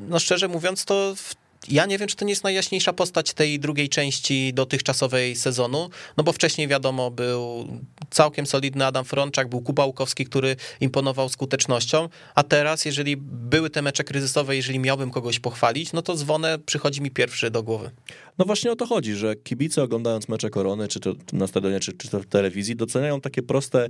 no 0.07 0.19
szczerze 0.19 0.47
mówiąc, 0.47 0.85
to 0.85 1.15
w 1.15 1.44
ja 1.69 1.85
nie 1.85 1.97
wiem, 1.97 2.07
czy 2.07 2.15
to 2.15 2.25
nie 2.25 2.31
jest 2.31 2.43
najjaśniejsza 2.43 2.93
postać 2.93 3.33
tej 3.33 3.59
drugiej 3.59 3.89
części 3.89 4.53
dotychczasowej 4.53 5.35
sezonu, 5.35 5.89
no 6.17 6.23
bo 6.23 6.31
wcześniej 6.31 6.67
wiadomo, 6.67 7.11
był 7.11 7.67
całkiem 8.09 8.45
solidny 8.45 8.85
Adam 8.85 9.05
Frączak, 9.05 9.49
był 9.49 9.61
Kuba 9.61 9.85
Łukowski, 9.85 10.25
który 10.25 10.55
imponował 10.79 11.29
skutecznością, 11.29 12.09
a 12.35 12.43
teraz, 12.43 12.85
jeżeli 12.85 13.17
były 13.17 13.69
te 13.69 13.81
mecze 13.81 14.03
kryzysowe, 14.03 14.55
jeżeli 14.55 14.79
miałbym 14.79 15.11
kogoś 15.11 15.39
pochwalić, 15.39 15.93
no 15.93 16.01
to 16.01 16.17
Zwonę 16.17 16.59
przychodzi 16.65 17.01
mi 17.01 17.11
pierwszy 17.11 17.51
do 17.51 17.63
głowy. 17.63 17.91
No 18.37 18.45
właśnie 18.45 18.71
o 18.71 18.75
to 18.75 18.85
chodzi, 18.85 19.15
że 19.15 19.35
kibice 19.35 19.83
oglądając 19.83 20.29
mecze 20.29 20.49
Korony, 20.49 20.87
czy 20.87 20.99
to 20.99 21.13
na 21.33 21.47
stadionie, 21.47 21.79
czy, 21.79 21.93
czy 21.93 22.09
to 22.09 22.19
w 22.19 22.25
telewizji, 22.25 22.75
doceniają 22.75 23.21
takie 23.21 23.41
proste, 23.41 23.89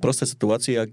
proste 0.00 0.26
sytuacje, 0.26 0.74
jak 0.74 0.88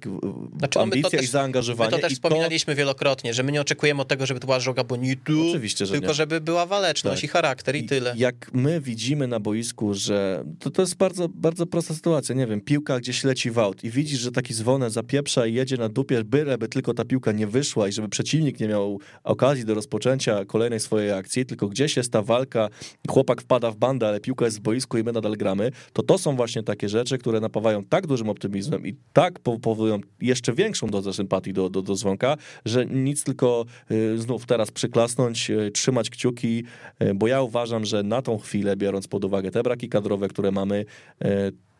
znaczy, 0.57 0.79
no 0.79 0.83
ambicja 0.83 1.09
też, 1.09 1.23
i 1.23 1.27
zaangażowanie. 1.27 1.91
My 1.91 1.97
to 1.97 2.07
też 2.07 2.13
wspominaliśmy 2.13 2.73
to... 2.73 2.77
wielokrotnie, 2.77 3.33
że 3.33 3.43
my 3.43 3.51
nie 3.51 3.61
oczekujemy 3.61 4.01
od 4.01 4.07
tego, 4.07 4.25
żeby 4.25 4.39
to 4.39 4.47
była 4.47 4.59
żoga 4.59 4.83
bonitu, 4.83 5.49
Oczywiście, 5.49 5.85
że 5.85 5.91
tylko 5.91 6.07
nie. 6.07 6.12
Żeby 6.13 6.41
była 6.41 6.65
waleczność 6.65 7.21
tak. 7.21 7.23
i 7.23 7.27
charakter 7.27 7.75
i 7.75 7.85
tyle. 7.85 8.13
Jak 8.17 8.53
my 8.53 8.81
widzimy 8.81 9.27
na 9.27 9.39
boisku, 9.39 9.93
że 9.93 10.43
to, 10.59 10.69
to 10.69 10.81
jest 10.81 10.95
bardzo, 10.95 11.29
bardzo 11.29 11.65
prosta 11.65 11.93
sytuacja, 11.93 12.35
nie 12.35 12.47
wiem, 12.47 12.61
piłka 12.61 12.99
gdzieś 12.99 13.23
leci 13.23 13.51
w 13.51 13.59
aut 13.59 13.83
i 13.83 13.89
widzisz, 13.89 14.19
że 14.19 14.31
taki 14.31 14.53
dzwonek 14.53 14.89
zapieprza 14.89 15.45
i 15.45 15.53
jedzie 15.53 15.77
na 15.77 15.89
dupie, 15.89 16.23
byleby 16.23 16.67
tylko 16.67 16.93
ta 16.93 17.05
piłka 17.05 17.31
nie 17.31 17.47
wyszła 17.47 17.87
i 17.87 17.91
żeby 17.91 18.09
przeciwnik 18.09 18.59
nie 18.59 18.67
miał 18.67 18.99
okazji 19.23 19.65
do 19.65 19.73
rozpoczęcia 19.73 20.45
kolejnej 20.45 20.79
swojej 20.79 21.11
akcji, 21.11 21.45
tylko 21.45 21.67
gdzieś 21.67 21.97
jest 21.97 22.11
ta 22.11 22.21
walka 22.21 22.69
chłopak 23.09 23.41
wpada 23.41 23.71
w 23.71 23.75
bandę, 23.75 24.07
ale 24.07 24.19
piłka 24.19 24.45
jest 24.45 24.57
w 24.57 24.61
boisku 24.61 24.97
i 24.97 25.03
my 25.03 25.11
nadal 25.11 25.33
gramy, 25.33 25.71
to 25.93 26.03
to 26.03 26.17
są 26.17 26.35
właśnie 26.35 26.63
takie 26.63 26.89
rzeczy, 26.89 27.17
które 27.17 27.39
napawają 27.39 27.83
tak 27.83 28.07
dużym 28.07 28.29
optymizmem 28.29 28.87
i 28.87 28.95
tak 29.13 29.39
powodują 29.39 29.99
jeszcze 30.21 30.53
większą 30.53 30.87
dozę 30.87 31.13
sympatii 31.13 31.53
do, 31.53 31.69
do, 31.69 31.81
do 31.81 31.95
dzwonka, 31.95 32.37
że 32.65 32.85
nic 32.85 33.23
tylko 33.23 33.65
y, 33.91 34.17
znów 34.17 34.45
teraz 34.45 34.71
przyklasnąć, 34.71 35.49
y, 35.49 35.71
trzymać 35.71 36.02
kciuki, 36.09 36.63
y, 37.01 37.13
bo 37.13 37.27
ja 37.27 37.41
uważam, 37.41 37.85
że 37.85 38.03
na 38.03 38.21
tą 38.21 38.37
chwilę, 38.37 38.77
biorąc 38.77 39.07
pod 39.07 39.25
uwagę 39.25 39.51
te 39.51 39.63
braki 39.63 39.89
kadrowe, 39.89 40.27
które 40.27 40.51
mamy, 40.51 40.85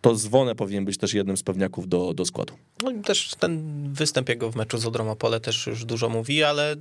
to 0.02 0.16
Zwonę 0.16 0.56
powinien 0.56 0.86
być 0.86 0.98
też 0.98 1.14
jednym 1.14 1.38
z 1.38 1.44
pewniaków 1.44 1.88
do, 1.88 2.14
do 2.14 2.26
składu. 2.26 2.54
No 2.84 2.92
i 2.92 3.02
też 3.02 3.36
ten 3.40 3.84
występ 3.94 4.30
jego 4.30 4.52
w 4.52 4.56
meczu 4.56 4.78
z 4.78 4.86
Odromopole 4.86 5.40
też 5.40 5.68
już 5.68 5.86
dużo 5.86 6.10
mówi, 6.10 6.44
ale 6.44 6.76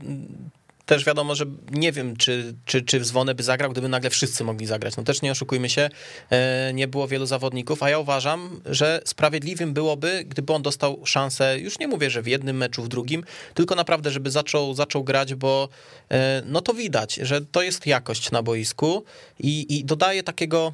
też 0.86 1.04
wiadomo, 1.04 1.34
że 1.34 1.44
nie 1.70 1.92
wiem, 1.92 2.16
czy, 2.16 2.54
czy, 2.64 2.82
czy 2.82 3.04
Zwonę 3.04 3.34
by 3.34 3.42
zagrał, 3.42 3.70
gdyby 3.70 3.88
nagle 3.88 4.10
wszyscy 4.10 4.44
mogli 4.44 4.66
zagrać. 4.66 4.96
No 4.96 5.02
też 5.02 5.22
nie 5.22 5.32
oszukujmy 5.32 5.68
się, 5.68 5.90
e, 6.30 6.72
nie 6.74 6.88
było 6.88 7.08
wielu 7.08 7.26
zawodników, 7.26 7.82
a 7.82 7.90
ja 7.90 7.98
uważam, 7.98 8.60
że 8.66 9.00
sprawiedliwym 9.04 9.74
byłoby, 9.74 10.24
gdyby 10.28 10.52
on 10.52 10.62
dostał 10.62 11.06
szansę, 11.06 11.58
już 11.58 11.78
nie 11.78 11.88
mówię, 11.88 12.10
że 12.10 12.22
w 12.22 12.26
jednym 12.26 12.56
meczu, 12.56 12.82
w 12.82 12.88
drugim, 12.88 13.24
tylko 13.54 13.74
naprawdę, 13.74 14.10
żeby 14.10 14.30
zaczął, 14.30 14.74
zaczął 14.74 15.04
grać, 15.04 15.34
bo 15.34 15.68
e, 16.10 16.42
no 16.46 16.60
to 16.60 16.74
widać, 16.74 17.14
że 17.14 17.40
to 17.40 17.62
jest 17.62 17.86
jakość 17.86 18.30
na 18.30 18.42
boisku 18.42 19.04
i, 19.38 19.78
i 19.78 19.84
dodaje 19.84 20.22
takiego 20.22 20.72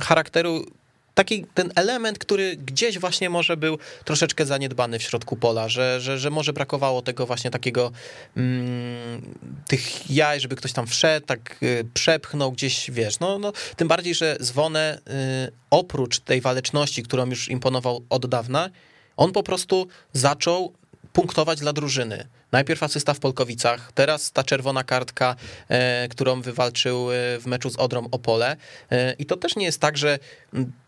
charakteru 0.00 0.66
taki 1.14 1.46
ten 1.54 1.72
element, 1.74 2.18
który 2.18 2.56
gdzieś 2.56 2.98
właśnie 2.98 3.30
może 3.30 3.56
był 3.56 3.78
troszeczkę 4.04 4.46
zaniedbany 4.46 4.98
w 4.98 5.02
środku 5.02 5.36
pola, 5.36 5.68
że, 5.68 6.00
że, 6.00 6.18
że 6.18 6.30
może 6.30 6.52
brakowało 6.52 7.02
tego 7.02 7.26
właśnie 7.26 7.50
takiego 7.50 7.92
mm, 8.36 9.34
tych 9.68 10.10
jaj, 10.10 10.40
żeby 10.40 10.56
ktoś 10.56 10.72
tam 10.72 10.86
wszedł, 10.86 11.26
tak 11.26 11.56
y, 11.62 11.84
przepchnął 11.94 12.52
gdzieś, 12.52 12.90
wiesz, 12.90 13.20
no, 13.20 13.38
no 13.38 13.52
tym 13.76 13.88
bardziej, 13.88 14.14
że 14.14 14.36
Zwonę 14.40 14.98
y, 15.46 15.52
oprócz 15.70 16.20
tej 16.20 16.40
waleczności, 16.40 17.02
którą 17.02 17.26
już 17.26 17.48
imponował 17.48 18.04
od 18.10 18.26
dawna, 18.26 18.70
on 19.16 19.32
po 19.32 19.42
prostu 19.42 19.88
zaczął 20.12 20.72
punktować 21.12 21.58
dla 21.58 21.72
drużyny. 21.72 22.26
Najpierw 22.52 22.82
asysta 22.82 23.14
w 23.14 23.20
Polkowicach, 23.20 23.92
teraz 23.92 24.32
ta 24.32 24.44
czerwona 24.44 24.84
kartka, 24.84 25.36
e, 25.68 26.08
którą 26.08 26.42
wywalczył 26.42 27.10
e, 27.10 27.14
w 27.40 27.46
meczu 27.46 27.70
z 27.70 27.76
Odrą 27.76 28.08
Opole. 28.10 28.56
E, 28.90 29.14
I 29.18 29.26
to 29.26 29.36
też 29.36 29.56
nie 29.56 29.64
jest 29.64 29.80
tak, 29.80 29.98
że 29.98 30.18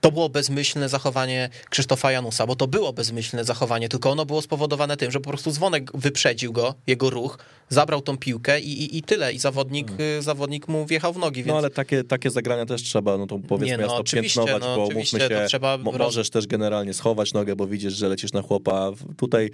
to 0.00 0.12
było 0.12 0.28
bezmyślne 0.28 0.88
zachowanie 0.88 1.50
Krzysztofa 1.70 2.12
Janusa, 2.12 2.46
bo 2.46 2.56
to 2.56 2.66
było 2.66 2.92
bezmyślne 2.92 3.44
zachowanie, 3.44 3.88
tylko 3.88 4.10
ono 4.10 4.26
było 4.26 4.42
spowodowane 4.42 4.96
tym, 4.96 5.10
że 5.10 5.20
po 5.20 5.30
prostu 5.30 5.50
dzwonek 5.50 5.90
wyprzedził 5.96 6.52
go, 6.52 6.74
jego 6.86 7.10
ruch, 7.10 7.38
zabrał 7.72 8.02
tą 8.02 8.18
piłkę 8.18 8.60
i, 8.60 8.82
i, 8.82 8.98
i 8.98 9.02
tyle. 9.02 9.32
I 9.32 9.38
zawodnik, 9.38 9.88
hmm. 9.96 10.22
zawodnik 10.22 10.68
mu 10.68 10.86
wjechał 10.86 11.12
w 11.12 11.18
nogi. 11.18 11.42
Więc... 11.42 11.48
No 11.48 11.58
ale 11.58 11.70
takie, 11.70 12.04
takie 12.04 12.30
zagrania 12.30 12.66
też 12.66 12.82
trzeba, 12.82 13.18
no 13.18 13.26
to 13.26 13.38
powiedzmy 13.38 13.66
nie, 13.66 13.76
no, 13.76 13.82
jasno, 13.82 14.20
piętnować, 14.22 14.62
no, 14.62 14.76
bo 14.76 14.82
mówmy 14.82 15.04
się, 15.04 15.44
trzeba 15.48 15.78
mo 15.78 15.92
możesz 15.92 16.30
też 16.30 16.46
generalnie 16.46 16.94
schować 16.94 17.32
nogę, 17.32 17.56
bo 17.56 17.66
widzisz, 17.66 17.94
że 17.94 18.08
lecisz 18.08 18.32
na 18.32 18.42
chłopa. 18.42 18.90
Tutaj 19.16 19.50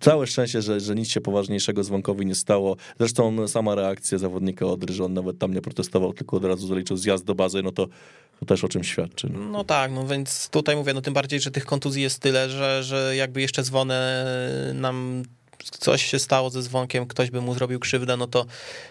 całe 0.00 0.26
szczęście, 0.26 0.62
że, 0.62 0.80
że 0.80 0.94
nic 0.94 1.08
się 1.08 1.20
poważniejszego 1.50 1.84
dzwonkowi 1.84 2.26
nie 2.26 2.34
stało. 2.34 2.76
Zresztą 2.98 3.48
sama 3.48 3.74
reakcja 3.74 4.18
zawodnika 4.18 4.66
Odry, 4.66 4.94
że 4.94 5.04
on 5.04 5.14
nawet 5.14 5.38
tam 5.38 5.54
nie 5.54 5.60
protestował, 5.60 6.12
tylko 6.12 6.36
od 6.36 6.44
razu 6.44 6.66
zaliczył 6.66 6.96
zjazd 6.96 7.24
do 7.24 7.34
bazy, 7.34 7.62
no 7.62 7.72
to, 7.72 7.88
to 8.40 8.46
też 8.46 8.64
o 8.64 8.68
czym 8.68 8.84
świadczy. 8.84 9.28
No. 9.32 9.40
no 9.40 9.64
tak, 9.64 9.92
no 9.92 10.06
więc 10.06 10.48
tutaj 10.48 10.76
mówię, 10.76 10.94
no 10.94 11.00
tym 11.00 11.14
bardziej, 11.14 11.40
że 11.40 11.50
tych 11.50 11.66
kontuzji 11.66 12.02
jest 12.02 12.18
tyle, 12.18 12.50
że, 12.50 12.82
że 12.82 13.16
jakby 13.16 13.40
jeszcze 13.40 13.62
dzwonę 13.62 14.26
nam 14.74 15.22
coś 15.64 16.06
się 16.06 16.18
stało 16.18 16.50
ze 16.50 16.62
dzwonkiem, 16.62 17.06
ktoś 17.06 17.30
by 17.30 17.40
mu 17.40 17.54
zrobił 17.54 17.80
krzywdę, 17.80 18.16
no 18.16 18.26
to, 18.26 18.46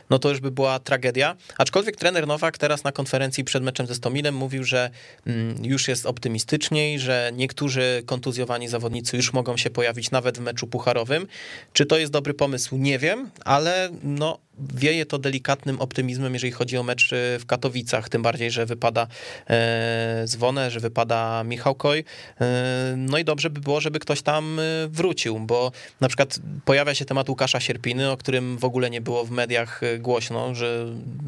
no 0.10 0.20
to 0.20 0.30
już 0.30 0.40
by 0.40 0.52
była 0.52 0.80
tragedia. 0.80 1.36
Aczkolwiek 1.58 1.96
trener 1.96 2.28
Nowak 2.28 2.58
teraz 2.58 2.84
na 2.84 2.92
konferencji 2.92 3.44
przed 3.44 3.64
meczem 3.64 3.88
ze 3.88 3.96
Stomilem 3.96 4.36
mówił, 4.36 4.64
że 4.64 4.90
mm, 5.26 5.66
już 5.66 5.88
jest 5.88 6.06
optymistyczniej, 6.06 7.00
że 7.00 7.32
niektórzy 7.34 8.04
kontuzjowani 8.06 8.68
zawodnicy 8.68 9.18
już 9.18 9.34
mogą 9.34 9.58
się 9.58 9.70
pojawić 9.70 10.12
nawet 10.12 10.38
w 10.38 10.42
meczu 10.42 10.68
pucharowym. 10.68 11.28
Czy 11.74 11.86
to 11.86 11.98
jest 11.98 12.12
dobry 12.12 12.34
pomysł? 12.34 12.78
Nie 12.78 13.00
wiem, 13.00 13.30
ale 13.46 13.90
no 14.04 14.40
wieje 14.74 15.05
to 15.05 15.18
delikatnym 15.18 15.82
optymizmem, 15.82 16.34
jeżeli 16.34 16.51
chodzi 16.51 16.78
o 16.78 16.84
mecz 16.84 17.10
w 17.39 17.43
Katowicach, 17.47 18.10
tym 18.10 18.22
bardziej, 18.22 18.51
że 18.51 18.66
wypada 18.66 19.07
e, 19.49 20.22
Zwonę, 20.26 20.72
że 20.72 20.80
wypada 20.80 21.43
Michał 21.43 21.76
Koj. 21.76 22.03
E, 22.41 22.93
no 22.97 23.18
i 23.18 23.24
dobrze 23.24 23.49
by 23.49 23.60
było, 23.60 23.82
żeby 23.82 23.99
ktoś 23.99 24.22
tam 24.22 24.60
e, 24.60 24.64
wrócił, 24.88 25.39
bo 25.39 25.72
na 26.01 26.07
przykład 26.07 26.39
pojawia 26.66 26.95
się 26.95 27.05
temat 27.05 27.30
Łukasza 27.30 27.60
Sierpiny, 27.60 28.12
o 28.12 28.18
którym 28.18 28.57
w 28.57 28.66
ogóle 28.66 28.89
nie 28.89 29.01
było 29.01 29.26
w 29.26 29.32
mediach 29.32 29.82
głośno, 29.99 30.55
że 30.55 30.86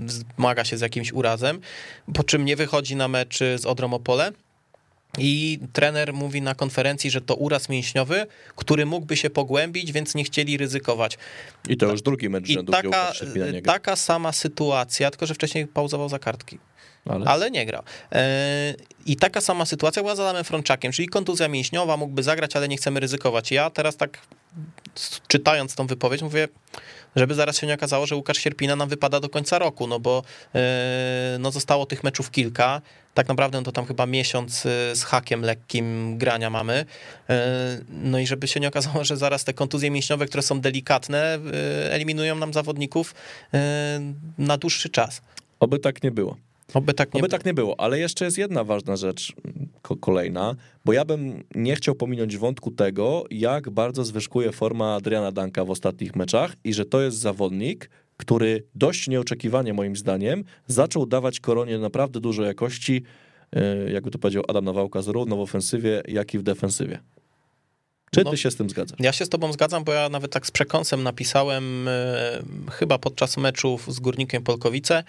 zmaga 0.07 0.65
się 0.65 0.77
z 0.77 0.81
jakimś 0.81 1.13
urazem, 1.13 1.59
po 2.13 2.23
czym 2.23 2.45
nie 2.45 2.55
wychodzi 2.55 2.95
na 2.95 3.07
mecz 3.07 3.39
z 3.39 3.65
Odrą 3.65 3.93
Opole. 3.93 4.31
I 5.17 5.59
trener 5.73 6.13
mówi 6.13 6.41
na 6.41 6.55
konferencji, 6.55 7.11
że 7.11 7.21
to 7.21 7.35
uraz 7.35 7.69
mięśniowy, 7.69 8.27
który 8.55 8.85
mógłby 8.85 9.17
się 9.17 9.29
pogłębić, 9.29 9.91
więc 9.91 10.15
nie 10.15 10.23
chcieli 10.23 10.57
ryzykować. 10.57 11.17
I 11.69 11.77
to 11.77 11.91
już 11.91 12.01
drugi 12.01 12.29
mecz 12.29 12.47
rzędu, 12.47 12.71
I 12.71 12.75
taka, 12.75 13.11
taka 13.65 13.95
sama 13.95 14.31
sytuacja, 14.31 15.11
tylko 15.11 15.25
że 15.25 15.33
wcześniej 15.33 15.67
pauzował 15.67 16.09
za 16.09 16.19
kartki. 16.19 16.59
Ale, 17.05 17.25
ale 17.25 17.51
nie 17.51 17.65
gra. 17.65 17.83
E, 18.11 18.73
I 19.05 19.15
taka 19.15 19.41
sama 19.41 19.65
sytuacja 19.65 20.01
była 20.01 20.15
z 20.15 20.19
Adamem 20.19 20.43
Frączakiem, 20.43 20.91
czyli 20.91 21.07
kontuzja 21.07 21.47
mięśniowa, 21.47 21.97
mógłby 21.97 22.23
zagrać, 22.23 22.55
ale 22.55 22.67
nie 22.67 22.77
chcemy 22.77 22.99
ryzykować. 22.99 23.51
Ja 23.51 23.69
teraz 23.69 23.97
tak 23.97 24.19
czytając 25.27 25.75
tą 25.75 25.87
wypowiedź 25.87 26.21
mówię, 26.21 26.47
żeby 27.15 27.35
zaraz 27.35 27.57
się 27.57 27.67
nie 27.67 27.73
okazało, 27.73 28.05
że 28.05 28.15
Łukasz 28.15 28.37
Sierpina 28.37 28.75
nam 28.75 28.89
wypada 28.89 29.19
do 29.19 29.29
końca 29.29 29.59
roku, 29.59 29.87
no 29.87 29.99
bo 29.99 30.23
e, 30.55 31.37
no 31.39 31.51
zostało 31.51 31.85
tych 31.85 32.03
meczów 32.03 32.31
kilka, 32.31 32.81
tak 33.13 33.27
naprawdę 33.27 33.57
no 33.57 33.63
to 33.63 33.71
tam 33.71 33.85
chyba 33.85 34.05
miesiąc 34.05 34.65
e, 34.65 34.95
z 34.95 35.03
hakiem 35.03 35.41
lekkim 35.41 36.17
grania 36.17 36.49
mamy, 36.49 36.85
no 37.89 38.19
i 38.19 38.27
żeby 38.27 38.47
się 38.47 38.59
nie 38.59 38.67
okazało, 38.67 39.03
że 39.09 39.17
zaraz 39.17 39.43
te 39.43 39.53
kontuzje 39.53 39.91
mięśniowe, 39.91 40.25
które 40.25 40.43
są 40.43 40.61
delikatne, 40.61 41.39
eliminują 41.89 42.35
nam 42.35 42.53
zawodników 42.53 43.15
na 44.37 44.57
dłuższy 44.57 44.89
czas. 44.89 45.21
Oby 45.59 45.79
tak 45.79 46.03
nie 46.03 46.11
było. 46.11 46.37
Oby 46.73 46.93
tak 46.93 47.13
nie, 47.13 47.21
Oby 47.21 47.29
tak 47.29 47.45
nie 47.45 47.53
było, 47.53 47.79
ale 47.79 47.99
jeszcze 47.99 48.25
jest 48.25 48.37
jedna 48.37 48.63
ważna 48.63 48.95
rzecz, 48.95 49.33
kolejna, 49.99 50.55
bo 50.85 50.93
ja 50.93 51.05
bym 51.05 51.43
nie 51.55 51.75
chciał 51.75 51.95
pominąć 51.95 52.37
wątku 52.37 52.71
tego, 52.71 53.23
jak 53.31 53.69
bardzo 53.69 54.05
zwyżkuje 54.05 54.51
forma 54.51 54.95
Adriana 54.95 55.31
Danka 55.31 55.65
w 55.65 55.69
ostatnich 55.69 56.15
meczach 56.15 56.55
i 56.63 56.73
że 56.73 56.85
to 56.85 57.01
jest 57.01 57.17
zawodnik, 57.17 57.89
który 58.21 58.63
dość 58.75 59.07
nieoczekiwanie 59.07 59.73
moim 59.73 59.95
zdaniem 59.95 60.43
zaczął 60.67 61.05
dawać 61.05 61.39
koronie 61.39 61.79
naprawdę 61.79 62.19
dużo 62.19 62.43
jakości, 62.43 63.03
e, 63.51 63.91
jakby 63.91 64.11
to 64.11 64.19
powiedział 64.19 64.43
Adam 64.47 64.65
Nawałka, 64.65 65.01
zarówno 65.01 65.35
w 65.35 65.39
ofensywie, 65.39 66.01
jak 66.07 66.33
i 66.33 66.39
w 66.39 66.43
defensywie. 66.43 66.99
Czy 68.11 68.23
no, 68.23 68.31
ty 68.31 68.37
się 68.37 68.51
z 68.51 68.55
tym 68.55 68.69
zgadzasz? 68.69 68.99
Ja 68.99 69.11
się 69.11 69.25
z 69.25 69.29
tobą 69.29 69.53
zgadzam, 69.53 69.83
bo 69.83 69.93
ja 69.93 70.09
nawet 70.09 70.31
tak 70.31 70.47
z 70.47 70.51
przekąsem 70.51 71.03
napisałem 71.03 71.87
e, 71.87 71.91
chyba 72.71 72.97
podczas 72.97 73.37
meczów 73.37 73.93
z 73.93 73.99
Górnikiem 73.99 74.43
Polkowice, 74.43 75.03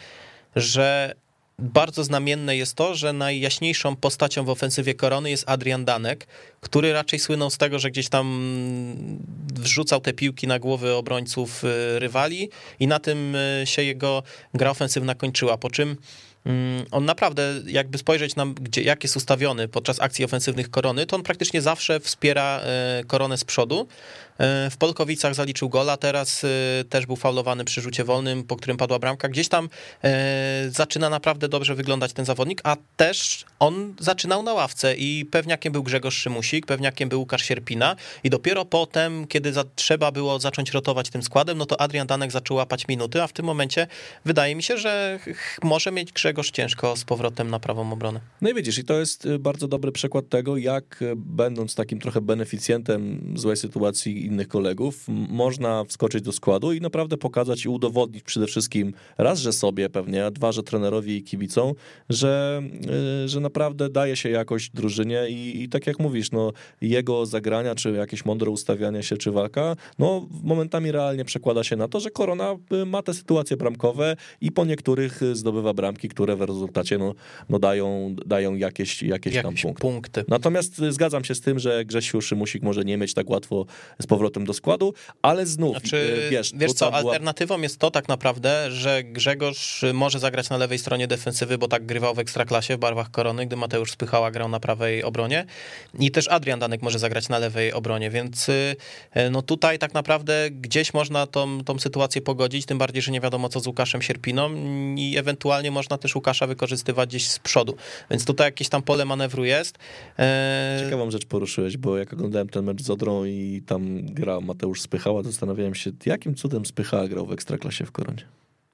że 0.56 1.14
bardzo 1.62 2.04
znamienne 2.04 2.56
jest 2.56 2.74
to, 2.74 2.94
że 2.94 3.12
najjaśniejszą 3.12 3.96
postacią 3.96 4.44
w 4.44 4.50
ofensywie 4.50 4.94
Korony 4.94 5.30
jest 5.30 5.44
Adrian 5.46 5.84
Danek, 5.84 6.26
który 6.60 6.92
raczej 6.92 7.18
słynął 7.18 7.50
z 7.50 7.58
tego, 7.58 7.78
że 7.78 7.90
gdzieś 7.90 8.08
tam 8.08 8.26
wrzucał 9.54 10.00
te 10.00 10.12
piłki 10.12 10.46
na 10.46 10.58
głowy 10.58 10.94
obrońców 10.94 11.64
y, 11.64 11.98
rywali 11.98 12.50
i 12.80 12.86
na 12.86 12.98
tym 12.98 13.34
y, 13.34 13.62
się 13.64 13.82
jego 13.82 14.22
gra 14.54 14.70
ofensywna 14.70 15.14
kończyła, 15.14 15.58
po 15.58 15.70
czym 15.70 15.96
on 16.90 17.04
naprawdę, 17.04 17.60
jakby 17.66 17.98
spojrzeć 17.98 18.36
na 18.36 18.46
gdzie, 18.46 18.82
jak 18.82 19.02
jest 19.02 19.16
ustawiony 19.16 19.68
podczas 19.68 20.00
akcji 20.00 20.24
ofensywnych 20.24 20.70
Korony, 20.70 21.06
to 21.06 21.16
on 21.16 21.22
praktycznie 21.22 21.62
zawsze 21.62 22.00
wspiera 22.00 22.60
y, 23.00 23.04
Koronę 23.04 23.38
z 23.38 23.44
przodu, 23.44 23.88
E, 24.38 24.70
w 24.70 24.76
Polkowicach 24.76 25.34
zaliczył 25.34 25.68
gola, 25.68 25.96
teraz 25.96 26.44
e, 26.44 26.48
też 26.84 27.06
był 27.06 27.16
faulowany 27.16 27.64
przy 27.64 27.80
rzucie 27.80 28.04
wolnym, 28.04 28.44
po 28.44 28.56
którym 28.56 28.76
padła 28.76 28.98
bramka. 28.98 29.28
Gdzieś 29.28 29.48
tam 29.48 29.68
e, 30.04 30.64
zaczyna 30.68 31.10
naprawdę 31.10 31.48
dobrze 31.48 31.74
wyglądać 31.74 32.12
ten 32.12 32.24
zawodnik, 32.24 32.60
a 32.64 32.76
też 32.96 33.44
on 33.58 33.94
zaczynał 33.98 34.42
na 34.42 34.52
ławce 34.52 34.94
i 34.96 35.26
pewniakiem 35.30 35.72
był 35.72 35.82
Grzegorz 35.82 36.16
Szymusik, 36.16 36.66
pewniakiem 36.66 37.08
był 37.08 37.20
Łukasz 37.20 37.42
Sierpina 37.42 37.96
i 38.24 38.30
dopiero 38.30 38.64
potem, 38.64 39.26
kiedy 39.26 39.52
za, 39.52 39.64
trzeba 39.76 40.12
było 40.12 40.40
zacząć 40.40 40.70
rotować 40.70 41.10
tym 41.10 41.22
składem, 41.22 41.58
no 41.58 41.66
to 41.66 41.80
Adrian 41.80 42.06
Danek 42.06 42.30
zaczął 42.30 42.56
łapać 42.56 42.88
minuty, 42.88 43.22
a 43.22 43.26
w 43.26 43.32
tym 43.32 43.46
momencie 43.46 43.86
wydaje 44.24 44.54
mi 44.54 44.62
się, 44.62 44.78
że 44.78 45.18
może 45.62 45.92
mieć 45.92 46.12
Grzegorz 46.12 46.31
ciężko 46.40 46.96
z 46.96 47.04
powrotem 47.04 47.50
na 47.50 47.60
prawą 47.60 47.92
obronę. 47.92 48.20
No 48.40 48.50
i 48.50 48.54
widzisz, 48.54 48.78
i 48.78 48.84
to 48.84 49.00
jest 49.00 49.28
bardzo 49.38 49.68
dobry 49.68 49.92
przykład 49.92 50.28
tego, 50.28 50.56
jak 50.56 51.04
będąc 51.16 51.74
takim 51.74 51.98
trochę 51.98 52.20
beneficjentem 52.20 53.32
złej 53.34 53.56
sytuacji 53.56 54.26
innych 54.26 54.48
kolegów, 54.48 55.04
można 55.28 55.84
wskoczyć 55.84 56.22
do 56.22 56.32
składu 56.32 56.72
i 56.72 56.80
naprawdę 56.80 57.16
pokazać 57.16 57.64
i 57.64 57.68
udowodnić 57.68 58.22
przede 58.22 58.46
wszystkim 58.46 58.92
raz, 59.18 59.38
że 59.38 59.52
sobie 59.52 59.88
pewnie, 59.88 60.26
a 60.26 60.30
dwa, 60.30 60.52
że 60.52 60.62
trenerowi 60.62 61.16
i 61.16 61.22
kibicom, 61.22 61.72
że, 62.08 62.62
y, 63.24 63.28
że 63.28 63.40
naprawdę 63.40 63.88
daje 63.88 64.16
się 64.16 64.30
jakość 64.30 64.70
drużynie 64.70 65.28
i, 65.28 65.62
i 65.62 65.68
tak 65.68 65.86
jak 65.86 65.98
mówisz, 65.98 66.30
no 66.30 66.52
jego 66.80 67.26
zagrania, 67.26 67.74
czy 67.74 67.92
jakieś 67.92 68.24
mądre 68.24 68.50
ustawianie 68.50 69.02
się, 69.02 69.16
czy 69.16 69.30
walka, 69.30 69.76
no 69.98 70.28
momentami 70.42 70.92
realnie 70.92 71.24
przekłada 71.24 71.64
się 71.64 71.76
na 71.76 71.88
to, 71.88 72.00
że 72.00 72.10
Korona 72.10 72.56
y, 72.72 72.86
ma 72.86 73.02
te 73.02 73.14
sytuacje 73.14 73.56
bramkowe 73.56 74.16
i 74.40 74.52
po 74.52 74.64
niektórych 74.64 75.22
y, 75.22 75.36
zdobywa 75.36 75.74
bramki, 75.74 76.08
które 76.08 76.21
w 76.26 76.42
rezultacie 76.42 76.98
no, 76.98 77.14
no 77.48 77.58
dają, 77.58 78.14
dają 78.26 78.54
jakieś, 78.54 79.02
jakieś, 79.02 79.34
jakieś 79.34 79.42
tam 79.42 79.54
punkty. 79.54 79.80
punkty. 79.82 80.24
Natomiast 80.28 80.76
zgadzam 80.76 81.24
się 81.24 81.34
z 81.34 81.40
tym, 81.40 81.58
że 81.58 81.84
Grzesiu 81.84 82.20
Szymusik 82.20 82.62
może 82.62 82.84
nie 82.84 82.96
mieć 82.96 83.14
tak 83.14 83.30
łatwo 83.30 83.66
z 84.02 84.06
powrotem 84.06 84.44
do 84.44 84.52
składu, 84.52 84.94
ale 85.22 85.46
znów, 85.46 85.72
znaczy, 85.72 86.24
e, 86.26 86.30
wiesz... 86.30 86.52
Wiesz 86.56 86.72
co, 86.72 86.90
była... 86.90 86.98
alternatywą 86.98 87.60
jest 87.60 87.78
to 87.78 87.90
tak 87.90 88.08
naprawdę, 88.08 88.70
że 88.70 89.02
Grzegorz 89.04 89.84
może 89.94 90.18
zagrać 90.18 90.50
na 90.50 90.56
lewej 90.56 90.78
stronie 90.78 91.06
defensywy, 91.06 91.58
bo 91.58 91.68
tak 91.68 91.86
grywał 91.86 92.14
w 92.14 92.18
Ekstraklasie 92.18 92.76
w 92.76 92.78
barwach 92.78 93.10
Korony, 93.10 93.46
gdy 93.46 93.56
Mateusz 93.56 93.90
Spychała 93.92 94.30
grał 94.30 94.48
na 94.48 94.60
prawej 94.60 95.02
obronie 95.02 95.46
i 95.98 96.10
też 96.10 96.28
Adrian 96.28 96.58
Danek 96.58 96.82
może 96.82 96.98
zagrać 96.98 97.28
na 97.28 97.38
lewej 97.38 97.72
obronie, 97.72 98.10
więc 98.10 98.48
e, 99.12 99.30
no 99.30 99.42
tutaj 99.42 99.78
tak 99.78 99.94
naprawdę 99.94 100.50
gdzieś 100.50 100.94
można 100.94 101.26
tą, 101.26 101.64
tą 101.64 101.78
sytuację 101.78 102.22
pogodzić, 102.22 102.66
tym 102.66 102.78
bardziej, 102.78 103.02
że 103.02 103.12
nie 103.12 103.20
wiadomo 103.20 103.48
co 103.48 103.60
z 103.60 103.66
Łukaszem 103.66 104.02
Sierpiną 104.02 104.50
i 104.96 105.16
ewentualnie 105.18 105.70
można 105.70 105.98
też 105.98 106.11
Łukasza 106.14 106.46
wykorzystywać 106.46 107.08
gdzieś 107.08 107.28
z 107.28 107.38
przodu, 107.38 107.76
więc 108.10 108.24
tutaj 108.24 108.46
jakieś 108.46 108.68
tam 108.68 108.82
pole 108.82 109.04
manewru 109.04 109.44
jest. 109.44 109.78
E, 110.18 110.80
Ciekawą 110.84 111.10
rzecz 111.10 111.26
poruszyłeś, 111.26 111.76
bo 111.76 111.98
jak 111.98 112.12
oglądałem 112.12 112.48
ten 112.48 112.64
mecz 112.64 112.82
z 112.82 112.90
Odrą 112.90 113.24
i 113.24 113.62
tam 113.66 114.06
gra 114.06 114.40
Mateusz 114.40 114.80
Spychała, 114.80 115.22
zastanawiałem 115.22 115.74
się, 115.74 115.90
jakim 116.06 116.34
cudem 116.34 116.66
Spychała 116.66 117.08
grał 117.08 117.26
w 117.26 117.32
Ekstraklasie 117.32 117.86
w 117.86 117.92
Koronie. 117.92 118.24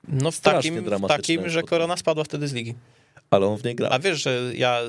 No 0.08 0.30
w 0.30 0.40
takim, 0.40 0.84
w 0.84 1.06
takim, 1.08 1.48
że 1.48 1.62
Korona 1.62 1.96
spadła 1.96 2.24
wtedy 2.24 2.48
z 2.48 2.52
ligi. 2.52 2.74
Ale 3.30 3.46
on 3.46 3.58
w 3.58 3.64
niej 3.64 3.74
grał. 3.74 3.92
A 3.92 3.98
wiesz, 3.98 4.22
że 4.22 4.50
ja 4.54 4.80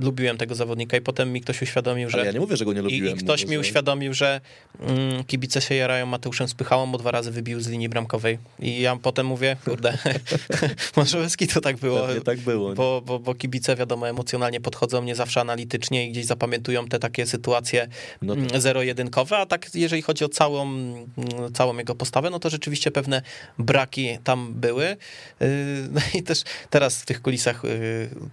lubiłem 0.00 0.36
tego 0.36 0.54
zawodnika 0.54 0.96
i 0.96 1.00
potem 1.00 1.32
mi 1.32 1.40
ktoś 1.40 1.62
uświadomił, 1.62 2.10
że... 2.10 2.16
Ale 2.16 2.26
ja 2.26 2.32
nie 2.32 2.40
mówię, 2.40 2.56
że 2.56 2.64
go 2.64 2.72
nie 2.72 2.80
I, 2.80 2.82
lubiłem. 2.82 3.16
I 3.16 3.20
ktoś 3.20 3.42
mówię, 3.42 3.56
mi 3.56 3.60
uświadomił, 3.60 4.14
że 4.14 4.40
mm, 4.80 5.24
kibice 5.24 5.60
się 5.60 5.74
jarają 5.74 6.06
Mateuszem 6.06 6.48
Spychałą, 6.48 6.92
bo 6.92 6.98
dwa 6.98 7.10
razy 7.10 7.30
wybił 7.30 7.60
z 7.60 7.68
linii 7.68 7.88
bramkowej. 7.88 8.38
I 8.58 8.80
ja 8.80 8.96
potem 8.96 9.26
mówię, 9.26 9.56
kurde, 9.64 9.98
może 10.96 11.28
to 11.54 11.60
tak 11.60 11.76
było. 11.76 12.06
Pewnie 12.06 12.20
tak 12.20 12.38
było. 12.38 12.68
nie? 12.68 12.74
Bo, 12.74 13.02
bo, 13.06 13.18
bo 13.18 13.34
kibice, 13.34 13.76
wiadomo, 13.76 14.08
emocjonalnie 14.08 14.60
podchodzą, 14.60 15.02
nie 15.02 15.14
zawsze 15.14 15.40
analitycznie 15.40 16.08
i 16.08 16.10
gdzieś 16.10 16.26
zapamiętują 16.26 16.88
te 16.88 16.98
takie 16.98 17.26
sytuacje 17.26 17.88
No 18.22 18.34
mm, 18.34 18.60
zero-jedynkowe, 18.60 19.38
a 19.38 19.46
tak 19.46 19.74
jeżeli 19.74 20.02
chodzi 20.02 20.24
o 20.24 20.28
całą, 20.28 20.62
mm, 20.62 21.52
całą 21.54 21.76
jego 21.76 21.94
postawę, 21.94 22.30
no 22.30 22.38
to 22.38 22.50
rzeczywiście 22.50 22.90
pewne 22.90 23.22
braki 23.58 24.18
tam 24.24 24.54
były. 24.54 24.96
Yy, 25.40 25.46
No 25.94 26.00
i 26.14 26.22
też 26.22 26.42
teraz 26.70 27.02
w 27.02 27.06
tych 27.06 27.22
kulisach 27.22 27.62
yy, 27.64 27.73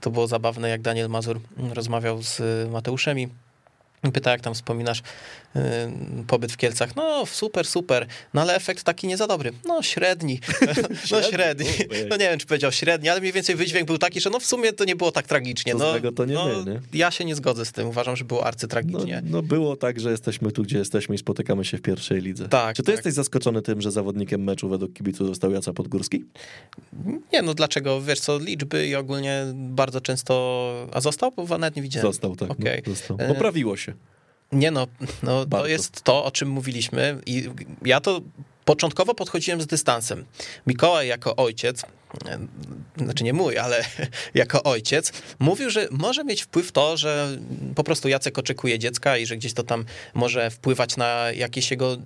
to 0.02 0.12
było 0.12 0.28
zabawne, 0.28 0.70
jak 0.70 0.82
Daniel 0.82 1.10
Mazur 1.10 1.40
rozmawiał 1.74 2.24
z 2.24 2.42
Mateuszem 2.72 3.20
Pyta, 4.14 4.32
jak 4.32 4.42
tam 4.42 4.54
wspominasz 4.54 5.02
yy, 5.56 5.62
pobyt 6.28 6.52
w 6.52 6.58
Kielcach. 6.58 6.96
No, 6.96 7.26
super, 7.26 7.68
super, 7.68 8.08
no 8.34 8.42
ale 8.42 8.56
efekt 8.56 8.84
taki 8.84 9.08
nie 9.08 9.18
za 9.18 9.28
dobry. 9.28 9.52
No, 9.68 9.82
średni. 9.84 10.40
No, 11.12 11.22
średni. 11.24 11.66
No 12.10 12.18
nie 12.18 12.30
wiem, 12.30 12.40
czy 12.40 12.46
powiedział 12.48 12.72
średni, 12.72 13.10
ale 13.10 13.20
mniej 13.20 13.34
więcej 13.34 13.56
wydźwięk 13.56 13.88
był 13.88 13.98
taki, 13.98 14.22
że 14.22 14.30
no 14.30 14.40
w 14.40 14.46
sumie 14.46 14.74
to 14.74 14.86
nie 14.86 14.96
było 14.96 15.12
tak 15.12 15.28
tragicznie. 15.28 15.74
No, 15.76 15.94
to 16.16 16.26
nie 16.26 16.34
no, 16.34 16.46
my, 16.48 16.72
nie? 16.72 16.80
Ja 17.00 17.12
się 17.12 17.26
nie 17.26 17.36
zgodzę 17.36 17.66
z 17.66 17.72
tym. 17.72 17.88
Uważam, 17.88 18.16
że 18.16 18.26
było 18.26 18.42
No, 18.42 18.48
arcytragicznie. 18.48 19.22
no 19.26 19.42
było 19.42 19.76
tak, 19.76 20.00
że 20.00 20.12
jesteśmy 20.12 20.52
tu, 20.52 20.64
gdzie 20.64 20.78
jesteśmy 20.78 21.16
i 21.16 21.18
spotykamy 21.18 21.66
się 21.66 21.78
w 21.78 21.82
pierwszej 21.82 22.22
lidze. 22.22 22.48
Tak, 22.50 22.76
Czy 22.76 22.84
ty 22.84 22.86
tak. 22.86 22.96
jesteś 22.96 23.14
zaskoczony 23.14 23.62
tym, 23.62 23.82
że 23.82 23.92
zawodnikiem 23.92 24.44
meczu 24.44 24.70
według 24.70 24.94
kibiców 24.94 25.28
został 25.28 25.52
Jaca 25.52 25.74
Podgórski? 25.74 26.26
Nie, 27.34 27.42
no 27.42 27.54
dlaczego? 27.54 28.02
Wiesz 28.02 28.20
co, 28.20 28.40
liczby 28.40 28.88
i 28.88 28.96
ogólnie 28.96 29.46
bardzo 29.56 30.02
często... 30.02 30.88
A 30.94 31.02
został? 31.02 31.32
Bo 31.32 31.58
nawet 31.58 31.76
nie 31.76 31.82
widziałem. 31.82 32.10
Został, 32.10 32.36
tak. 32.36 32.52
Okej. 32.52 32.84
No, 32.88 32.94
został. 32.94 33.18
E, 33.20 33.28
Poprawiło 33.28 33.78
się. 33.78 33.91
Nie 34.52 34.72
no, 34.72 34.88
no 35.24 35.46
to 35.46 35.68
jest 35.68 36.02
to, 36.02 36.26
o 36.26 36.32
czym 36.32 36.50
mówiliśmy 36.50 37.18
i 37.26 37.50
ja 37.86 38.02
to 38.02 38.22
początkowo 38.66 39.16
podchodziłem 39.16 39.62
z 39.62 39.68
dystansem. 39.68 40.26
Mikołaj 40.68 41.08
jako 41.08 41.36
ojciec, 41.36 41.84
e, 42.28 42.40
znaczy 42.98 43.24
nie 43.24 43.34
mój, 43.34 43.58
ale 43.58 43.86
jako 44.34 44.64
ojciec, 44.64 45.12
mówił, 45.40 45.70
że 45.70 45.88
może 45.92 46.24
mieć 46.24 46.42
wpływ 46.42 46.72
to, 46.72 46.98
że 46.98 47.38
po 47.76 47.84
prostu 47.84 48.08
Jacek 48.08 48.38
oczekuje 48.38 48.80
dziecka 48.80 49.18
i 49.18 49.26
że 49.26 49.38
gdzieś 49.38 49.54
to 49.54 49.64
tam 49.64 49.86
może 50.14 50.50
wpływać 50.50 50.98
na 50.98 51.32
jakieś 51.32 51.72
jego, 51.72 51.94
e, 51.94 51.98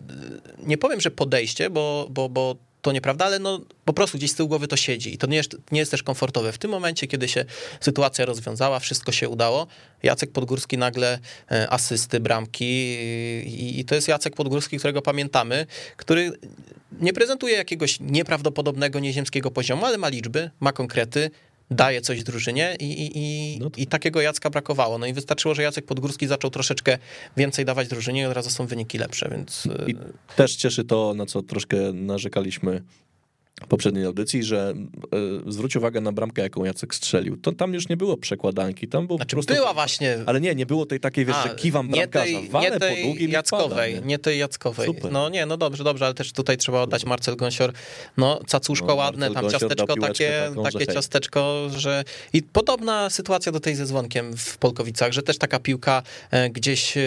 nie 0.63 0.77
powiem, 0.77 1.01
że 1.01 1.11
podejście, 1.11 1.69
bo, 1.69 2.07
bo, 2.09 2.29
bo 2.29 2.55
to 2.85 2.91
nieprawda, 2.91 3.25
ale 3.25 3.39
no 3.39 3.61
po 3.85 3.93
prostu 3.93 4.17
gdzieś 4.17 4.31
z 4.31 4.35
tyłu 4.35 4.49
głowy 4.49 4.67
to 4.67 4.77
siedzi 4.77 5.13
i 5.13 5.17
to 5.17 5.27
nie 5.27 5.37
jest, 5.37 5.57
nie 5.71 5.79
jest 5.79 5.91
też 5.91 6.03
komfortowe. 6.03 6.51
W 6.51 6.57
tym 6.57 6.71
momencie, 6.71 7.07
kiedy 7.07 7.27
się 7.27 7.45
sytuacja 7.79 8.25
rozwiązała, 8.25 8.79
wszystko 8.79 9.11
się 9.11 9.29
udało, 9.29 9.67
Jacek 10.03 10.31
Podgórski 10.31 10.77
nagle 10.77 11.19
e, 11.51 11.69
asysty, 11.69 12.19
bramki 12.19 12.65
i, 13.45 13.79
i 13.79 13.85
to 13.85 13.95
jest 13.95 14.07
Jacek 14.07 14.35
Podgórski, 14.35 14.77
którego 14.77 15.01
pamiętamy, 15.01 15.65
który 15.97 16.31
nie 16.99 17.13
prezentuje 17.13 17.53
jakiegoś 17.57 17.99
nieprawdopodobnego, 17.99 18.99
nieziemskiego 18.99 19.51
poziomu, 19.51 19.85
ale 19.85 19.97
ma 19.97 20.09
liczby, 20.09 20.51
ma 20.59 20.71
konkrety, 20.71 21.31
daje 21.71 22.01
coś 22.01 22.23
drużynie 22.23 22.75
i, 22.79 22.85
i, 22.85 23.11
i, 23.15 23.59
No 23.59 23.69
to- 23.69 23.81
i 23.81 23.87
takiego 23.87 24.21
Jacka 24.21 24.49
brakowało. 24.49 24.97
No 24.97 25.05
i 25.05 25.13
wystarczyło, 25.13 25.55
że 25.55 25.63
Jacek 25.63 25.85
Podgórski 25.85 26.27
zaczął 26.27 26.51
troszeczkę 26.51 26.97
więcej 27.37 27.65
dawać 27.65 27.87
drużynie 27.87 28.21
i 28.21 28.25
od 28.25 28.33
razu 28.33 28.49
są 28.49 28.67
wyniki 28.67 28.97
lepsze, 28.97 29.29
więc... 29.31 29.67
I 29.87 29.95
też 30.35 30.55
cieszy 30.55 30.83
to, 30.83 31.13
na 31.13 31.25
co 31.25 31.41
troszkę 31.41 31.77
narzekaliśmy 31.93 32.81
poprzedniej 33.67 34.05
audycji, 34.05 34.43
że 34.43 34.73
e, 35.47 35.51
zwróć 35.51 35.75
uwagę 35.75 36.01
na 36.01 36.11
bramkę, 36.11 36.41
jaką 36.41 36.65
Jacek 36.65 36.95
strzelił. 36.95 37.37
To 37.37 37.51
tam 37.51 37.73
już 37.73 37.89
nie 37.89 37.97
było 37.97 38.17
przekładanki, 38.17 38.87
tam 38.87 39.07
było 39.07 39.17
Znaczy 39.17 39.35
po 39.35 39.35
prostu... 39.35 39.53
była 39.53 39.73
właśnie... 39.73 40.17
Ale 40.25 40.41
nie, 40.41 40.55
nie 40.55 40.65
było 40.65 40.85
tej 40.85 40.99
takiej, 40.99 41.25
wiesz, 41.25 41.35
A, 41.35 41.47
że 41.47 41.55
kiwam 41.55 41.87
nie 41.87 41.93
bramkarza, 41.93 42.25
tej, 42.25 42.49
walę 42.49 42.69
nie 42.69 42.79
tej 42.79 42.95
po 42.95 43.07
długim 43.07 43.31
Jackowej, 43.31 43.91
wpada, 43.91 44.05
nie? 44.05 44.11
nie? 44.11 44.19
tej 44.19 44.39
Jackowej. 44.39 44.87
Super. 44.87 45.11
No 45.11 45.29
nie, 45.29 45.45
no 45.45 45.57
dobrze, 45.57 45.83
dobrze, 45.83 46.05
ale 46.05 46.13
też 46.13 46.31
tutaj 46.31 46.57
trzeba 46.57 46.81
oddać 46.81 47.05
Marcel 47.05 47.35
Gąsior, 47.35 47.73
no 48.17 48.39
cacuszko 48.47 48.87
No, 48.87 48.95
ładne, 48.95 49.29
Marcel 49.29 49.33
tam 49.33 49.43
Gąsior 49.43 49.61
ciasteczko 49.61 49.95
takie, 49.95 50.41
taką, 50.49 50.63
że 50.65 50.71
takie 50.71 50.85
hej. 50.85 50.95
ciasteczko, 50.95 51.69
że 51.77 52.03
i 52.33 52.43
podobna 52.43 53.09
sytuacja 53.09 53.51
do 53.51 53.59
tej 53.59 53.75
ze 53.75 53.85
Dzwonkiem 53.85 54.37
w 54.37 54.57
Polkowicach, 54.57 55.11
że 55.11 55.23
też 55.23 55.37
taka 55.37 55.59
piłka 55.59 56.03
e, 56.31 56.49
gdzieś 56.49 56.97
e, 56.97 57.01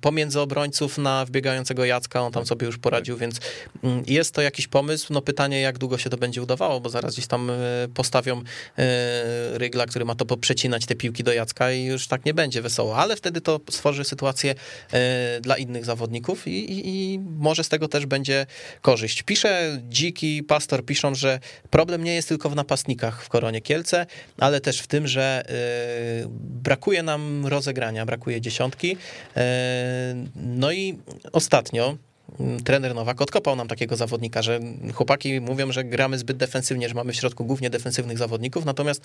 pomiędzy 0.00 0.40
obrońców 0.40 0.98
na 0.98 1.24
wbiegającego 1.24 1.84
Jacka, 1.84 2.20
on 2.20 2.32
Tak. 2.32 2.34
tam 2.34 2.46
sobie 2.46 2.66
już 2.66 2.78
poradził, 2.78 3.16
więc 3.16 3.40
mm, 3.84 4.02
jest 4.06 4.34
to 4.34 4.42
jakiś 4.42 4.68
pomysł, 4.68 5.12
no 5.12 5.22
pytanie 5.22 5.60
jak 5.60 5.78
długo 5.82 5.98
się 5.98 6.10
to 6.10 6.16
będzie 6.16 6.42
udawało, 6.42 6.80
bo 6.80 6.90
zaraz 6.90 7.12
gdzieś 7.12 7.26
tam 7.26 7.50
e, 7.50 7.54
postawią 7.94 8.38
e, 8.38 9.58
Rygla, 9.58 9.86
który 9.86 10.04
ma 10.04 10.14
to 10.14 10.26
poprzecinać 10.26 10.86
te 10.86 10.94
piłki 10.94 11.24
do 11.24 11.32
Jacka 11.32 11.72
i 11.72 11.84
już 11.84 12.06
tak 12.06 12.24
nie 12.24 12.34
będzie 12.34 12.62
wesoło, 12.62 12.96
ale 12.96 13.16
wtedy 13.16 13.40
to 13.40 13.60
stworzy 13.70 14.04
sytuację 14.04 14.54
e, 14.92 15.40
dla 15.40 15.56
innych 15.56 15.84
zawodników 15.84 16.48
i, 16.48 16.50
i, 16.50 16.88
i 16.88 17.18
może 17.18 17.64
z 17.64 17.68
tego 17.68 17.88
też 17.88 18.06
będzie 18.06 18.46
korzyść. 18.80 19.22
Pisze 19.22 19.80
Dziki, 19.88 20.42
Pastor 20.42 20.84
piszą, 20.84 21.14
że 21.14 21.40
problem 21.70 22.04
nie 22.04 22.14
jest 22.14 22.28
tylko 22.28 22.50
w 22.50 22.54
napastnikach 22.54 23.24
w 23.24 23.28
Koronie 23.28 23.60
Kielce, 23.60 24.06
ale 24.38 24.60
też 24.60 24.80
w 24.80 24.86
tym, 24.86 25.06
że 25.06 25.44
brakuje 26.40 27.02
nam 27.02 27.46
rozegrania, 27.46 28.06
brakuje 28.06 28.40
dziesiątki. 28.40 28.96
No 30.36 30.72
i 30.72 30.98
ostatnio 31.32 31.96
trener 32.64 32.94
Nowak 32.94 33.22
odkopał 33.22 33.56
nam 33.56 33.68
takiego 33.68 33.96
zawodnika, 33.96 34.42
że 34.42 34.60
chłopaki 34.94 35.40
mówią, 35.40 35.72
że 35.72 35.84
gramy 35.84 36.18
zbyt 36.18 36.36
defensywnie, 36.36 36.88
że 36.88 36.94
mamy 36.94 37.12
w 37.12 37.16
środku 37.16 37.44
głównie 37.44 37.70
defensywnych 37.70 38.18
zawodników, 38.18 38.64
natomiast 38.64 39.02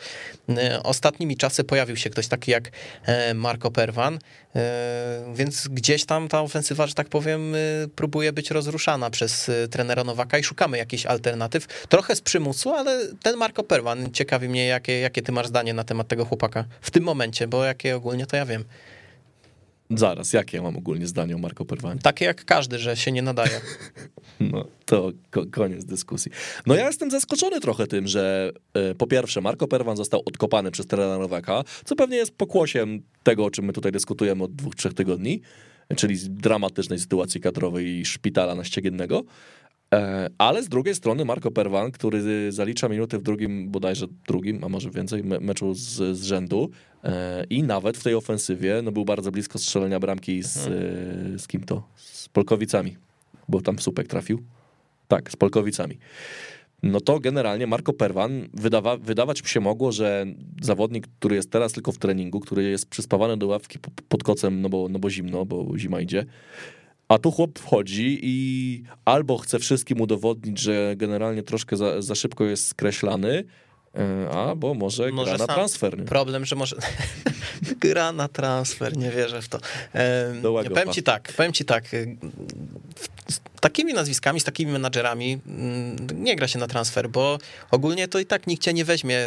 e, 0.49 0.83
ostatnimi 0.83 1.37
czasy 1.37 1.63
pojawił 1.63 1.95
się 1.95 2.09
ktoś 2.09 2.27
taki 2.27 2.51
jak 2.51 2.71
e, 3.05 3.33
Marco 3.33 3.71
Perwan, 3.71 4.19
e, 4.55 5.33
więc 5.35 5.67
gdzieś 5.67 6.05
tam 6.05 6.27
ta 6.27 6.41
ofensywa, 6.41 6.87
że 6.87 6.93
tak 6.93 7.09
powiem, 7.09 7.55
próbuje 7.95 8.33
być 8.33 8.51
rozruszana 8.51 9.09
przez 9.09 9.51
trenera 9.71 10.03
Nowaka 10.03 10.37
i 10.37 10.43
szukamy 10.43 10.77
jakichś 10.77 11.05
alternatyw, 11.05 11.67
trochę 11.89 12.15
z 12.15 12.21
przymusu, 12.21 12.73
ale 12.73 13.07
ten 13.23 13.35
Marco 13.35 13.63
Perwan, 13.63 14.11
ciekawi 14.11 14.49
mnie, 14.49 14.67
jakie, 14.67 14.99
jakie 14.99 15.21
ty 15.21 15.31
masz 15.31 15.47
zdanie 15.47 15.73
na 15.73 15.83
temat 15.83 16.07
tego 16.07 16.25
chłopaka 16.25 16.65
w 16.81 16.91
tym 16.91 17.03
momencie, 17.03 17.47
bo 17.47 17.63
jakie 17.63 17.95
ogólnie 17.95 18.25
to 18.25 18.37
ja 18.37 18.45
wiem. 18.45 18.65
Zaraz, 19.89 20.33
jakie 20.33 20.57
ja 20.57 20.63
mam 20.63 20.77
ogólnie 20.77 21.07
zdanie 21.07 21.35
o 21.35 21.37
Marco 21.37 21.65
Perwanie? 21.65 21.99
Takie 22.01 22.25
jak 22.25 22.45
każdy, 22.45 22.79
że 22.79 22.97
się 22.97 23.11
nie 23.11 23.21
nadaje. 23.21 23.61
No, 24.39 24.65
to 24.85 25.11
ko- 25.31 25.45
koniec 25.51 25.85
dyskusji. 25.85 26.31
No 26.65 26.75
ja 26.75 26.87
jestem 26.87 27.11
zaskoczony 27.11 27.59
trochę 27.59 27.87
tym, 27.87 28.07
że 28.07 28.51
e, 28.73 28.95
po 28.95 29.07
pierwsze 29.07 29.41
Marco 29.41 29.67
Perwan 29.67 29.97
został 29.97 30.21
odkopany 30.25 30.71
przez 30.71 30.87
trenera 30.87 31.17
Nowaka, 31.17 31.63
co 31.85 31.95
pewnie 31.95 32.17
jest 32.17 32.31
pokłosiem 32.31 33.01
tego, 33.23 33.45
o 33.45 33.51
czym 33.51 33.65
my 33.65 33.73
tutaj 33.73 33.91
dyskutujemy 33.91 34.43
od 34.43 34.55
dwóch, 34.55 34.75
trzech 34.75 34.93
tygodni, 34.93 35.41
czyli 35.95 36.15
dramatycznej 36.29 36.99
sytuacji 36.99 37.41
kadrowej 37.41 37.85
i 37.99 38.05
szpitala 38.05 38.55
na 38.55 38.63
ściegiennego. 38.63 39.23
E, 39.23 39.66
Ale 40.37 40.63
z 40.63 40.69
drugiej 40.69 40.95
strony 40.95 41.25
Marco 41.25 41.51
Perwan, 41.51 41.91
który 41.91 42.51
zalicza 42.51 42.89
minuty 42.89 43.17
w 43.17 43.21
drugim, 43.21 43.69
bodajże 43.69 44.07
drugim, 44.27 44.63
a 44.63 44.69
może 44.69 44.89
więcej, 44.89 45.23
me- 45.23 45.39
meczu 45.39 45.73
z, 45.73 46.17
z 46.17 46.23
rzędu 46.23 46.69
e, 47.03 47.43
i 47.49 47.63
nawet 47.63 47.97
w 47.97 48.03
tej 48.03 48.15
ofensywie 48.15 48.81
no, 48.83 48.91
był 48.91 49.05
bardzo 49.05 49.31
blisko 49.31 49.59
strzelenia 49.59 49.99
bramki 49.99 50.43
z, 50.43 50.57
e, 50.57 51.39
z 51.39 51.47
kim 51.47 51.63
to? 51.63 51.87
Z 51.95 52.29
Polkowicami, 52.29 52.97
bo 53.47 53.61
tam 53.61 53.77
w 53.77 53.83
słupek 53.83 54.07
trafił. 54.07 54.43
Tak, 55.07 55.31
z 55.31 55.35
Polkowicami. 55.35 55.97
No 56.83 57.01
to 57.01 57.19
generalnie 57.19 57.67
Marco 57.67 57.93
Perwan 57.93 58.47
wydawa, 58.53 58.97
wydawać 58.97 59.41
by 59.41 59.49
się 59.49 59.59
mogło, 59.59 59.91
że 59.91 60.25
zawodnik, 60.61 61.07
który 61.07 61.35
jest 61.35 61.51
teraz 61.51 61.73
tylko 61.73 61.91
w 61.91 61.97
treningu, 61.97 62.39
który 62.39 62.63
jest 62.63 62.89
przyspawany 62.89 63.37
do 63.37 63.47
ławki 63.47 63.79
po- 63.79 63.91
pod 64.09 64.23
kocem, 64.23 64.61
no 64.61 64.69
bo, 64.69 64.87
no 64.89 64.99
bo 64.99 65.09
zimno, 65.09 65.45
bo 65.45 65.77
zima 65.77 66.01
idzie, 66.01 66.25
a 67.09 67.17
tu 67.17 67.31
chłop 67.31 67.59
wchodzi 67.59 68.19
i 68.21 68.83
albo 69.05 69.37
chce 69.37 69.59
wszystkim 69.59 70.01
udowodnić, 70.01 70.59
że 70.59 70.93
generalnie 70.97 71.43
troszkę 71.43 71.77
za, 71.77 72.01
za 72.01 72.15
szybko 72.15 72.43
jest 72.43 72.67
skreślany, 72.67 73.43
e, 73.97 74.29
albo 74.29 74.73
może, 74.73 75.11
Może 75.11 75.29
gra 75.35 75.47
na 75.47 75.53
transfer. 75.53 75.99
nie? 75.99 76.05
Problem, 76.05 76.45
że 76.45 76.55
może 76.55 76.75
gra 77.79 78.11
na 78.11 78.27
transfer, 78.27 78.97
nie 78.97 79.09
wierzę 79.11 79.41
w 79.41 79.47
to. 79.49 79.59
Em, 79.93 80.41
Do 80.41 80.51
Łagopa. 80.51 80.75
Powiem 80.75 80.93
ci 80.93 81.03
tak, 81.03 81.33
powiem 81.37 81.53
ci 81.53 81.65
tak. 81.65 81.93
y, 81.93 82.17
Z 83.29 83.39
takimi 83.61 83.93
nazwiskami, 83.93 84.39
z 84.39 84.43
takimi 84.43 84.71
menadżerami 84.71 85.39
mm, 85.47 86.23
nie 86.23 86.35
gra 86.35 86.47
się 86.47 86.59
na 86.59 86.67
transfer, 86.67 87.09
bo 87.09 87.37
ogólnie 87.71 88.07
to 88.07 88.19
i 88.19 88.25
tak 88.25 88.47
nikt 88.47 88.63
cię 88.63 88.73
nie 88.73 88.85
weźmie 88.85 89.19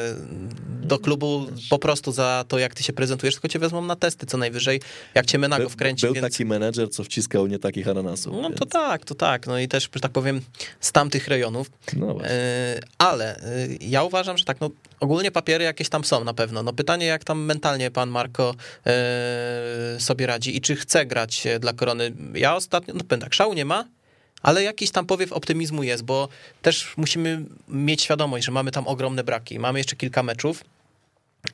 do 0.82 0.98
klubu 0.98 1.46
po 1.70 1.78
prostu 1.78 2.12
za 2.12 2.44
to, 2.48 2.58
jak 2.58 2.74
ty 2.74 2.82
się 2.82 2.92
prezentujesz, 2.92 3.34
tylko 3.34 3.48
cię 3.48 3.58
wezmą 3.58 3.82
na 3.84 3.96
testy 3.96 4.26
co 4.26 4.38
najwyżej, 4.38 4.80
jak 5.14 5.26
cię 5.26 5.38
Menago 5.38 5.68
wkręci, 5.68 6.06
Był 6.06 6.14
więc... 6.14 6.26
taki 6.32 6.44
menedżer, 6.44 6.90
co 6.90 7.04
wciskał 7.04 7.46
nie 7.46 7.58
takich 7.58 7.88
ananasów. 7.88 8.32
No 8.36 8.42
to 8.42 8.48
więc- 8.48 8.72
tak, 8.72 9.04
to 9.04 9.14
tak. 9.14 9.46
No 9.46 9.58
i 9.58 9.68
też, 9.68 9.88
że 9.94 10.00
tak 10.00 10.12
powiem, 10.12 10.40
z 10.80 10.92
tamtych 10.92 11.28
rejonów. 11.28 11.70
No 11.96 12.06
właśnie. 12.14 12.30
E, 12.30 12.80
Ale 12.98 13.36
e, 13.36 13.42
ja 13.80 14.02
uważam, 14.02 14.38
że 14.38 14.44
tak, 14.44 14.59
no 14.60 14.70
ogólnie 15.00 15.30
papiery 15.30 15.64
jakieś 15.64 15.88
tam 15.88 16.04
są 16.04 16.24
na 16.24 16.34
pewno. 16.34 16.62
No 16.62 16.72
pytanie, 16.72 17.06
jak 17.06 17.24
tam 17.24 17.44
mentalnie 17.44 17.90
pan 17.90 18.10
Marko 18.10 18.54
e, 18.86 19.96
sobie 19.98 20.26
radzi 20.26 20.56
i 20.56 20.60
czy 20.60 20.76
chce 20.76 21.06
grać 21.06 21.46
e, 21.46 21.58
dla 21.58 21.72
Korony. 21.72 22.12
Ja 22.34 22.54
ostatnio, 22.56 22.94
no 22.94 23.00
powiem 23.04 23.20
tak, 23.20 23.34
szału 23.34 23.52
nie 23.52 23.64
ma, 23.64 23.84
ale 24.42 24.62
jakiś 24.62 24.90
tam 24.90 25.06
powiew 25.06 25.32
optymizmu 25.32 25.82
jest, 25.82 26.04
bo 26.04 26.28
też 26.62 26.94
musimy 26.96 27.44
mieć 27.68 28.02
świadomość, 28.02 28.44
że 28.44 28.52
mamy 28.52 28.70
tam 28.70 28.86
ogromne 28.86 29.24
braki. 29.24 29.58
Mamy 29.58 29.78
jeszcze 29.78 29.96
kilka 29.96 30.22
meczów. 30.22 30.64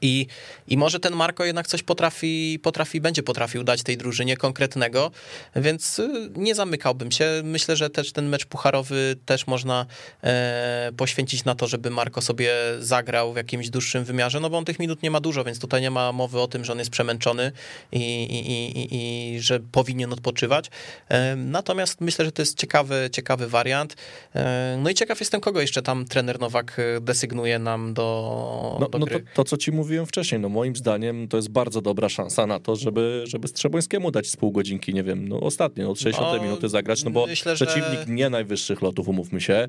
I, 0.03 0.27
I 0.69 0.77
może 0.77 1.01
ten 1.01 1.15
Marko 1.15 1.45
jednak 1.45 1.67
coś 1.67 1.83
potrafi, 1.83 2.59
potrafi, 2.63 3.01
będzie 3.01 3.23
potrafił 3.23 3.65
dać 3.65 3.83
tej 3.83 3.97
drużynie 3.97 4.37
konkretnego, 4.37 5.11
więc 5.57 5.99
y, 5.99 6.31
nie 6.37 6.55
zamykałbym 6.55 7.11
się. 7.11 7.27
Myślę, 7.45 7.77
że 7.77 7.91
też 7.91 8.13
ten 8.13 8.29
mecz 8.29 8.47
pucharowy 8.47 9.17
też 9.27 9.47
można 9.47 9.87
e, 10.23 10.91
poświęcić 10.97 11.45
na 11.45 11.55
to, 11.55 11.67
żeby 11.67 11.91
Marko 11.91 12.23
sobie 12.23 12.53
zagrał 12.81 13.33
w 13.33 13.37
jakimś 13.37 13.71
dłuższym 13.71 14.05
wymiarze, 14.05 14.41
no 14.41 14.51
bo 14.51 14.59
on 14.59 14.65
tych 14.65 14.79
minut 14.79 15.03
nie 15.03 15.11
ma 15.11 15.21
dużo, 15.21 15.45
więc 15.45 15.59
tutaj 15.59 15.81
nie 15.81 15.91
ma 15.91 16.13
mowy 16.13 16.41
o 16.41 16.49
tym, 16.49 16.65
że 16.65 16.73
on 16.73 16.79
jest 16.79 16.91
przemęczony 16.91 17.53
i, 17.93 17.99
i, 18.25 18.53
i, 18.53 18.89
i 19.35 19.41
że 19.41 19.61
powinien 19.61 20.13
odpoczywać. 20.13 20.71
E, 21.09 21.37
natomiast 21.37 22.01
myślę, 22.01 22.25
że 22.25 22.33
to 22.33 22.43
jest 22.43 22.59
ciekawy, 22.59 23.09
ciekawy 23.13 23.49
wariant. 23.49 23.97
E, 24.35 24.79
no 24.83 24.91
i 24.91 24.95
ciekaw 24.95 25.21
jestem, 25.21 25.41
kogo 25.41 25.61
jeszcze 25.61 25.83
tam 25.83 26.05
trener 26.05 26.41
Nowak 26.41 26.79
e, 26.79 27.01
desygnuje 27.01 27.59
nam 27.59 27.95
do, 27.95 28.77
No, 28.81 28.89
do 28.89 28.99
no 28.99 29.07
to, 29.07 29.19
to, 29.35 29.45
co 29.45 29.57
ci 29.57 29.76
mówiłem 29.77 30.07
wcześniej, 30.07 30.41
no 30.41 30.49
moim 30.49 30.77
zdaniem 30.77 31.29
to 31.29 31.37
jest 31.37 31.49
bardzo 31.51 31.81
dobra 31.83 32.09
szansa 32.09 32.47
na 32.47 32.61
to, 32.61 32.77
żeby, 32.77 33.25
żeby 33.27 33.49
Strzebońskiemu 33.49 34.11
dać 34.11 34.27
z 34.31 34.37
pół 34.37 34.53
godzinki, 34.53 34.95
nie 34.95 35.03
wiem, 35.03 35.29
no 35.29 35.41
ostatnie, 35.41 35.89
od 35.89 36.01
60 36.01 36.37
No, 36.37 36.43
minuty 36.43 36.69
zagrać, 36.69 37.05
no 37.05 37.11
bo 37.11 37.27
myślę, 37.27 37.57
że- 37.57 37.67
przeciwnik 37.67 38.01
nie 38.09 38.31
najwyższych 38.31 38.83
lotów, 38.83 39.09
umówmy 39.09 39.41
się. 39.41 39.69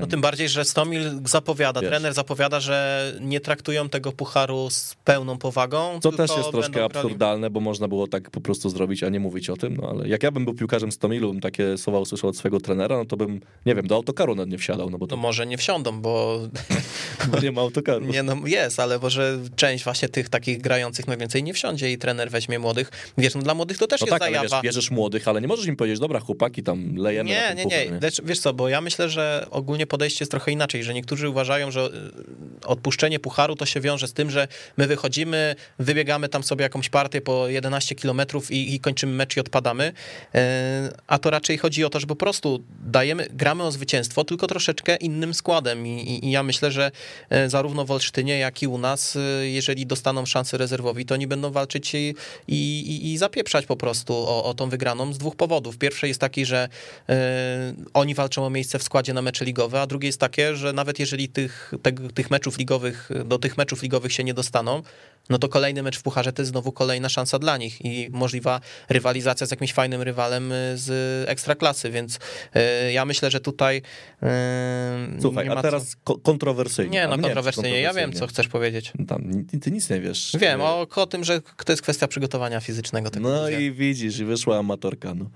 No 0.00 0.06
tym 0.06 0.20
bardziej, 0.20 0.48
że 0.48 0.64
Stomil 0.64 1.02
zapowiada, 1.24 1.80
Wiesz. 1.80 1.90
trener 1.90 2.14
zapowiada, 2.14 2.60
że 2.60 3.12
nie 3.20 3.40
traktują 3.40 3.88
tego 3.88 4.12
pucharu 4.12 4.70
z 4.70 4.94
pełną 5.04 5.38
powagą. 5.38 6.00
Co 6.02 6.12
też 6.12 6.30
jest 6.36 6.50
troszkę 6.50 6.72
grali- 6.80 6.84
absurdalne, 6.84 7.50
bo 7.50 7.60
można 7.60 7.88
było 7.88 8.06
tak 8.06 8.30
po 8.30 8.40
prostu 8.40 8.70
zrobić, 8.70 9.02
a 9.02 9.08
nie 9.08 9.20
mówić 9.20 9.50
o 9.50 9.56
tym, 9.56 9.76
no 9.76 9.88
ale 9.90 10.08
jak 10.08 10.22
ja 10.22 10.30
bym 10.30 10.44
był 10.44 10.54
piłkarzem 10.54 10.92
z 10.92 10.98
Tomilu, 10.98 11.32
bym 11.32 11.40
takie 11.40 11.78
słowa 11.78 11.98
usłyszał 11.98 12.30
od 12.30 12.36
swojego 12.36 12.60
trenera, 12.60 12.96
no 12.96 13.04
to 13.04 13.16
bym, 13.16 13.40
nie 13.66 13.74
wiem, 13.74 13.86
do 13.86 13.94
autokaru 13.94 14.34
nawet 14.34 14.50
nie 14.50 14.58
wsiadał, 14.58 14.90
no 14.90 14.98
bo 14.98 15.04
No 15.04 15.10
to 15.10 15.16
może 15.16 15.46
nie 15.46 15.58
wsiądą, 15.58 16.00
bo 16.00 16.40
nie 17.42 17.52
ma 17.52 17.60
autokaru. 17.60 18.06
nie 18.12 18.22
no 18.22 18.36
jest, 18.46 18.80
ale 18.80 18.98
może 19.10 19.38
część 19.56 19.84
właśnie 19.84 20.08
tych 20.08 20.28
takich 20.28 20.60
grających 20.60 21.06
najwięcej 21.06 21.42
nie 21.42 21.54
wsiądzie 21.54 21.92
i 21.92 21.98
trener 21.98 22.30
weźmie 22.30 22.58
młodych. 22.58 22.90
Wiesz, 23.18 23.34
no 23.34 23.42
dla 23.42 23.54
młodych 23.54 23.78
to 23.78 23.86
też 23.86 24.00
No 24.00 24.06
jest 24.06 24.10
tak, 24.10 24.22
ale 24.22 24.30
wiesz, 24.30 24.50
zajawa. 24.50 24.62
bierzesz 24.62 24.90
młodych, 24.90 25.28
ale 25.28 25.40
nie 25.40 25.48
możesz 25.48 25.66
im 25.66 25.76
powiedzieć, 25.76 26.00
dobra 26.00 26.20
chłopaki, 26.20 26.62
tam 26.62 26.96
lejemy 26.96 27.30
na 27.30 27.54
Nie, 27.54 27.64
nie, 27.64 27.86
nie. 27.86 27.98
Lecz, 28.00 28.22
wiesz 28.24 28.40
co, 28.40 28.54
bo 28.54 28.68
ja 28.68 28.80
myślę, 28.80 29.08
że 29.08 29.46
ogólnie 29.50 29.86
podejście 29.86 30.22
jest 30.22 30.30
trochę 30.30 30.52
inaczej, 30.52 30.84
że 30.84 30.94
niektórzy 30.94 31.28
uważają, 31.28 31.70
że 31.70 31.80
y, 31.80 32.66
odpuszczenie 32.66 33.18
pucharu 33.18 33.56
to 33.56 33.66
się 33.66 33.80
wiąże 33.80 34.08
z 34.08 34.12
tym, 34.12 34.30
że 34.30 34.48
my 34.76 34.86
wychodzimy, 34.86 35.54
wybiegamy 35.78 36.28
tam 36.28 36.42
sobie 36.42 36.62
jakąś 36.62 36.88
partię 36.88 37.20
po 37.20 37.48
11 37.48 37.94
kilometrów 37.94 38.50
i, 38.50 38.74
i 38.74 38.80
kończymy 38.80 39.12
mecz 39.12 39.36
i 39.36 39.40
odpadamy, 39.40 39.92
E, 40.34 40.92
a 41.06 41.18
to 41.18 41.30
raczej 41.30 41.58
chodzi 41.58 41.84
o 41.84 41.90
to, 41.90 42.00
że 42.00 42.06
po 42.06 42.16
prostu 42.16 42.62
dajemy, 42.84 43.26
gramy 43.32 43.62
o 43.62 43.72
zwycięstwo, 43.72 44.24
tylko 44.24 44.46
troszeczkę 44.46 44.96
innym 44.96 45.34
składem 45.34 45.86
i, 45.86 45.90
i, 45.90 46.26
i 46.26 46.30
ja 46.30 46.42
myślę, 46.42 46.70
że 46.70 46.90
e, 47.30 47.48
zarówno 47.50 47.84
w 47.84 47.90
Olsztynie, 47.90 48.38
jak 48.38 48.62
i 48.62 48.66
u 48.66 48.78
nas, 48.78 48.99
e, 49.16 49.48
jeżeli 49.48 49.86
dostaną 49.86 50.26
szansę 50.26 50.58
rezerwowi, 50.58 51.04
to 51.06 51.14
oni 51.14 51.26
będą 51.26 51.50
walczyć 51.50 51.94
i, 51.94 52.14
i, 52.48 53.12
i- 53.12 53.18
zapieprzać 53.18 53.66
po 53.66 53.76
prostu 53.76 54.14
o, 54.14 54.44
o 54.44 54.54
tą 54.54 54.68
wygraną 54.68 55.12
z 55.12 55.18
dwóch 55.18 55.36
powodów. 55.36 55.78
Pierwszy 55.78 56.08
jest 56.08 56.20
taki, 56.20 56.44
że 56.46 56.68
e, 57.08 57.74
oni 57.94 58.14
walczą 58.14 58.46
o 58.46 58.50
miejsce 58.50 58.78
w 58.78 58.82
składzie 58.82 59.14
na 59.14 59.22
mecze 59.22 59.44
ligowe, 59.44 59.80
a 59.80 59.86
drugie 59.86 60.06
jest 60.08 60.20
takie, 60.20 60.56
że 60.56 60.72
nawet 60.72 60.98
jeżeli 60.98 61.28
tych, 61.28 61.72
tych, 61.82 62.12
tych 62.14 62.30
meczów 62.30 62.58
ligowych, 62.58 63.10
do 63.24 63.38
tych 63.38 63.58
meczów 63.58 63.82
ligowych 63.82 64.12
się 64.12 64.24
nie 64.24 64.34
dostaną, 64.34 64.82
no 65.30 65.38
to 65.38 65.48
kolejny 65.48 65.82
mecz 65.82 65.98
w 65.98 66.02
Pucharze 66.02 66.32
to 66.32 66.42
jest 66.42 66.50
znowu 66.50 66.72
kolejna 66.72 67.08
szansa 67.08 67.38
dla 67.38 67.56
nich 67.56 67.84
i 67.84 68.08
możliwa 68.12 68.60
rywalizacja 68.88 69.46
z 69.46 69.50
jakimś 69.50 69.72
fajnym 69.72 70.02
rywalem 70.02 70.52
y, 70.52 70.78
z 70.78 71.28
Ekstraklasy, 71.28 71.90
więc 71.90 72.16
y, 72.16 72.92
ja 72.92 73.04
myślę, 73.04 73.30
że 73.30 73.40
tutaj 73.40 73.82
y, 74.22 75.20
Słuchaj, 75.20 75.48
nie 75.48 75.56
a 75.56 75.62
teraz 75.62 75.96
ko- 76.04 76.18
kontrowersyjnie. 76.18 76.90
Co... 76.90 76.94
Nie, 76.94 77.08
no 77.08 77.16
czy 77.16 77.22
kontrowersyjnie, 77.22 77.80
ja 77.80 77.94
wiem, 77.94 78.12
co 78.12 78.26
chcesz 78.26 78.48
powiedzieć. 78.48 78.92
Tam, 79.08 79.44
ty 79.60 79.70
nic 79.70 79.90
nie 79.90 80.00
wiesz. 80.00 80.36
Wiem, 80.40 80.60
o, 80.60 80.86
o 80.96 81.06
tym, 81.06 81.24
że 81.24 81.40
to 81.40 81.72
jest 81.72 81.82
kwestia 81.82 82.08
przygotowania 82.08 82.60
fizycznego. 82.60 83.10
tego 83.10 83.28
No 83.28 83.48
i 83.48 83.72
widzisz, 83.72 84.18
i 84.18 84.24
wyszła 84.24 84.58
amatorka, 84.58 85.14
no. 85.14 85.30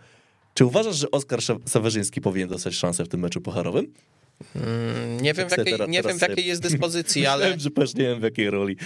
Czy 0.55 0.64
uważasz, 0.64 0.97
że 0.97 1.11
Oskar 1.11 1.40
Sewerzyński 1.66 2.20
powinien 2.20 2.49
dostać 2.49 2.74
szansę 2.74 3.05
w 3.05 3.09
tym 3.09 3.20
meczu 3.20 3.40
pucharowym? 3.40 3.92
Mm, 4.57 5.20
Nie 5.20 5.35
wiem, 5.35 5.49
w 5.49 5.59
jakiej, 5.59 5.74
nie 5.89 6.03
wiem, 6.03 6.18
w 6.18 6.22
jakiej 6.22 6.47
jest 6.47 6.62
dyspozycji, 6.62 7.26
ale 7.32 7.39
Myślałem, 7.39 7.61
że 7.61 7.70
też 7.70 7.95
nie 7.95 8.05
wiem 8.05 8.20
w 8.20 8.22
jakiej 8.22 8.51
roli. 8.51 8.76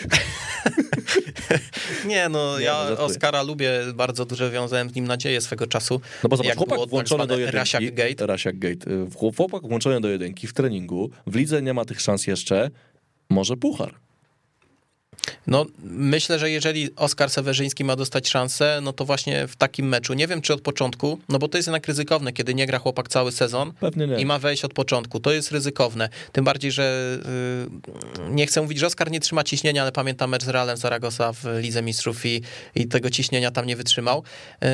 nie, 2.06 2.28
no 2.28 2.58
Nie, 2.58 2.64
ja 2.64 2.86
no, 3.32 3.42
lubię, 3.42 3.70
bardzo 3.94 4.24
dużo 4.24 4.50
wiązałem 4.50 4.90
z 4.90 4.94
nim 4.94 5.06
nadzieję 5.06 5.40
swego 5.40 5.66
czasu. 5.66 6.00
No 6.22 6.28
bo 6.28 6.36
zobacz, 6.36 6.56
chłopak 6.56 6.74
było 6.74 6.86
tak 6.86 6.90
włączony 6.90 7.26
do 7.26 7.38
jedynki. 7.38 7.56
Rasiak 7.56 7.94
Gate. 7.94 8.26
Rasiak 8.26 8.58
Gate. 8.58 8.90
Y, 8.90 9.06
Chłopak 9.36 9.62
włączony 9.62 10.00
do 10.00 10.08
jedynki 10.08 10.46
w 10.46 10.52
treningu. 10.52 11.10
W 11.26 11.36
lidze 11.36 11.62
nie 11.62 11.74
ma 11.74 11.84
tych 11.84 12.00
szans 12.00 12.26
jeszcze. 12.26 12.70
Może 13.30 13.56
puchar. 13.56 13.94
No, 15.46 15.66
myślę, 15.82 16.38
że 16.38 16.50
jeżeli 16.50 16.96
Oskar 16.96 17.30
Sewerzyński 17.30 17.84
ma 17.84 17.96
dostać 17.96 18.28
szansę, 18.28 18.80
no 18.82 18.92
to 18.92 19.04
właśnie 19.04 19.46
w 19.46 19.56
takim 19.56 19.88
meczu, 19.88 20.14
nie 20.14 20.26
wiem 20.26 20.42
czy 20.42 20.54
od 20.54 20.60
początku, 20.60 21.18
no 21.28 21.38
bo 21.38 21.48
to 21.48 21.58
jest 21.58 21.66
jednak 21.68 21.86
ryzykowne, 21.86 22.32
kiedy 22.32 22.54
nie 22.54 22.66
gra 22.66 22.78
chłopak 22.78 23.08
cały 23.08 23.32
sezon 23.32 23.72
i 24.18 24.26
ma 24.26 24.38
wejść 24.38 24.64
od 24.64 24.74
początku. 24.74 25.20
To 25.20 25.32
jest 25.32 25.52
ryzykowne. 25.52 26.08
Tym 26.32 26.44
bardziej, 26.44 26.72
że 26.72 27.18
y, 28.18 28.30
nie 28.30 28.46
chcę 28.46 28.62
mówić, 28.62 28.78
że 28.78 28.86
Oskar 28.86 29.10
nie 29.10 29.20
trzyma 29.20 29.44
ciśnienia, 29.44 29.82
ale 29.82 29.92
pamiętam 29.92 30.30
mecz 30.30 30.44
z 30.44 30.48
Realem 30.48 30.76
Zaragoza 30.76 31.32
w 31.32 31.44
Lidze 31.60 31.82
Mistrzów 31.82 32.26
i, 32.26 32.42
i 32.74 32.88
tego 32.88 33.10
ciśnienia 33.10 33.50
tam 33.50 33.66
nie 33.66 33.76
wytrzymał. 33.76 34.22
Y, 34.64 34.66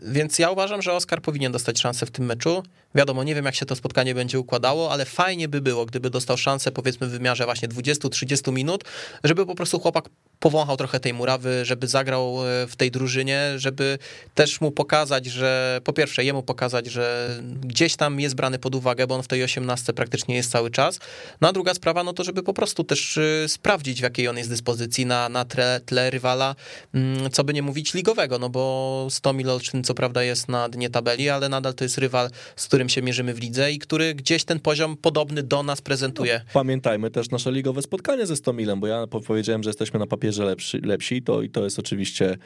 więc 0.00 0.38
ja 0.38 0.50
uważam, 0.50 0.82
że 0.82 0.92
Oskar 0.92 1.22
powinien 1.22 1.52
dostać 1.52 1.80
szansę 1.80 2.06
w 2.06 2.10
tym 2.10 2.24
meczu. 2.24 2.62
Wiadomo, 2.94 3.24
nie 3.24 3.34
wiem 3.34 3.44
jak 3.44 3.54
się 3.54 3.66
to 3.66 3.76
spotkanie 3.76 4.14
będzie 4.14 4.40
układało, 4.40 4.92
ale 4.92 5.04
fajnie 5.04 5.48
by 5.48 5.60
było, 5.60 5.86
gdyby 5.86 6.10
dostał 6.10 6.36
szansę 6.36 6.72
powiedzmy 6.72 7.06
w 7.06 7.10
wymiarze 7.10 7.44
właśnie 7.44 7.68
20-30 7.68 8.52
minut, 8.52 8.84
żeby 9.24 9.46
po 9.46 9.54
prostu 9.54 9.80
chłopak 9.80 10.08
powąchał 10.44 10.76
trochę 10.76 11.00
tej 11.00 11.14
murawy, 11.14 11.64
żeby 11.64 11.86
zagrał 11.86 12.36
e, 12.46 12.66
w 12.66 12.76
tej 12.76 12.90
drużynie, 12.90 13.52
żeby 13.56 13.98
też 14.34 14.60
mu 14.60 14.70
pokazać, 14.70 15.26
że 15.26 15.80
po 15.84 15.92
pierwsze 15.92 16.24
jemu 16.24 16.42
pokazać, 16.42 16.86
że 16.86 17.38
gdzieś 17.60 17.96
tam 17.96 18.20
jest 18.20 18.34
brany 18.34 18.58
pod 18.58 18.74
uwagę, 18.74 19.06
bo 19.06 19.14
on 19.14 19.22
w 19.22 19.28
tej 19.28 19.44
18 19.44 19.92
praktycznie 19.92 20.36
jest 20.36 20.50
cały 20.50 20.70
czas. 20.70 20.98
No 21.40 21.48
a 21.48 21.52
druga 21.52 21.74
sprawa, 21.74 22.04
no 22.04 22.12
to 22.12 22.24
żeby 22.24 22.42
po 22.42 22.54
prostu 22.54 22.84
też 22.84 23.18
e, 23.18 23.48
sprawdzić 23.48 24.00
w 24.00 24.02
jakiej 24.02 24.28
on 24.28 24.38
jest 24.38 24.50
dyspozycji 24.50 25.06
na, 25.06 25.28
na 25.28 25.44
tle, 25.44 25.80
tle 25.86 26.10
rywala, 26.10 26.54
mm, 26.94 27.30
co 27.30 27.44
by 27.44 27.54
nie 27.54 27.62
mówić 27.62 27.94
ligowego, 27.94 28.38
no 28.38 28.48
bo 28.48 29.06
100 29.10 29.34
Olsztyn 29.48 29.84
co 29.84 29.94
prawda 29.94 30.22
jest 30.22 30.48
na 30.48 30.68
dnie 30.68 30.90
tabeli, 30.90 31.30
ale 31.30 31.48
nadal 31.48 31.74
to 31.74 31.84
jest 31.84 31.98
rywal, 31.98 32.30
z 32.56 32.66
którym 32.66 32.83
się 32.88 33.02
mierzymy 33.02 33.34
w 33.34 33.40
lidze 33.40 33.72
i 33.72 33.78
który 33.78 34.14
gdzieś 34.14 34.44
ten 34.44 34.60
poziom 34.60 34.96
podobny 34.96 35.42
do 35.42 35.62
nas 35.62 35.80
prezentuje. 35.82 36.40
Pamiętajmy 36.52 37.10
też 37.10 37.30
nasze 37.30 37.52
ligowe 37.52 37.82
spotkanie 37.82 38.26
ze 38.26 38.36
Stomilem, 38.36 38.80
bo 38.80 38.86
ja 38.86 39.06
po- 39.06 39.20
powiedziałem, 39.20 39.62
że 39.62 39.70
jesteśmy 39.70 39.98
na 39.98 40.06
papierze 40.06 40.44
lepsi, 40.44 40.78
lepsi 40.78 41.22
to 41.22 41.42
i 41.42 41.50
to 41.50 41.64
jest 41.64 41.78
oczywiście 41.78 42.36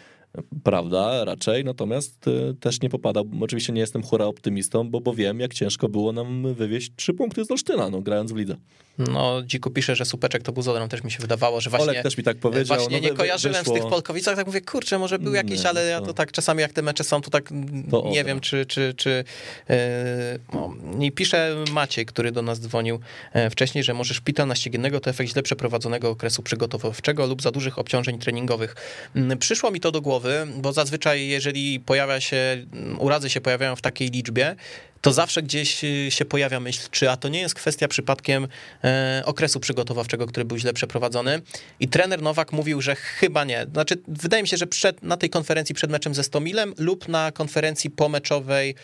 prawda 0.64 1.24
raczej, 1.24 1.64
natomiast 1.64 2.28
y, 2.28 2.54
też 2.60 2.80
nie 2.82 2.88
popadam, 2.90 3.42
oczywiście 3.42 3.72
nie 3.72 3.80
jestem 3.80 4.02
hura 4.02 4.24
optymistą, 4.24 4.90
bo, 4.90 5.00
bo 5.00 5.14
wiem, 5.14 5.40
jak 5.40 5.54
ciężko 5.54 5.88
było 5.88 6.12
nam 6.12 6.54
wywieźć 6.54 6.92
trzy 6.96 7.14
punkty 7.14 7.44
z 7.44 7.50
Olsztyna, 7.50 7.90
no, 7.90 8.00
grając 8.00 8.32
w 8.32 8.36
lidze. 8.36 8.56
No, 8.98 9.42
Dziku 9.42 9.70
pisze, 9.70 9.96
że 9.96 10.04
Supeczek 10.04 10.42
to 10.42 10.52
był 10.52 10.62
z 10.62 10.68
Odrą, 10.68 10.88
też 10.88 11.04
mi 11.04 11.10
się 11.10 11.18
wydawało, 11.18 11.60
że 11.60 11.70
właśnie... 11.70 11.88
Olek 11.90 12.02
też 12.02 12.18
mi 12.18 12.24
tak 12.24 12.36
powiedział. 12.38 12.76
Właśnie 12.76 12.96
no, 12.96 13.02
nie 13.02 13.10
wy- 13.10 13.16
kojarzyłem 13.16 13.56
wyszło- 13.64 13.76
z 13.76 13.80
tych 13.80 13.90
Polkowicach, 13.90 14.36
tak 14.36 14.46
mówię, 14.46 14.60
kurczę, 14.60 14.98
może 14.98 15.18
był 15.18 15.34
jakiś, 15.34 15.62
Nie, 15.62 15.68
ale 15.68 15.86
ja 15.86 16.00
to- 16.00 16.14
tak 16.14 16.32
czasami 16.32 16.60
jak 16.60 16.72
te 16.72 16.82
mecze 16.82 17.04
są, 17.04 17.20
to 17.20 17.30
tak 17.30 17.48
To 17.90 18.02
nie 18.04 18.10
Odra. 18.10 18.24
wiem, 18.24 18.40
czy... 18.40 18.66
czy, 18.66 18.94
czy 18.96 19.24
e, 19.70 20.38
no. 20.52 20.74
I 21.00 21.12
pisze 21.12 21.56
Maciej, 21.72 22.06
który 22.06 22.32
do 22.32 22.42
nas 22.42 22.60
dzwonił 22.60 23.00
e, 23.32 23.50
wcześniej, 23.50 23.84
że 23.84 23.94
może 23.94 24.14
szpital 24.14 24.46
naściennego 24.48 25.00
to 25.00 25.10
efekt 25.10 25.30
źle 25.30 25.42
przeprowadzonego 25.42 26.10
okresu 26.10 26.42
przygotowawczego 26.42 27.26
lub 27.26 27.42
za 27.42 27.50
dużych 27.50 27.78
obciążeń 27.78 28.18
treningowych. 28.18 28.76
Mm, 29.16 29.38
Przyszło 29.38 29.70
mi 29.70 29.80
to 29.80 29.92
do 29.92 30.00
głowy, 30.00 30.17
bo 30.56 30.72
zazwyczaj 30.72 31.28
jeżeli 31.28 31.80
pojawia 31.80 32.20
się, 32.20 32.66
urazy 32.98 33.30
się 33.30 33.40
pojawiają 33.40 33.76
w 33.76 33.82
takiej 33.82 34.10
liczbie, 34.10 34.56
to 35.00 35.12
zawsze 35.12 35.42
gdzieś 35.42 35.84
y, 35.84 36.10
się 36.10 36.24
pojawia 36.24 36.60
myśl, 36.60 36.88
czy 36.90 37.10
a 37.10 37.16
to 37.16 37.28
nie 37.28 37.40
jest 37.40 37.54
kwestia 37.54 37.88
przypadkiem 37.88 38.48
e, 38.84 39.22
okresu 39.24 39.60
przygotowawczego, 39.60 40.26
który 40.26 40.44
był 40.44 40.58
źle 40.58 40.72
przeprowadzony. 40.72 41.42
I 41.80 41.88
trener 41.88 42.22
Nowak 42.22 42.52
mówił, 42.52 42.80
że 42.80 42.94
chyba 42.94 43.44
nie. 43.44 43.66
Znaczy, 43.72 43.96
wydaje 44.08 44.42
mi 44.42 44.48
się, 44.48 44.56
że 44.56 44.66
przed, 44.66 45.02
na 45.02 45.16
tej 45.16 45.30
konferencji 45.30 45.74
przed 45.74 45.90
meczem 45.90 46.14
ze 46.14 46.24
Stomilem 46.24 46.74
lub 46.78 47.08
na 47.08 47.32
konferencji 47.32 47.90
pomeczowej 47.90 48.74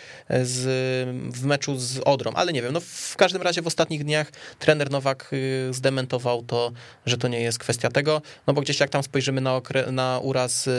z, 0.43 0.63
w 1.37 1.45
meczu 1.45 1.79
z 1.79 2.01
Odrą, 2.05 2.33
ale 2.33 2.53
nie 2.53 2.63
wiem. 2.63 2.73
No, 2.73 2.81
w 2.81 3.17
każdym 3.17 3.43
razie 3.43 3.63
w 3.63 3.67
ostatnich 3.67 4.05
dniach 4.05 4.33
trener 4.59 4.91
Nowak 4.91 5.31
y, 5.33 5.69
zdementował 5.73 6.43
to, 6.43 6.73
że 7.07 7.19
to 7.19 7.29
nie 7.29 7.41
jest 7.41 7.59
kwestia 7.59 7.91
tego, 7.91 8.23
no 8.47 8.55
bo 8.55 8.61
gdzieś 8.61 8.81
jak 8.81 8.91
tam 8.91 9.03
spojrzymy 9.03 9.41
na, 9.41 9.57
okre, 9.57 9.93
na 9.93 10.21
uraz 10.23 10.67
y, 10.67 10.71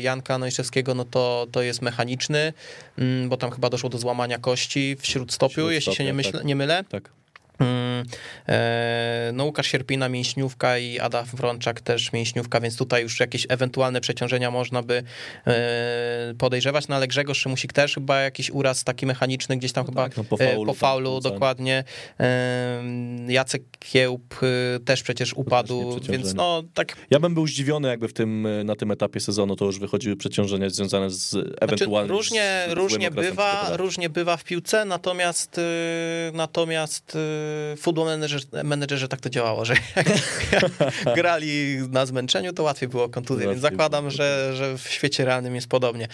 Janka 0.00 0.38
Nojszewskiego, 0.38 0.94
no 0.94 1.04
to, 1.04 1.46
to 1.52 1.62
jest 1.62 1.82
mechaniczny, 1.82 2.52
mm, 2.98 3.28
bo 3.28 3.36
tam 3.36 3.50
chyba 3.50 3.70
doszło 3.70 3.90
do 3.90 3.98
złamania 3.98 4.38
kości 4.38 4.96
w 5.00 5.06
śródstopiu, 5.06 5.70
jeśli 5.70 5.94
się 5.94 6.04
nie, 6.04 6.12
myślę, 6.12 6.32
tak. 6.32 6.44
nie 6.44 6.56
mylę. 6.56 6.84
Tak. 6.88 7.19
Mm, 7.60 8.04
e, 8.48 9.30
no 9.34 9.44
Łukasz 9.44 9.66
Sierpina 9.66 10.08
mięśniówka 10.08 10.78
i 10.78 10.98
Adam 10.98 11.26
Frączak 11.26 11.80
też 11.80 12.12
mięśniówka, 12.12 12.60
więc 12.60 12.76
tutaj 12.76 13.02
już 13.02 13.20
jakieś 13.20 13.46
ewentualne 13.48 14.00
przeciążenia 14.00 14.50
można 14.50 14.82
by 14.82 15.02
e, 15.46 16.34
podejrzewać, 16.38 16.88
no 16.88 16.96
ale 16.96 17.08
Grzegorz 17.08 17.38
Szymusik 17.38 17.72
też 17.72 17.94
chyba 17.94 18.20
jakiś 18.20 18.50
uraz 18.50 18.84
taki 18.84 19.06
mechaniczny 19.06 19.56
gdzieś 19.56 19.72
tam 19.72 19.84
No 19.84 19.90
chyba 19.90 20.02
tak, 20.02 20.16
no 20.16 20.24
po 20.24 20.36
e, 20.36 20.50
faulu 20.50 20.66
po 20.66 20.74
faulu 20.74 21.20
dokładnie. 21.20 21.84
Jacek 23.28 23.62
Kiełb 23.78 24.40
też 24.84 25.02
przecież 25.02 25.34
upadł, 25.34 26.00
więc 26.00 26.34
no 26.34 26.62
tak 26.74 26.96
Ja 27.10 27.20
bym 27.20 27.34
był 27.34 27.46
zdziwiony, 27.46 27.88
jakby 27.88 28.08
w 28.08 28.12
tym, 28.12 28.48
na 28.64 28.76
tym 28.76 28.90
etapie 28.90 29.20
sezonu 29.20 29.56
to 29.56 29.64
już 29.64 29.78
wychodziły 29.78 30.16
przeciążenia 30.16 30.70
związane 30.70 31.10
z 31.10 31.30
Znaczy, 31.30 31.54
ewentualnym 31.60 32.16
różnie, 32.16 32.64
z, 32.68 32.70
z 32.70 32.72
różnie 32.72 33.08
okresem 33.08 33.30
bywa, 33.30 33.76
różnie 33.76 34.10
bywa 34.10 34.36
w 34.36 34.44
piłce, 34.44 34.84
natomiast 34.84 35.60
natomiast 36.32 37.16
football 37.78 38.04
manager, 38.04 38.40
menedżerze 38.64 39.08
tak 39.08 39.20
to 39.20 39.30
działało, 39.30 39.64
że 39.64 39.74
jak 39.96 40.06
grali 41.16 41.76
na 41.90 42.06
zmęczeniu, 42.06 42.52
to 42.52 42.62
łatwiej 42.62 42.88
było 42.88 43.08
kontuzję, 43.08 43.48
więc 43.48 43.60
zakładam, 43.60 44.10
że, 44.10 44.52
że 44.56 44.78
w 44.78 44.88
świecie 44.88 45.24
realnym 45.24 45.54
jest 45.54 45.68
podobnie. 45.68 46.08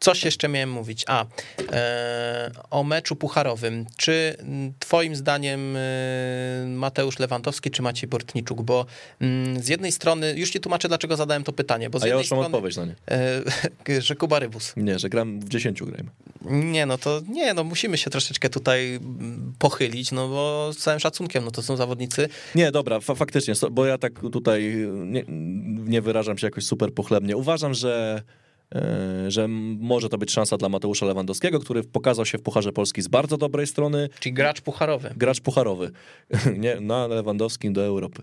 Coś 0.00 0.24
jeszcze 0.24 0.48
miałem 0.48 0.70
mówić. 0.70 1.04
A, 1.06 1.24
e, 1.72 2.50
o 2.70 2.84
meczu 2.84 3.16
pucharowym. 3.16 3.86
Czy 3.96 4.36
twoim 4.78 5.16
zdaniem 5.16 5.76
e, 5.76 5.80
Mateusz 6.66 7.18
Lewandowski 7.18 7.70
czy 7.70 7.82
Maciej 7.82 8.08
Bortniczuk? 8.08 8.62
Bo 8.62 8.86
mm, 9.20 9.62
z 9.62 9.68
jednej 9.68 9.92
strony, 9.92 10.34
już 10.36 10.50
ci 10.50 10.60
tłumaczę, 10.60 10.88
dlaczego 10.88 11.16
zadałem 11.16 11.44
to 11.44 11.52
pytanie, 11.52 11.90
bo 11.90 11.98
z 11.98 12.02
A 12.02 12.06
ja 12.06 12.14
jednej 12.14 12.22
już 12.22 12.30
mam 12.30 12.40
odpowiedź 12.40 12.76
na 12.76 12.84
nie. 12.84 12.94
e, 13.88 14.00
że 14.06 14.16
Kuba 14.16 14.38
Rybus. 14.38 14.72
Nie, 14.76 14.98
że 14.98 15.08
gram 15.08 15.40
w 15.40 15.48
10 15.48 15.82
grajmy. 15.82 16.10
Nie, 16.50 16.86
no 16.86 16.98
to 16.98 17.20
nie, 17.28 17.54
no 17.54 17.64
musimy 17.64 17.98
się 17.98 18.10
troszeczkę 18.10 18.48
tutaj 18.50 19.00
pochylić, 19.58 20.12
no 20.12 20.28
bo 20.28 20.70
z 20.72 20.76
całym 20.76 21.00
szacunkiem, 21.00 21.44
no 21.44 21.50
to 21.50 21.62
są 21.62 21.76
zawodnicy. 21.76 22.28
Nie, 22.54 22.72
dobra, 22.72 23.00
fa 23.00 23.14
faktycznie, 23.14 23.54
bo 23.70 23.86
ja 23.86 23.98
tak 23.98 24.20
tutaj 24.32 24.74
nie, 24.96 25.24
nie 25.84 26.02
wyrażam 26.02 26.38
się 26.38 26.46
jakoś 26.46 26.64
super 26.64 26.94
pochlebnie. 26.94 27.36
Uważam, 27.36 27.74
że, 27.74 28.22
że 29.28 29.48
może 29.78 30.08
to 30.08 30.18
być 30.18 30.30
szansa 30.30 30.56
dla 30.56 30.68
Mateusza 30.68 31.06
Lewandowskiego, 31.06 31.60
który 31.60 31.84
pokazał 31.84 32.26
się 32.26 32.38
w 32.38 32.42
Pucharze 32.42 32.72
Polski 32.72 33.02
z 33.02 33.08
bardzo 33.08 33.36
dobrej 33.36 33.66
strony. 33.66 34.08
Czyli 34.20 34.32
gracz 34.32 34.60
pucharowy. 34.60 35.14
Gracz 35.16 35.40
pucharowy, 35.40 35.90
nie, 36.58 36.80
na 36.80 37.06
Lewandowskim 37.06 37.72
do 37.72 37.84
Europy. 37.84 38.22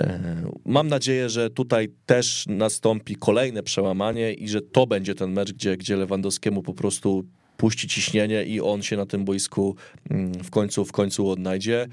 E, 0.00 0.42
Mam 0.64 0.88
nadzieję, 0.88 1.28
że 1.28 1.50
tutaj 1.50 1.88
też 2.06 2.44
nastąpi 2.48 3.16
kolejne 3.16 3.62
przełamanie 3.62 4.32
i 4.32 4.48
że 4.48 4.60
to 4.62 4.86
będzie 4.86 5.14
ten 5.14 5.32
mecz, 5.32 5.52
gdzie, 5.52 5.76
gdzie 5.76 5.96
Lewandowskiemu 5.96 6.62
po 6.62 6.74
prostu 6.74 7.24
puści 7.56 7.88
ciśnienie 7.88 8.44
i 8.44 8.60
on 8.60 8.82
się 8.82 8.96
na 8.96 9.06
tym 9.06 9.24
boisku 9.24 9.76
mm, 10.10 10.32
w 10.32 10.50
końcu, 10.50 10.84
w 10.84 10.92
końcu 10.92 11.30
odnajdzie. 11.30 11.88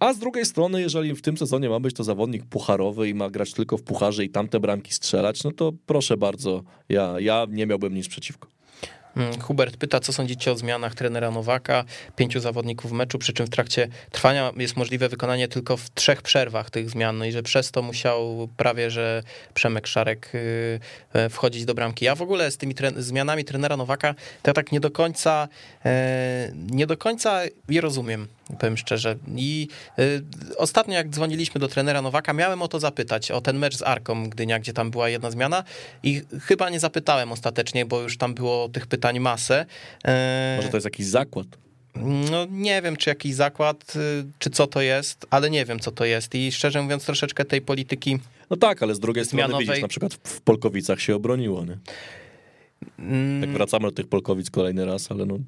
A 0.00 0.12
z 0.12 0.18
drugiej 0.18 0.46
strony, 0.46 0.80
jeżeli 0.80 1.14
w 1.14 1.22
tym 1.22 1.36
sezonie 1.36 1.68
ma 1.68 1.80
być 1.80 1.96
to 1.96 2.04
zawodnik 2.04 2.44
pucharowy 2.44 3.08
i 3.08 3.14
ma 3.14 3.30
grać 3.30 3.52
tylko 3.52 3.78
w 3.78 3.82
pucharze 3.82 4.24
i 4.24 4.30
tamte 4.30 4.60
bramki 4.60 4.92
strzelać, 4.92 5.44
no 5.44 5.50
to 5.52 5.72
proszę 5.86 6.16
bardzo, 6.16 6.62
ja, 6.88 7.14
ja 7.18 7.46
nie 7.50 7.66
miałbym 7.66 7.94
nic 7.94 8.08
przeciwko. 8.08 8.48
Mm, 9.16 9.40
Hubert 9.40 9.76
pyta, 9.76 10.00
co 10.00 10.12
sądzicie 10.12 10.52
o 10.52 10.56
zmianach 10.56 10.94
trenera 10.94 11.30
Nowaka, 11.30 11.84
pięciu 12.16 12.40
zawodników 12.40 12.90
w 12.90 12.94
meczu, 12.94 13.18
przy 13.18 13.32
czym 13.32 13.46
w 13.46 13.50
trakcie 13.50 13.88
trwania 14.10 14.52
jest 14.56 14.76
możliwe 14.76 15.08
wykonanie 15.08 15.48
tylko 15.48 15.76
w 15.76 15.90
trzech 15.90 16.22
przerwach 16.22 16.70
tych 16.70 16.90
zmian, 16.90 17.18
no 17.18 17.24
i 17.24 17.32
że 17.32 17.42
przez 17.42 17.70
to 17.70 17.82
musiał 17.82 18.48
prawie, 18.56 18.90
że 18.90 19.22
Przemek 19.54 19.86
Szarek 19.86 20.34
y, 20.34 20.80
e, 21.12 21.28
wchodzić 21.28 21.64
do 21.64 21.74
bramki. 21.74 22.04
Ja 22.04 22.14
w 22.14 22.22
ogóle 22.22 22.50
z 22.50 22.56
tymi 22.56 22.74
tre- 22.74 23.02
zmianami 23.02 23.44
trenera 23.44 23.76
Nowaka, 23.76 24.14
to 24.14 24.50
ja 24.50 24.54
tak 24.54 24.72
nie 24.72 24.80
do 24.80 24.90
końca, 24.90 25.48
e, 25.84 26.52
nie 26.70 26.86
do 26.86 26.96
końca 26.96 27.40
je 27.68 27.80
rozumiem, 27.80 28.28
powiem 28.58 28.76
szczerze. 28.76 29.16
I 29.36 29.68
y, 29.98 30.22
ostatnio 30.56 30.94
jak 30.94 31.08
dzwoniliśmy 31.08 31.60
do 31.60 31.68
trenera 31.68 32.02
Nowaka, 32.02 32.32
miałem 32.32 32.62
o 32.62 32.68
to 32.68 32.80
zapytać, 32.80 33.30
o 33.30 33.40
ten 33.40 33.58
mecz 33.58 33.76
z 33.76 33.82
Arką 33.82 34.28
Gdynia, 34.30 34.58
gdzie 34.58 34.72
tam 34.72 34.90
była 34.90 35.08
jedna 35.08 35.30
zmiana 35.30 35.64
i 36.02 36.22
chyba 36.42 36.70
nie 36.70 36.80
zapytałem 36.80 37.32
ostatecznie, 37.32 37.86
bo 37.86 38.00
już 38.02 38.18
tam 38.18 38.34
było 38.34 38.68
tych 38.68 38.86
pytań 38.86 39.20
masę. 39.20 39.66
E, 40.04 40.54
Może 40.56 40.68
to 40.68 40.76
jest 40.76 40.84
jakiś 40.84 41.06
zakład? 41.06 41.46
No 42.30 42.46
nie 42.50 42.82
wiem, 42.82 42.96
czy 42.96 43.10
jakiś 43.10 43.34
zakład, 43.34 43.92
y, 43.96 44.24
czy 44.38 44.50
co 44.50 44.66
to 44.66 44.80
jest, 44.80 45.26
ale 45.30 45.50
nie 45.50 45.64
wiem, 45.64 45.80
co 45.80 45.90
to 45.92 46.04
jest. 46.04 46.34
I 46.34 46.52
szczerze 46.52 46.82
mówiąc, 46.82 47.04
troszeczkę 47.04 47.44
tej 47.44 47.60
polityki. 47.60 48.18
No 48.50 48.56
tak, 48.56 48.82
ale 48.82 48.94
z 48.94 49.00
drugiej 49.00 49.24
strony 49.24 49.44
Zmianowej- 49.44 49.66
widzisz, 49.66 49.82
na 49.82 49.88
przykład 49.88 50.14
w- 50.14 50.40
Polkowicach 50.40 51.00
się 51.00 51.16
obroniło, 51.16 51.64
nie? 51.64 51.78
mm, 52.98 53.42
Jak 53.42 53.50
wracamy 53.50 53.84
do 53.86 53.92
tych 53.92 54.06
Polkowic 54.08 54.50
kolejny 54.50 54.84
raz, 54.86 55.10
ale 55.10 55.26
no 55.26 55.38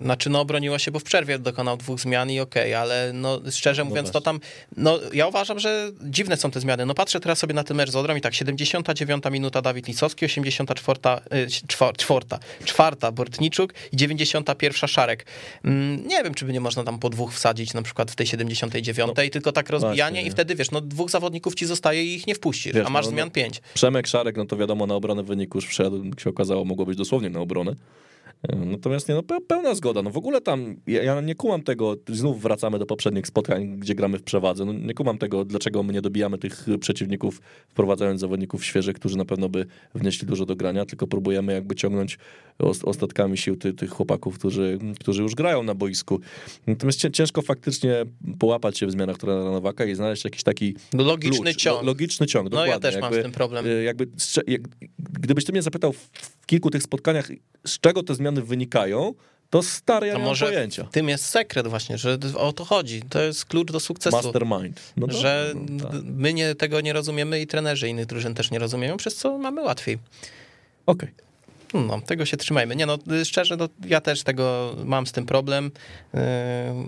Znaczy, 0.00 0.30
no 0.30 0.40
obroniła 0.40 0.78
się, 0.78 0.90
bo 0.90 0.98
w 0.98 1.02
przerwie 1.04 1.38
dokonał 1.38 1.76
dwóch 1.76 2.00
zmian 2.00 2.30
i 2.30 2.40
okej, 2.40 2.74
ale 2.74 3.10
no 3.14 3.40
szczerze 3.50 3.84
mówiąc, 3.84 4.08
to 4.10 4.12
właśnie. 4.20 4.24
tam, 4.24 4.40
no 4.76 4.98
ja 5.12 5.26
uważam, 5.26 5.58
że 5.58 5.90
dziwne 6.02 6.36
są 6.36 6.50
te 6.50 6.60
zmiany. 6.60 6.86
No 6.86 6.94
patrzę 6.94 7.20
teraz 7.20 7.38
sobie 7.38 7.54
na 7.54 7.64
ten 7.64 7.76
mecz 7.76 7.90
z 7.90 7.96
Odrą 7.96 8.16
i 8.16 8.20
tak, 8.20 8.34
79 8.34 9.24
minuta 9.30 9.62
Dawid 9.62 9.88
Lisowski, 9.88 10.24
84, 10.24 11.00
y, 11.34 11.46
czwor- 11.46 11.96
czwarta, 11.96 12.38
czwarta 12.64 13.12
Bortniczuk 13.12 13.74
i 13.92 13.96
91 13.96 14.88
Szarek. 14.88 15.26
Mm, 15.64 16.06
Nie 16.06 16.22
wiem, 16.24 16.34
czy 16.34 16.44
by 16.44 16.52
nie 16.52 16.60
można 16.60 16.84
tam 16.84 16.98
po 16.98 17.10
dwóch 17.10 17.32
wsadzić, 17.34 17.74
na 17.74 17.82
przykład 17.82 18.10
w 18.10 18.16
tej 18.16 18.26
79, 18.26 19.30
tylko 19.32 19.52
tak 19.52 19.70
rozbijanie 19.70 20.10
No, 20.10 20.22
właśnie, 20.22 20.28
i 20.28 20.30
wtedy, 20.30 20.54
wiesz, 20.54 20.70
no 20.70 20.80
dwóch 20.80 21.10
zawodników 21.10 21.54
ci 21.54 21.66
zostaje 21.66 22.04
i 22.04 22.14
ich 22.14 22.26
nie 22.26 22.34
wpuścisz, 22.34 22.72
Wiesz, 22.72 22.86
a 22.86 22.90
masz 22.90 23.04
no, 23.04 23.10
zmian 23.10 23.28
no. 23.28 23.32
pięć. 23.32 23.60
Przemek 23.74 24.06
Szarek, 24.06 24.36
no 24.36 24.44
to 24.46 24.56
wiadomo, 24.56 24.86
na 24.86 24.94
obronę 24.94 25.22
w 25.22 25.26
wyniku 25.26 25.58
już 25.58 25.66
wszedł, 25.66 26.02
się 26.18 26.30
okazało, 26.30 26.64
mogło 26.64 26.86
być 26.86 26.98
dosłownie 26.98 27.30
na 27.30 27.40
obronę. 27.40 27.74
Natomiast 28.48 29.08
nie, 29.08 29.14
no 29.14 29.20
pe- 29.22 29.40
pełna 29.46 29.74
zgoda. 29.74 30.02
No 30.02 30.10
w 30.10 30.16
ogóle 30.16 30.40
tam, 30.40 30.76
ja, 30.86 31.02
ja 31.02 31.20
nie 31.20 31.34
kumam 31.34 31.62
tego, 31.62 31.96
znów 32.08 32.42
wracamy 32.42 32.78
do 32.78 32.86
poprzednich 32.86 33.26
spotkań, 33.26 33.76
gdzie 33.78 33.94
gramy 33.94 34.18
w 34.18 34.22
przewadze. 34.22 34.64
No 34.64 34.72
nie 34.72 34.94
kumam 34.94 35.18
tego, 35.18 35.44
dlaczego 35.44 35.82
my 35.82 35.92
nie 35.92 36.02
dobijamy 36.02 36.38
tych 36.38 36.66
przeciwników, 36.80 37.40
wprowadzając 37.68 38.20
zawodników 38.20 38.64
świeżych, 38.64 38.96
którzy 38.96 39.16
na 39.18 39.24
pewno 39.24 39.48
by 39.48 39.66
wnieśli 39.94 40.26
dużo 40.28 40.46
do 40.46 40.56
grania, 40.56 40.86
tylko 40.86 41.06
próbujemy 41.06 41.52
jakby 41.52 41.74
ciągnąć 41.74 42.18
os- 42.58 42.84
ostatkami 42.84 43.38
sił 43.38 43.56
ty, 43.56 43.72
tych 43.72 43.90
chłopaków, 43.90 44.38
którzy, 44.38 44.78
którzy 45.00 45.22
już 45.22 45.34
grają 45.34 45.62
na 45.62 45.74
boisku. 45.74 46.20
Natomiast 46.66 46.98
cię- 46.98 47.10
ciężko 47.10 47.42
faktycznie 47.42 48.04
połapać 48.38 48.78
się 48.78 48.86
w 48.86 48.90
zmianach 48.90 49.18
trenera 49.18 49.50
Nowaka 49.50 49.84
i 49.84 49.94
znaleźć 49.94 50.24
jakiś 50.24 50.42
taki 50.42 50.74
Logiczny 50.94 51.44
klucz, 51.44 51.56
ciąg. 51.56 51.76
lo- 51.80 51.86
Logiczny 51.86 52.26
ciąg, 52.26 52.50
No 52.52 52.66
ja 52.66 52.80
też 52.80 53.00
mam 53.00 53.14
z 53.14 53.22
tym 53.22 53.32
problem. 53.32 53.66
y, 53.66 53.82
Jakby, 53.82 54.08
jak, 54.46 54.60
gdybyś 55.20 55.44
ty 55.44 55.52
mnie 55.52 55.62
zapytał 55.62 55.92
w, 55.92 56.10
kilku 56.46 56.70
tych 56.70 56.82
spotkaniach, 56.82 57.28
z 57.66 57.80
czego 57.80 58.02
te 58.02 58.14
zmiany 58.14 58.42
wynikają, 58.42 59.14
to 59.50 59.62
stary, 59.62 60.06
ja 60.06 60.12
mam 60.12 60.22
może 60.22 60.46
pojęcia. 60.46 60.84
tym 60.84 61.08
jest 61.08 61.24
sekret 61.24 61.66
właśnie, 61.66 61.98
że 61.98 62.18
o 62.34 62.52
to 62.52 62.64
chodzi. 62.64 63.02
To 63.02 63.22
jest 63.22 63.44
klucz 63.44 63.72
do 63.72 63.80
sukcesu. 63.80 64.16
Mastermind. 64.16 64.92
No 64.96 65.06
że 65.12 65.52
no, 65.54 65.84
tak. 65.84 66.00
my 66.04 66.34
nie, 66.34 66.54
tego 66.54 66.80
nie 66.80 66.92
rozumiemy 66.92 67.40
i 67.40 67.46
trenerzy 67.46 67.88
innych 67.88 68.06
drużyn 68.06 68.34
też 68.34 68.50
nie 68.50 68.58
rozumieją, 68.58 68.96
przez 68.96 69.16
co 69.16 69.38
mamy 69.38 69.62
łatwiej. 69.62 69.98
Okej. 70.86 71.08
No, 71.74 72.00
tego 72.00 72.26
się 72.26 72.36
trzymajmy. 72.36 72.76
Nie 72.76 72.86
no, 72.86 72.98
szczerze, 73.24 73.56
no, 73.56 73.68
ja 73.86 74.00
też 74.00 74.22
tego 74.22 74.76
mam 74.84 75.06
z 75.06 75.12
tym 75.12 75.26
problem, 75.26 75.70
yy, 76.14 76.20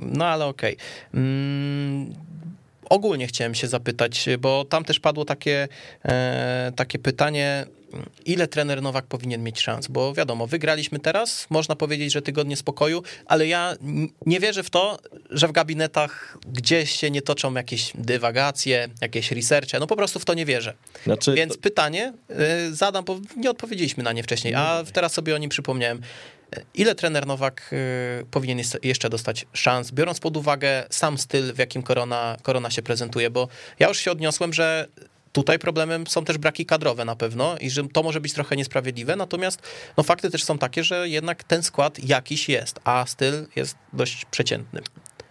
no 0.03 0.27
ale 0.27 0.47
okej. 0.47 0.77
Mm, 1.15 2.15
Ogólnie 2.93 3.27
chciałem 3.27 3.55
się 3.55 3.67
zapytać, 3.67 4.29
bo 4.39 4.65
tam 4.65 4.85
też 4.85 5.01
padło 5.01 5.25
takie, 5.25 5.69
e, 6.05 6.73
takie 6.77 6.99
pytanie, 6.99 7.67
ile 8.25 8.49
trener 8.49 8.83
Nowak 8.83 9.07
powinien 9.07 9.43
mieć 9.43 9.61
szans? 9.61 9.89
Bo 9.89 10.15
wiadomo, 10.15 10.47
wygraliśmy 10.47 10.99
teraz, 10.99 11.47
można 11.51 11.77
powiedzieć, 11.77 12.13
że 12.13 12.23
tygodnie 12.23 12.57
spokoju, 12.57 13.03
ale 13.27 13.47
ja 13.47 13.77
nie 14.27 14.41
wierzę 14.41 14.63
w 14.63 14.71
to, 14.71 14.99
że 15.31 15.49
w 15.49 15.53
gabinetach 15.53 16.39
gdzieś 16.47 16.91
się 16.91 17.11
nie 17.11 17.23
toczą 17.23 17.55
jakieś 17.55 17.93
dywagacje, 17.95 18.89
jakieś 19.01 19.33
researche, 19.33 19.79
no 19.81 19.87
po 19.87 19.97
prostu 19.97 20.19
w 20.19 20.25
to 20.25 20.35
nie 20.35 20.47
wierzę. 20.47 20.75
Znaczy, 21.05 21.35
Więc 21.35 21.53
to, 21.53 21.61
pytanie 21.61 22.13
y, 22.71 22.75
zadam, 22.75 23.05
bo 23.05 23.21
nie 23.37 23.51
odpowiedzieliśmy 23.51 24.03
na 24.03 24.13
nie 24.13 24.23
wcześniej, 24.23 24.55
a 24.55 24.85
teraz 24.93 25.13
sobie 25.13 25.35
o 25.35 25.39
nim 25.39 25.51
przypomniałem. 25.51 26.01
Ile 26.75 26.95
trener 26.95 27.27
Nowak 27.27 27.71
y, 27.73 28.27
powinien 28.31 28.59
jeszcze 28.83 29.11
dostać 29.11 29.47
szans, 29.53 29.91
biorąc 29.91 30.21
pod 30.21 30.37
uwagę 30.37 30.85
sam 30.91 31.19
styl, 31.19 31.53
w 31.53 31.59
jakim 31.59 31.83
korona, 31.83 32.37
korona 32.43 32.71
się 32.71 32.83
prezentuje? 32.83 33.31
Bo 33.31 33.49
ja 33.79 33.89
już 33.89 33.99
się 33.99 34.13
odniosłem, 34.13 34.53
że 34.53 34.89
tutaj 35.33 35.59
problemem 35.59 36.07
są 36.07 36.25
też 36.25 36.39
braki 36.39 36.67
kadrowe 36.67 37.05
na 37.05 37.17
pewno 37.17 37.57
i 37.61 37.71
że 37.71 37.89
to 37.89 38.03
może 38.03 38.21
być 38.21 38.33
trochę 38.33 38.57
niesprawiedliwe, 38.57 39.17
natomiast 39.17 39.63
no, 39.97 40.03
fakty 40.03 40.31
też 40.31 40.45
są 40.45 40.59
takie, 40.59 40.85
że 40.85 41.09
jednak 41.09 41.45
ten 41.45 41.63
skład 41.63 42.05
jakiś 42.05 42.49
jest, 42.49 42.81
a 42.85 43.07
styl 43.07 43.47
jest 43.57 43.77
dość 43.93 44.25
przeciętny. 44.25 44.81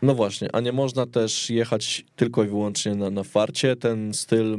no 0.01 0.15
właśnie, 0.15 0.49
a 0.53 0.59
nie 0.59 0.71
można 0.71 1.05
też 1.05 1.49
jechać 1.49 2.05
tylko 2.15 2.43
i 2.43 2.47
wyłącznie 2.47 2.95
na, 2.95 3.09
na 3.09 3.23
farcie. 3.23 3.75
Ten 3.75 4.13
styl 4.13 4.57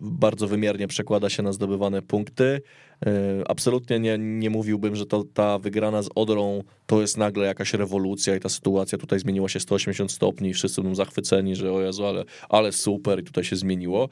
bardzo 0.00 0.48
wymiernie 0.48 0.88
przekłada 0.88 1.30
się 1.30 1.42
na 1.42 1.52
zdobywane 1.52 2.02
punkty. 2.02 2.62
E, 3.06 3.10
Absolutnie 3.48 4.00
nie, 4.00 4.18
nie 4.18 4.50
mówiłbym, 4.50 4.96
że 4.96 5.06
to, 5.06 5.24
ta 5.34 5.58
wygrana 5.58 6.02
z 6.02 6.08
Odrą 6.14 6.62
to 6.86 7.00
jest 7.00 7.16
nagle 7.16 7.46
jakaś 7.46 7.74
rewolucja 7.74 8.36
i 8.36 8.40
ta 8.40 8.48
sytuacja 8.48 8.98
tutaj 8.98 9.18
zmieniła 9.18 9.48
się 9.48 9.60
180 9.60 10.12
stopni 10.12 10.48
i 10.48 10.54
wszyscy 10.54 10.82
będą 10.82 10.94
zachwyceni, 10.94 11.56
że 11.56 11.72
o 11.72 11.80
Jezu, 11.80 12.06
ale, 12.06 12.24
ale 12.48 12.72
super 12.72 13.20
i 13.20 13.24
tutaj 13.24 13.44
się 13.44 13.56
zmieniło. 13.56 14.08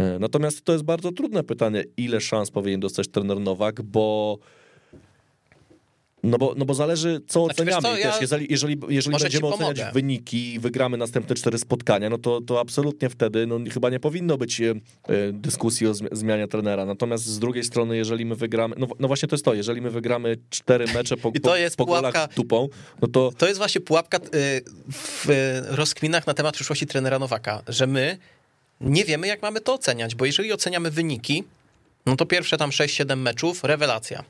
E, 0.00 0.18
Natomiast 0.18 0.62
to 0.64 0.72
jest 0.72 0.84
bardzo 0.84 1.12
trudne 1.12 1.42
pytanie, 1.44 1.84
ile 1.96 2.20
szans 2.20 2.50
powinien 2.50 2.80
dostać 2.80 3.08
trener 3.08 3.40
Nowak, 3.40 3.82
bo 3.82 4.38
No 6.22 6.38
bo, 6.38 6.54
no 6.56 6.64
bo 6.64 6.74
zależy, 6.74 7.20
co 7.28 7.44
Znaczy, 7.44 7.62
oceniamy. 7.62 7.82
co, 7.82 7.92
I 7.98 8.02
też 8.02 8.14
ja 8.14 8.20
jeżeli, 8.20 8.46
jeżeli, 8.50 8.80
jeżeli 8.88 9.12
może 9.12 9.24
będziemy 9.24 9.46
oceniać 9.46 9.76
pomogę. 9.78 9.92
wyniki 9.94 10.54
i 10.54 10.58
wygramy 10.58 10.96
następne 10.96 11.34
cztery 11.36 11.58
spotkania, 11.58 12.10
no 12.10 12.18
to, 12.18 12.40
to 12.40 12.60
absolutnie 12.60 13.08
wtedy 13.10 13.46
no, 13.46 13.58
chyba 13.72 13.90
nie 13.90 14.00
powinno 14.00 14.36
być 14.36 14.60
e, 14.60 14.70
e, 15.08 15.32
dyskusji 15.32 15.86
o 15.86 15.92
zmi- 15.92 16.08
zmianie 16.12 16.48
trenera. 16.48 16.84
Natomiast 16.86 17.26
z 17.26 17.38
drugiej 17.38 17.64
strony, 17.64 17.96
jeżeli 17.96 18.24
my 18.26 18.34
wygramy, 18.34 18.74
no, 18.78 18.86
no 18.98 19.08
właśnie 19.08 19.28
to 19.28 19.34
jest 19.34 19.44
to, 19.44 19.54
jeżeli 19.54 19.80
my 19.80 19.90
wygramy 19.90 20.36
cztery 20.50 20.84
mecze 20.94 21.16
po, 21.16 21.28
I 21.34 21.40
to 21.40 21.48
po, 21.50 21.56
jest 21.56 21.76
po 21.76 21.86
pułapka. 21.86 22.12
golach 22.12 22.34
tupą, 22.34 22.68
no 23.02 23.08
to 23.08 23.32
To 23.38 23.46
jest 23.46 23.58
właśnie 23.58 23.80
pułapka 23.80 24.18
w 24.92 25.26
rozkminach 25.70 26.26
na 26.26 26.34
temat 26.34 26.54
przyszłości 26.54 26.86
trenera 26.86 27.18
Nowaka, 27.18 27.62
że 27.68 27.86
my 27.86 28.18
nie 28.80 29.04
wiemy, 29.04 29.26
jak 29.26 29.42
mamy 29.42 29.60
to 29.60 29.74
oceniać, 29.74 30.14
bo 30.14 30.24
jeżeli 30.24 30.52
oceniamy 30.52 30.90
wyniki, 30.90 31.44
no 32.06 32.16
to 32.16 32.26
pierwsze 32.26 32.56
tam 32.56 32.70
6-7 32.70 33.16
meczów, 33.16 33.64
rewelacja. 33.64 34.24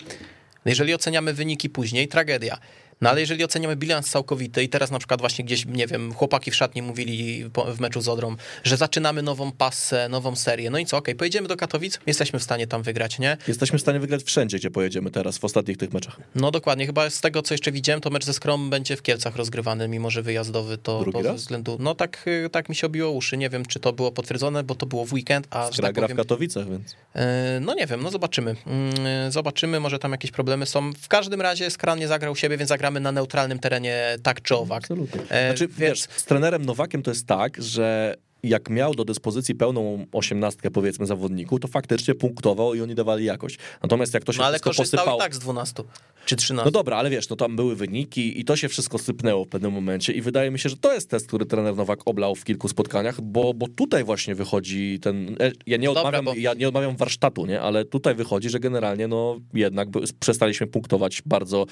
Jeżeli 0.64 0.94
oceniamy 0.94 1.34
wyniki 1.34 1.70
później, 1.70 2.08
tragedia. 2.08 2.58
No 3.00 3.10
ale 3.10 3.20
jeżeli 3.20 3.44
oceniamy 3.44 3.76
bilans 3.76 4.10
całkowity 4.10 4.62
i 4.62 4.68
teraz 4.68 4.90
na 4.90 4.98
przykład 4.98 5.20
właśnie 5.20 5.44
gdzieś, 5.44 5.66
nie 5.66 5.86
wiem, 5.86 6.14
chłopaki 6.14 6.50
w 6.50 6.54
szatni 6.54 6.82
mówili 6.82 7.50
po- 7.52 7.64
w 7.74 7.80
meczu 7.80 8.00
z 8.00 8.08
Odrą, 8.08 8.36
że 8.64 8.76
zaczynamy 8.76 9.22
nową 9.22 9.52
pasę, 9.52 10.08
nową 10.08 10.36
serię, 10.36 10.70
no 10.70 10.78
i 10.78 10.86
co, 10.86 10.96
okej, 10.96 11.14
pojedziemy 11.14 11.48
do 11.48 11.56
Katowic, 11.56 11.98
jesteśmy 12.06 12.38
w 12.38 12.42
stanie 12.42 12.66
tam 12.66 12.82
wygrać, 12.82 13.18
nie? 13.18 13.36
jesteśmy 13.48 13.78
w 13.78 13.82
stanie 13.82 14.00
wygrać 14.00 14.22
wszędzie, 14.22 14.56
gdzie 14.58 14.70
pojedziemy 14.70 15.10
teraz, 15.10 15.38
w 15.38 15.44
ostatnich 15.44 15.76
tych 15.76 15.92
meczach. 15.92 16.16
No 16.34 16.50
dokładnie, 16.50 16.86
chyba 16.86 17.10
z 17.10 17.20
tego, 17.20 17.42
co 17.42 17.54
jeszcze 17.54 17.72
widziałem, 17.72 18.00
to 18.00 18.10
mecz 18.10 18.24
ze 18.24 18.32
Skrom 18.34 18.70
będzie 18.70 18.96
w 18.96 19.02
Kielcach 19.02 19.36
rozgrywany, 19.36 19.88
mimo 19.88 20.10
że 20.10 20.22
wyjazdowy 20.22 20.78
to, 20.78 21.00
Drugi 21.00 21.18
to 21.18 21.22
ze 21.22 21.28
raz? 21.32 21.40
względu... 21.40 21.76
No 21.80 21.94
tak, 21.94 22.24
y, 22.26 22.50
tak 22.52 22.68
mi 22.68 22.74
się 22.76 22.86
obiło 22.86 23.10
uszy, 23.10 23.36
nie 23.36 23.50
wiem, 23.50 23.66
czy 23.66 23.80
to 23.80 23.92
było 23.92 24.12
potwierdzone, 24.12 24.62
bo 24.64 24.74
to 24.74 24.86
było 24.86 25.04
w 25.04 25.12
weekend, 25.12 25.46
a 25.50 25.70
Gra, 25.70 25.82
tak 25.86 25.94
gra 25.94 26.02
w 26.02 26.04
powiem, 26.04 26.16
Katowicach, 26.16 26.70
więc 26.70 26.96
e, 27.14 27.58
no 27.60 27.74
nie 27.74 27.86
wiem, 27.86 28.02
no 28.02 28.10
zobaczymy. 28.10 28.56
Mm, 28.66 29.32
Zobaczymy, 29.32 29.80
może 29.80 29.98
tam 29.98 30.12
jakieś 30.12 30.30
problemy 30.30 30.66
są. 30.66 30.92
W 30.92 31.08
każdym 31.08 31.40
razie 31.40 31.70
Skran 31.70 31.98
nie 31.98 32.08
zagrał 32.08 32.36
siebie, 32.36 32.56
więc 32.56 32.70
zagramy 32.90 33.00
na 33.00 33.12
neutralnym 33.12 33.58
terenie 33.58 34.16
tak 34.22 34.42
czy 34.42 34.56
owak. 34.56 34.82
absolutnie. 34.82 35.20
E, 35.28 35.48
Znaczy, 35.50 35.66
więc- 35.68 35.78
wiesz, 35.78 36.00
z 36.16 36.24
trenerem 36.24 36.64
Nowakiem 36.64 37.02
to 37.02 37.10
jest 37.10 37.26
tak, 37.26 37.62
że 37.62 38.14
jak 38.42 38.70
miał 38.70 38.94
do 38.94 39.04
dyspozycji 39.04 39.54
pełną 39.54 40.06
osiemnastkę, 40.12 40.70
powiedzmy, 40.70 41.06
zawodników, 41.06 41.60
to 41.60 41.68
faktycznie 41.68 42.14
punktował 42.14 42.74
i 42.74 42.80
oni 42.80 42.94
dawali 42.94 43.24
jakość. 43.24 43.58
Natomiast 43.82 44.14
jak 44.14 44.24
to 44.24 44.32
się 44.32 44.38
No 44.38 44.44
ale 44.44 44.54
wszystko 44.54 44.70
korzystał 44.70 44.98
posypało... 44.98 45.18
i 45.18 45.20
tak 45.20 45.34
z 45.34 45.38
12 45.38 45.82
czy 46.26 46.36
13. 46.36 46.64
No 46.64 46.70
dobra, 46.70 46.96
ale 46.96 47.10
wiesz, 47.10 47.28
no 47.28 47.36
tam 47.36 47.56
były 47.56 47.76
wyniki 47.76 48.40
i 48.40 48.44
to 48.44 48.56
się 48.56 48.68
wszystko 48.68 48.98
sypnęło 48.98 49.44
w 49.44 49.48
pewnym 49.48 49.72
momencie 49.72 50.12
i 50.12 50.20
wydaje 50.22 50.50
mi 50.50 50.58
się, 50.58 50.68
że 50.68 50.76
to 50.76 50.92
jest 50.92 51.10
test, 51.10 51.26
który 51.26 51.46
trener 51.46 51.76
Nowak 51.76 52.00
oblał 52.04 52.34
w 52.34 52.44
kilku 52.44 52.68
spotkaniach, 52.68 53.20
bo, 53.20 53.54
bo 53.54 53.68
tutaj 53.68 54.04
właśnie 54.04 54.34
wychodzi 54.34 54.98
ten... 55.02 55.36
e, 55.40 55.52
Ja 55.66 55.76
nie, 55.76 55.86
Dobra, 55.86 56.00
odmawiam, 56.02 56.24
bo- 56.24 56.34
ja 56.34 56.54
nie 56.54 56.68
odmawiam 56.68 56.96
warsztatu, 56.96 57.46
nie? 57.46 57.60
Ale 57.60 57.84
tutaj 57.84 58.14
wychodzi, 58.14 58.50
że 58.50 58.60
generalnie 58.60 59.08
no 59.08 59.40
jednak 59.54 59.88
przestaliśmy 60.20 60.66
punktować 60.66 61.22
bardzo 61.26 61.66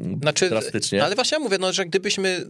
mm, 0.00 0.18
Znaczy, 0.22 0.48
drastycznie. 0.48 1.04
Ale 1.04 1.14
właśnie 1.14 1.38
ja 1.38 1.44
mówię, 1.44 1.58
no, 1.60 1.72
że 1.72 1.86
gdybyśmy, 1.86 2.46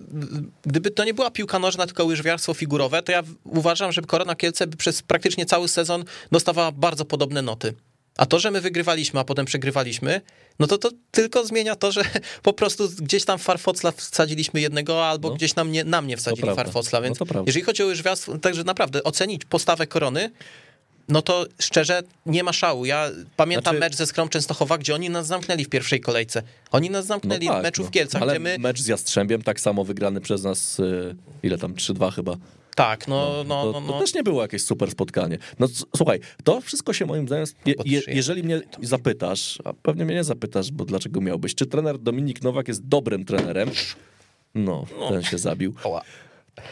gdyby 0.63 0.91
to 0.91 1.05
nie 1.05 1.15
była 1.15 1.31
piłka 1.31 1.59
nożna, 1.59 1.87
tylko 1.87 2.05
łyżwiarstwo 2.05 2.55
figurowe, 2.55 3.03
to 3.03 3.13
ja 3.13 3.23
uważam, 3.51 3.93
że 3.93 4.03
Korona 4.03 4.35
Kielce 4.35 4.67
by 4.67 4.77
przez 4.77 5.03
praktycznie 5.03 5.47
cały 5.47 5.69
sezon 5.69 6.05
dostawała 6.33 6.73
bardzo 6.73 7.05
podobne 7.05 7.43
noty. 7.43 7.75
A 8.17 8.27
to, 8.27 8.39
że 8.39 8.51
my 8.51 8.61
wygrywaliśmy, 8.61 9.21
a 9.21 9.25
potem 9.25 9.47
przegrywaliśmy, 9.47 10.21
no 10.59 10.67
to 10.67 10.79
to 10.79 10.91
tylko 11.11 11.47
zmienia 11.47 11.77
to, 11.77 11.93
że 11.93 12.03
po 12.43 12.53
prostu 12.53 12.89
gdzieś 12.99 13.25
tam 13.25 13.39
farfocla 13.39 13.93
wsadziliśmy 13.93 14.61
jednego, 14.61 15.07
albo 15.07 15.29
No. 15.29 15.35
gdzieś 15.35 15.55
nam 15.55 15.73
nie, 15.73 15.85
na 15.85 16.03
mnie 16.03 16.17
wsadzili 16.17 16.55
farfocla, 16.55 17.01
więc 17.01 17.21
No 17.21 17.27
jeżeli 17.47 17.65
chodzi 17.65 17.83
o 17.83 17.87
łyżwiarstwo, 17.87 18.39
także 18.39 18.65
naprawdę 18.65 19.05
ocenić 19.05 19.45
postawę 19.45 19.87
Korony, 19.87 20.31
no 21.09 21.23
to 21.23 21.47
szczerze 21.61 22.03
nie 22.27 22.43
ma 22.45 22.53
szału. 22.53 22.85
Ja 22.85 23.11
pamiętam 23.37 23.63
Znaczy- 23.77 23.81
mecz 23.81 23.97
ze 23.97 24.07
Skrą 24.07 24.29
Częstochowa, 24.29 24.79
gdzie 24.79 24.95
oni 24.95 25.11
nas 25.11 25.27
zamknęli 25.27 25.65
w 25.65 25.69
pierwszej 25.69 26.01
kolejce. 26.01 26.43
Oni 26.71 26.91
nas 26.91 27.07
zamknęli 27.07 27.49
w 27.49 27.63
meczu 27.63 27.85
w 27.85 27.91
Kielcach, 27.91 28.21
No 28.21 28.27
ale 28.27 28.39
my... 28.39 28.57
mecz 28.59 28.81
z 28.81 28.87
Jastrzębiem 28.87 29.43
tak 29.43 29.61
samo 29.61 29.85
wygrany 29.85 30.21
przez 30.21 30.43
nas, 30.43 30.81
y, 30.81 31.17
ile 31.43 31.59
tam, 31.59 31.75
3-2 31.75 32.13
chyba. 32.13 32.37
Tak, 32.81 33.09
no, 33.09 33.45
no, 33.47 33.63
to, 33.63 33.81
no, 33.81 33.87
to 33.87 33.93
no. 33.93 34.01
też 34.01 34.15
nie 34.15 34.23
było 34.23 34.43
jakieś 34.43 34.63
super 34.63 34.91
spotkanie. 34.91 35.39
No 35.59 35.69
słuchaj, 35.97 36.21
to 36.45 36.61
wszystko 36.61 36.93
się 36.93 37.07
moim 37.07 37.27
zdaniem, 37.27 37.47
je, 37.67 37.75
je, 37.85 38.01
jeżeli 38.07 38.43
mnie 38.43 38.61
zapytasz, 38.83 39.59
a 39.65 39.73
pewnie 39.73 40.05
mnie 40.05 40.15
nie 40.15 40.25
zapytasz, 40.25 40.73
bo 40.73 40.85
dlaczego 40.85 41.21
miałbyś, 41.21 41.55
czy 41.55 41.67
trener 41.67 41.99
Dominik 41.99 42.43
Nowak 42.43 42.69
jest 42.69 42.89
dobrym 42.89 43.25
trenerem? 43.25 43.71
No, 44.55 44.87
ten 45.09 45.23
się 45.23 45.39
zabił. 45.39 45.75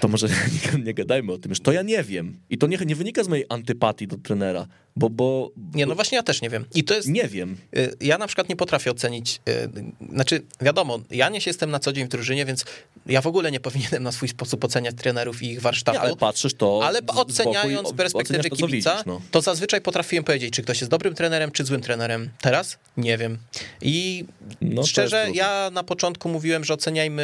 To 0.01 0.09
może 0.09 0.29
nie, 0.77 0.85
nie 0.85 0.95
gadajmy 0.95 1.33
o 1.33 1.39
tym 1.39 1.51
już. 1.51 1.61
To 1.61 1.73
ja 1.73 1.83
nie 1.83 2.03
wiem. 2.03 2.39
I 2.51 2.59
to 2.59 2.67
nie, 2.67 2.79
nie 2.87 2.97
wynika 2.97 3.25
z 3.25 3.29
mojej 3.29 3.45
antypatii 3.49 4.07
do 4.07 4.17
trenera, 4.17 4.67
bo, 4.99 5.11
bo 5.11 5.51
Nie, 5.75 5.87
no 5.87 5.95
właśnie 5.95 6.17
ja 6.17 6.23
też 6.23 6.43
nie 6.43 6.51
wiem. 6.51 6.65
I 6.75 6.85
to 6.85 6.95
jest... 6.95 7.09
nie 7.09 7.29
wiem. 7.29 7.57
y, 7.77 7.97
Ja 8.01 8.19
na 8.19 8.27
przykład 8.27 8.49
nie 8.49 8.57
potrafię 8.57 8.91
ocenić, 8.91 9.41
y, 9.49 9.69
znaczy 10.13 10.43
wiadomo, 10.61 10.99
ja 11.11 11.29
nie 11.29 11.41
jestem 11.47 11.71
na 11.71 11.79
co 11.79 11.93
dzień 11.93 12.05
w 12.05 12.09
drużynie, 12.09 12.45
więc 12.45 12.65
ja 13.07 13.21
w 13.21 13.27
ogóle 13.27 13.51
nie 13.51 13.61
powinienem 13.61 14.03
na 14.03 14.13
swój 14.13 14.29
sposób 14.29 14.65
oceniać 14.65 14.95
trenerów 14.97 15.43
i 15.43 15.47
ich 15.51 15.61
warsztatu. 15.61 15.99
Nie, 15.99 16.03
ale 16.03 16.17
patrzysz 16.17 16.55
to 16.55 16.81
Ale 16.85 17.01
oceniając 17.07 17.89
z 17.89 17.93
perspektywy 17.93 18.51
to, 18.51 18.57
kibica, 18.57 18.91
widzisz, 18.91 19.07
no. 19.07 19.21
to 19.31 19.41
zazwyczaj 19.41 19.81
potrafiłem 19.81 20.25
powiedzieć, 20.25 20.55
czy 20.55 20.63
ktoś 20.63 20.81
jest 20.81 20.91
dobrym 20.91 21.15
trenerem, 21.15 21.51
czy 21.51 21.65
złym 21.65 21.81
trenerem. 21.81 22.31
Teraz 22.41 22.79
nie 22.97 23.19
wiem. 23.19 23.39
I 23.83 24.25
No, 24.61 24.87
szczerze, 24.87 25.27
ja 25.35 25.71
na 25.73 25.83
początku 25.83 26.29
mówiłem, 26.29 26.65
że 26.65 26.75
oceniajmy 26.75 27.23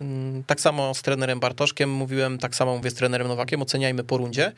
mm, 0.00 0.44
tak 0.44 0.60
samo 0.60 0.94
z 0.94 1.02
trenerem 1.02 1.40
Bartoszkiem, 1.40 1.90
mówiłem 1.90 2.38
tak 2.38 2.54
samo 2.54 2.76
mówię 2.76 2.90
z 2.90 2.94
trenerem 2.94 3.28
Nowakiem, 3.28 3.62
oceniajmy 3.62 4.04
po 4.04 4.16
rundzie. 4.16 4.52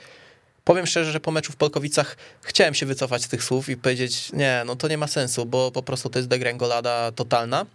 Powiem 0.65 0.87
szczerze, 0.87 1.13
że 1.13 1.21
po 1.21 1.31
meczu 1.31 1.53
w 1.53 1.57
Polkowicach 1.57 2.17
chciałem 2.41 2.75
się 2.75 2.87
wycofać 2.87 3.23
z 3.23 3.29
tych 3.29 3.45
słów 3.45 3.69
i 3.69 3.77
powiedzieć, 3.77 4.33
nie, 4.33 4.63
no 4.67 4.77
to 4.77 4.89
nie 4.89 4.99
ma 4.99 5.07
sensu, 5.07 5.47
bo 5.47 5.71
po 5.71 5.83
prostu 5.83 6.11
to 6.11 6.19
jest 6.19 6.29
degrengolada 6.29 7.13
totalna. 7.13 7.67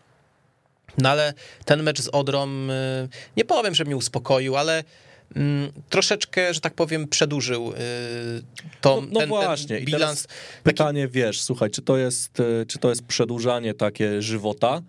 No 0.98 1.10
ale 1.10 1.34
ten 1.66 1.84
mecz 1.84 2.02
z 2.02 2.08
Odrą, 2.08 2.48
y, 2.48 3.10
nie 3.38 3.46
powiem, 3.46 3.76
że 3.76 3.86
mnie 3.86 3.98
uspokoił, 3.98 4.58
ale 4.58 4.84
mm, 5.36 5.72
troszeczkę, 5.90 6.54
że 6.54 6.62
tak 6.62 6.74
powiem, 6.74 7.08
przedłużył 7.08 7.74
y, 7.74 7.76
to, 8.82 9.02
No, 9.02 9.08
no 9.12 9.20
ten, 9.20 9.30
właśnie. 9.30 9.68
ten 9.68 9.84
I 9.84 9.86
bilans. 9.86 10.28
pytanie, 10.64 11.08
wiesz, 11.08 11.42
słuchaj, 11.42 11.70
czy 11.72 11.82
to 11.82 11.98
jest, 11.98 12.40
e, 12.40 12.66
czy 12.66 12.80
to 12.80 12.90
jest 12.90 13.04
przedłużanie 13.04 13.74
takie 13.74 14.22
żywota, 14.22 14.82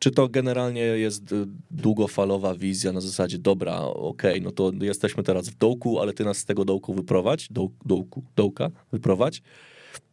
czy 0.00 0.10
to 0.10 0.28
generalnie 0.28 0.80
jest 0.80 1.32
e, 1.32 1.46
długofalowa 1.70 2.54
wizja 2.54 2.92
na 2.92 3.00
zasadzie, 3.00 3.38
dobra, 3.38 3.80
okej, 3.80 4.42
no 4.42 4.50
to 4.50 4.72
jesteśmy 4.80 5.22
teraz 5.22 5.48
w 5.48 5.58
dołku, 5.58 6.00
ale 6.00 6.12
ty 6.12 6.24
nas 6.24 6.38
z 6.38 6.44
tego 6.44 6.64
dołku 6.64 6.94
wyprowadź, 6.94 7.48
doł, 7.50 7.72
dołku, 7.84 8.24
dołka 8.36 8.70
wyprowadź. 8.92 9.42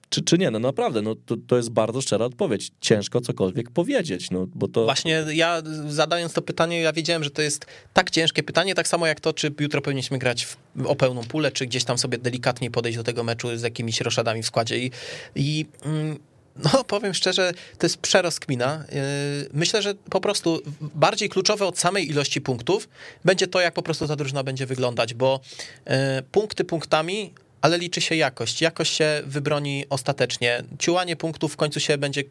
Czy, 0.09 0.21
czy 0.21 0.37
nie? 0.37 0.51
No 0.51 0.59
naprawdę, 0.59 1.01
no 1.01 1.15
to, 1.15 1.35
to 1.47 1.57
jest 1.57 1.69
bardzo 1.69 2.01
szczera 2.01 2.25
odpowiedź. 2.25 2.71
Ciężko 2.81 3.21
cokolwiek 3.21 3.71
powiedzieć, 3.71 4.31
no 4.31 4.47
bo 4.55 4.67
to... 4.67 4.83
Właśnie 4.83 5.25
ja 5.33 5.61
zadając 5.87 6.33
to 6.33 6.41
pytanie, 6.41 6.81
ja 6.81 6.93
wiedziałem, 6.93 7.23
że 7.23 7.29
to 7.29 7.41
jest 7.41 7.65
tak 7.93 8.09
ciężkie 8.09 8.43
pytanie, 8.43 8.75
tak 8.75 8.87
samo 8.87 9.07
jak 9.07 9.19
to, 9.19 9.33
czy 9.33 9.53
jutro 9.59 9.81
powinniśmy 9.81 10.17
grać 10.17 10.45
w, 10.45 10.57
o 10.85 10.95
pełną 10.95 11.23
pulę, 11.23 11.51
czy 11.51 11.65
gdzieś 11.65 11.83
tam 11.83 11.97
sobie 11.97 12.17
delikatniej 12.17 12.71
podejść 12.71 12.97
do 12.97 13.03
tego 13.03 13.23
meczu 13.23 13.57
z 13.57 13.61
jakimiś 13.61 14.01
roszadami 14.01 14.43
w 14.43 14.45
składzie. 14.45 14.77
I, 14.79 14.91
i 15.35 15.65
mm, 15.85 16.17
no, 16.63 16.83
powiem 16.83 17.13
szczerze, 17.13 17.51
to 17.77 17.85
jest 17.85 17.97
przerozkmina. 17.97 18.85
Yy, 18.91 19.49
Myślę, 19.53 19.81
że 19.81 19.95
po 19.95 20.21
prostu 20.21 20.61
bardziej 20.81 21.29
kluczowe 21.29 21.65
od 21.65 21.79
samej 21.79 22.09
ilości 22.09 22.41
punktów 22.41 22.89
będzie 23.25 23.47
to, 23.47 23.61
jak 23.61 23.73
po 23.73 23.81
prostu 23.81 24.07
ta 24.07 24.15
drużyna 24.15 24.43
będzie 24.43 24.65
wyglądać, 24.65 25.13
bo 25.13 25.39
yy, 25.85 25.93
punkty 26.31 26.63
punktami, 26.63 27.33
ale 27.61 27.77
liczy 27.77 28.01
się 28.01 28.15
jakość. 28.15 28.61
Jakość 28.61 28.93
się 28.95 29.21
wybroni 29.25 29.85
ostatecznie. 29.89 30.63
Ciułanie 30.79 31.15
punktów 31.15 31.53
w 31.53 31.55
końcu 31.55 31.79
się 31.79 31.97
będzie, 31.97 32.23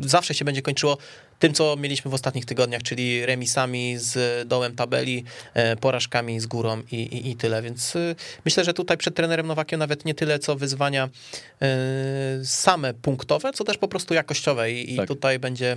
zawsze 0.00 0.34
się 0.34 0.44
będzie 0.44 0.62
kończyło 0.62 0.98
tym, 1.38 1.54
co 1.54 1.76
mieliśmy 1.76 2.10
w 2.10 2.14
ostatnich 2.14 2.44
tygodniach, 2.44 2.82
czyli 2.82 3.26
remisami 3.26 3.98
z 3.98 4.48
dołem 4.48 4.76
tabeli, 4.76 5.24
e, 5.54 5.76
porażkami 5.76 6.40
z 6.40 6.46
górą 6.46 6.82
i, 6.92 6.96
i, 6.96 7.30
i 7.30 7.36
tyle. 7.36 7.62
Więc 7.62 7.96
y, 7.96 8.16
myślę, 8.44 8.64
że 8.64 8.74
tutaj 8.74 8.96
przed 8.96 9.14
trenerem 9.14 9.46
Nowakiem 9.46 9.78
nawet 9.78 10.04
nie 10.04 10.14
tyle 10.14 10.38
co 10.38 10.56
wyzwania 10.56 11.08
y, 12.40 12.46
same 12.46 12.94
punktowe, 12.94 13.52
co 13.52 13.64
też 13.64 13.78
po 13.78 13.88
prostu 13.88 14.14
jakościowe 14.14 14.72
i, 14.72 14.94
i 14.94 14.96
Tak. 14.96 15.08
tutaj 15.08 15.38
będzie 15.38 15.76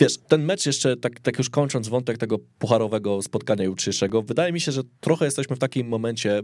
Wiesz, 0.00 0.18
ten 0.28 0.44
mecz 0.44 0.66
jeszcze, 0.66 0.96
tak, 0.96 1.20
tak 1.20 1.38
już 1.38 1.50
kończąc 1.50 1.88
wątek 1.88 2.18
tego 2.18 2.38
pucharowego 2.58 3.22
spotkania 3.22 3.64
jutrzejszego, 3.64 4.22
wydaje 4.22 4.52
mi 4.52 4.60
się, 4.60 4.72
że 4.72 4.82
trochę 5.00 5.24
jesteśmy 5.24 5.56
w 5.56 5.58
takim 5.58 5.88
momencie, 5.88 6.38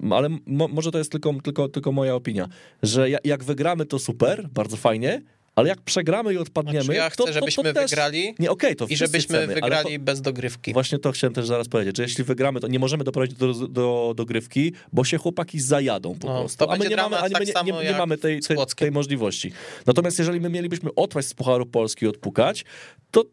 mm, 0.00 0.12
ale 0.12 0.28
mo, 0.46 0.68
może 0.68 0.90
to 0.90 0.98
jest 0.98 1.12
tylko, 1.12 1.34
tylko, 1.44 1.68
tylko 1.68 1.92
moja 1.92 2.14
opinia, 2.14 2.48
że 2.82 3.10
ja, 3.10 3.18
jak 3.24 3.44
wygramy 3.44 3.86
to 3.86 3.98
super, 3.98 4.48
bardzo 4.54 4.76
fajnie, 4.76 5.22
ale 5.56 5.68
jak 5.68 5.80
przegramy 5.80 6.34
i 6.34 6.38
odpadniemy, 6.38 6.82
Znaczy 6.84 6.98
ja 6.98 7.10
chcę, 7.10 7.16
to, 7.16 7.24
to, 7.26 7.32
żebyśmy 7.32 7.64
to 7.64 7.72
też... 7.72 7.90
wygrali 7.90 8.34
Nie, 8.38 8.50
okej, 8.50 8.76
to 8.76 8.86
i 8.86 8.96
żebyśmy 8.96 9.38
chcemy, 9.38 9.54
wygrali 9.54 9.92
to- 9.98 10.04
bez 10.04 10.20
dogrywki. 10.20 10.72
Właśnie 10.72 10.98
to 10.98 11.12
chciałem 11.12 11.34
też 11.34 11.46
zaraz 11.46 11.68
powiedzieć, 11.68 11.96
że 11.96 12.02
jeśli 12.02 12.24
wygramy, 12.24 12.60
to 12.60 12.68
nie 12.68 12.78
możemy 12.78 13.04
doprowadzić 13.04 13.36
do, 13.38 13.52
do, 13.54 14.12
do 14.16 14.24
grywki, 14.24 14.72
bo 14.92 15.04
się 15.04 15.18
chłopaki 15.18 15.60
zajadą 15.60 16.18
po 16.18 16.26
No, 16.28 16.38
prostu. 16.40 16.70
a 16.70 16.76
my 16.76 16.88
nie 16.88 16.96
mamy, 16.96 17.18
a 17.18 17.22
my 17.22 17.30
tak 17.46 17.66
nie, 17.66 17.72
nie, 17.72 17.84
nie 17.84 17.98
mamy 17.98 18.18
tej, 18.18 18.40
tej, 18.40 18.56
tej 18.76 18.90
możliwości. 18.90 19.52
Natomiast 19.86 20.18
jeżeli 20.18 20.40
my 20.40 20.48
mielibyśmy 20.50 20.90
odpaść 20.94 21.28
z 21.28 21.34
Pucharu 21.34 21.66
Polski 21.66 22.04
i 22.04 22.08
odpukać, 22.08 22.64
to 23.10 23.24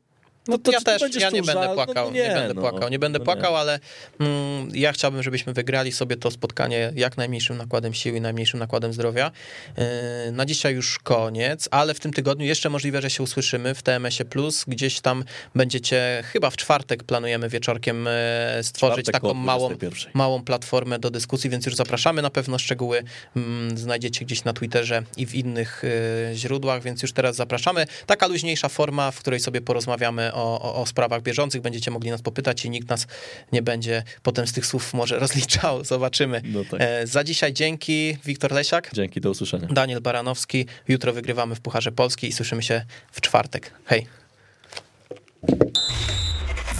No 0.47 0.57
to 0.57 0.71
ja 0.71 0.81
też, 0.81 1.01
ja 1.15 1.29
nie 1.29 1.41
będę? 1.41 1.67
No 1.67 1.73
płakał, 1.73 2.05
to 2.05 2.11
nie, 2.11 2.21
nie, 2.21 2.33
będę 2.33 2.53
no. 2.53 2.61
płakał, 2.61 2.89
nie 2.89 2.99
będę 2.99 3.19
No 3.19 3.23
nie. 3.23 3.25
płakał, 3.25 3.55
ale 3.55 3.79
mm, 4.19 4.69
ja 4.73 4.91
chciałbym, 4.91 5.23
żebyśmy 5.23 5.53
wygrali 5.53 5.91
sobie 5.91 6.17
to 6.17 6.31
spotkanie 6.31 6.91
jak 6.95 7.17
najmniejszym 7.17 7.57
nakładem 7.57 7.93
sił 7.93 8.15
i 8.15 8.21
najmniejszym 8.21 8.59
nakładem 8.59 8.93
zdrowia. 8.93 9.31
Yy, 9.77 9.83
Na 10.31 10.45
dzisiaj 10.45 10.73
już 10.73 10.99
koniec, 10.99 11.69
ale 11.71 11.93
w 11.93 11.99
tym 11.99 12.13
tygodniu 12.13 12.45
jeszcze 12.45 12.69
możliwe, 12.69 13.01
że 13.01 13.09
się 13.09 13.23
usłyszymy 13.23 13.75
w 13.75 13.83
TMS-ie 13.83 14.29
Plus, 14.29 14.65
gdzieś 14.67 14.99
tam 14.99 15.23
będziecie, 15.55 16.23
chyba 16.25 16.49
w 16.49 16.57
czwartek 16.57 17.03
planujemy 17.03 17.49
wieczorkiem 17.49 18.07
e, 18.07 18.63
stworzyć 18.63 19.05
Czwartek 19.05 19.21
taką 19.21 19.33
małą, 19.33 19.67
21. 19.67 20.11
małą 20.13 20.43
platformę 20.43 20.99
do 20.99 21.09
dyskusji, 21.09 21.49
więc 21.49 21.65
już 21.65 21.75
zapraszamy. 21.75 22.21
Na 22.21 22.29
pewno 22.29 22.57
szczegóły 22.59 23.03
mm, 23.35 23.77
znajdziecie 23.77 24.25
gdzieś 24.25 24.43
na 24.43 24.53
Twitterze 24.53 25.03
i 25.17 25.25
w 25.25 25.35
innych 25.35 25.83
y, 25.83 26.31
źródłach, 26.35 26.83
więc 26.83 27.01
już 27.01 27.13
teraz 27.13 27.35
zapraszamy. 27.35 27.85
Taka 28.05 28.27
luźniejsza 28.27 28.69
forma, 28.69 29.11
w 29.11 29.19
której 29.19 29.39
sobie 29.39 29.61
porozmawiamy 29.61 30.32
o, 30.33 30.61
o, 30.61 30.75
o 30.81 30.85
sprawach 30.85 31.21
bieżących. 31.21 31.61
Będziecie 31.61 31.91
mogli 31.91 32.11
nas 32.11 32.21
popytać 32.21 32.65
i 32.65 32.69
nikt 32.69 32.89
nas 32.89 33.07
nie 33.51 33.61
będzie 33.61 34.03
potem 34.23 34.47
z 34.47 34.53
tych 34.53 34.65
słów 34.65 34.93
może 34.93 35.19
rozliczał. 35.23 35.83
Zobaczymy. 35.83 36.41
No 36.45 36.65
tak. 36.71 36.81
E, 36.81 37.07
za 37.07 37.23
dzisiaj 37.23 37.53
dzięki. 37.53 38.17
Wiktor 38.25 38.51
Lesiak, 38.51 38.89
Dzięki, 38.93 39.21
do 39.21 39.29
usłyszenia. 39.29 39.67
Daniel 39.71 40.01
Baranowski. 40.01 40.65
Jutro 40.87 41.13
wygrywamy 41.13 41.55
w 41.55 41.61
Pucharze 41.61 41.91
Polski 41.91 42.27
i 42.27 42.31
słyszymy 42.31 42.63
się 42.63 42.85
w 43.11 43.21
czwartek. 43.21 43.73
Hej. 43.85 44.07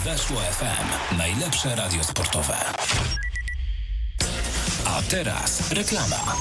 Weszło 0.04 0.36
FM. 0.36 1.16
Najlepsze 1.18 1.76
radio 1.76 2.04
sportowe. 2.04 2.56
A 4.86 5.02
teraz 5.02 5.72
reklama. 5.72 6.36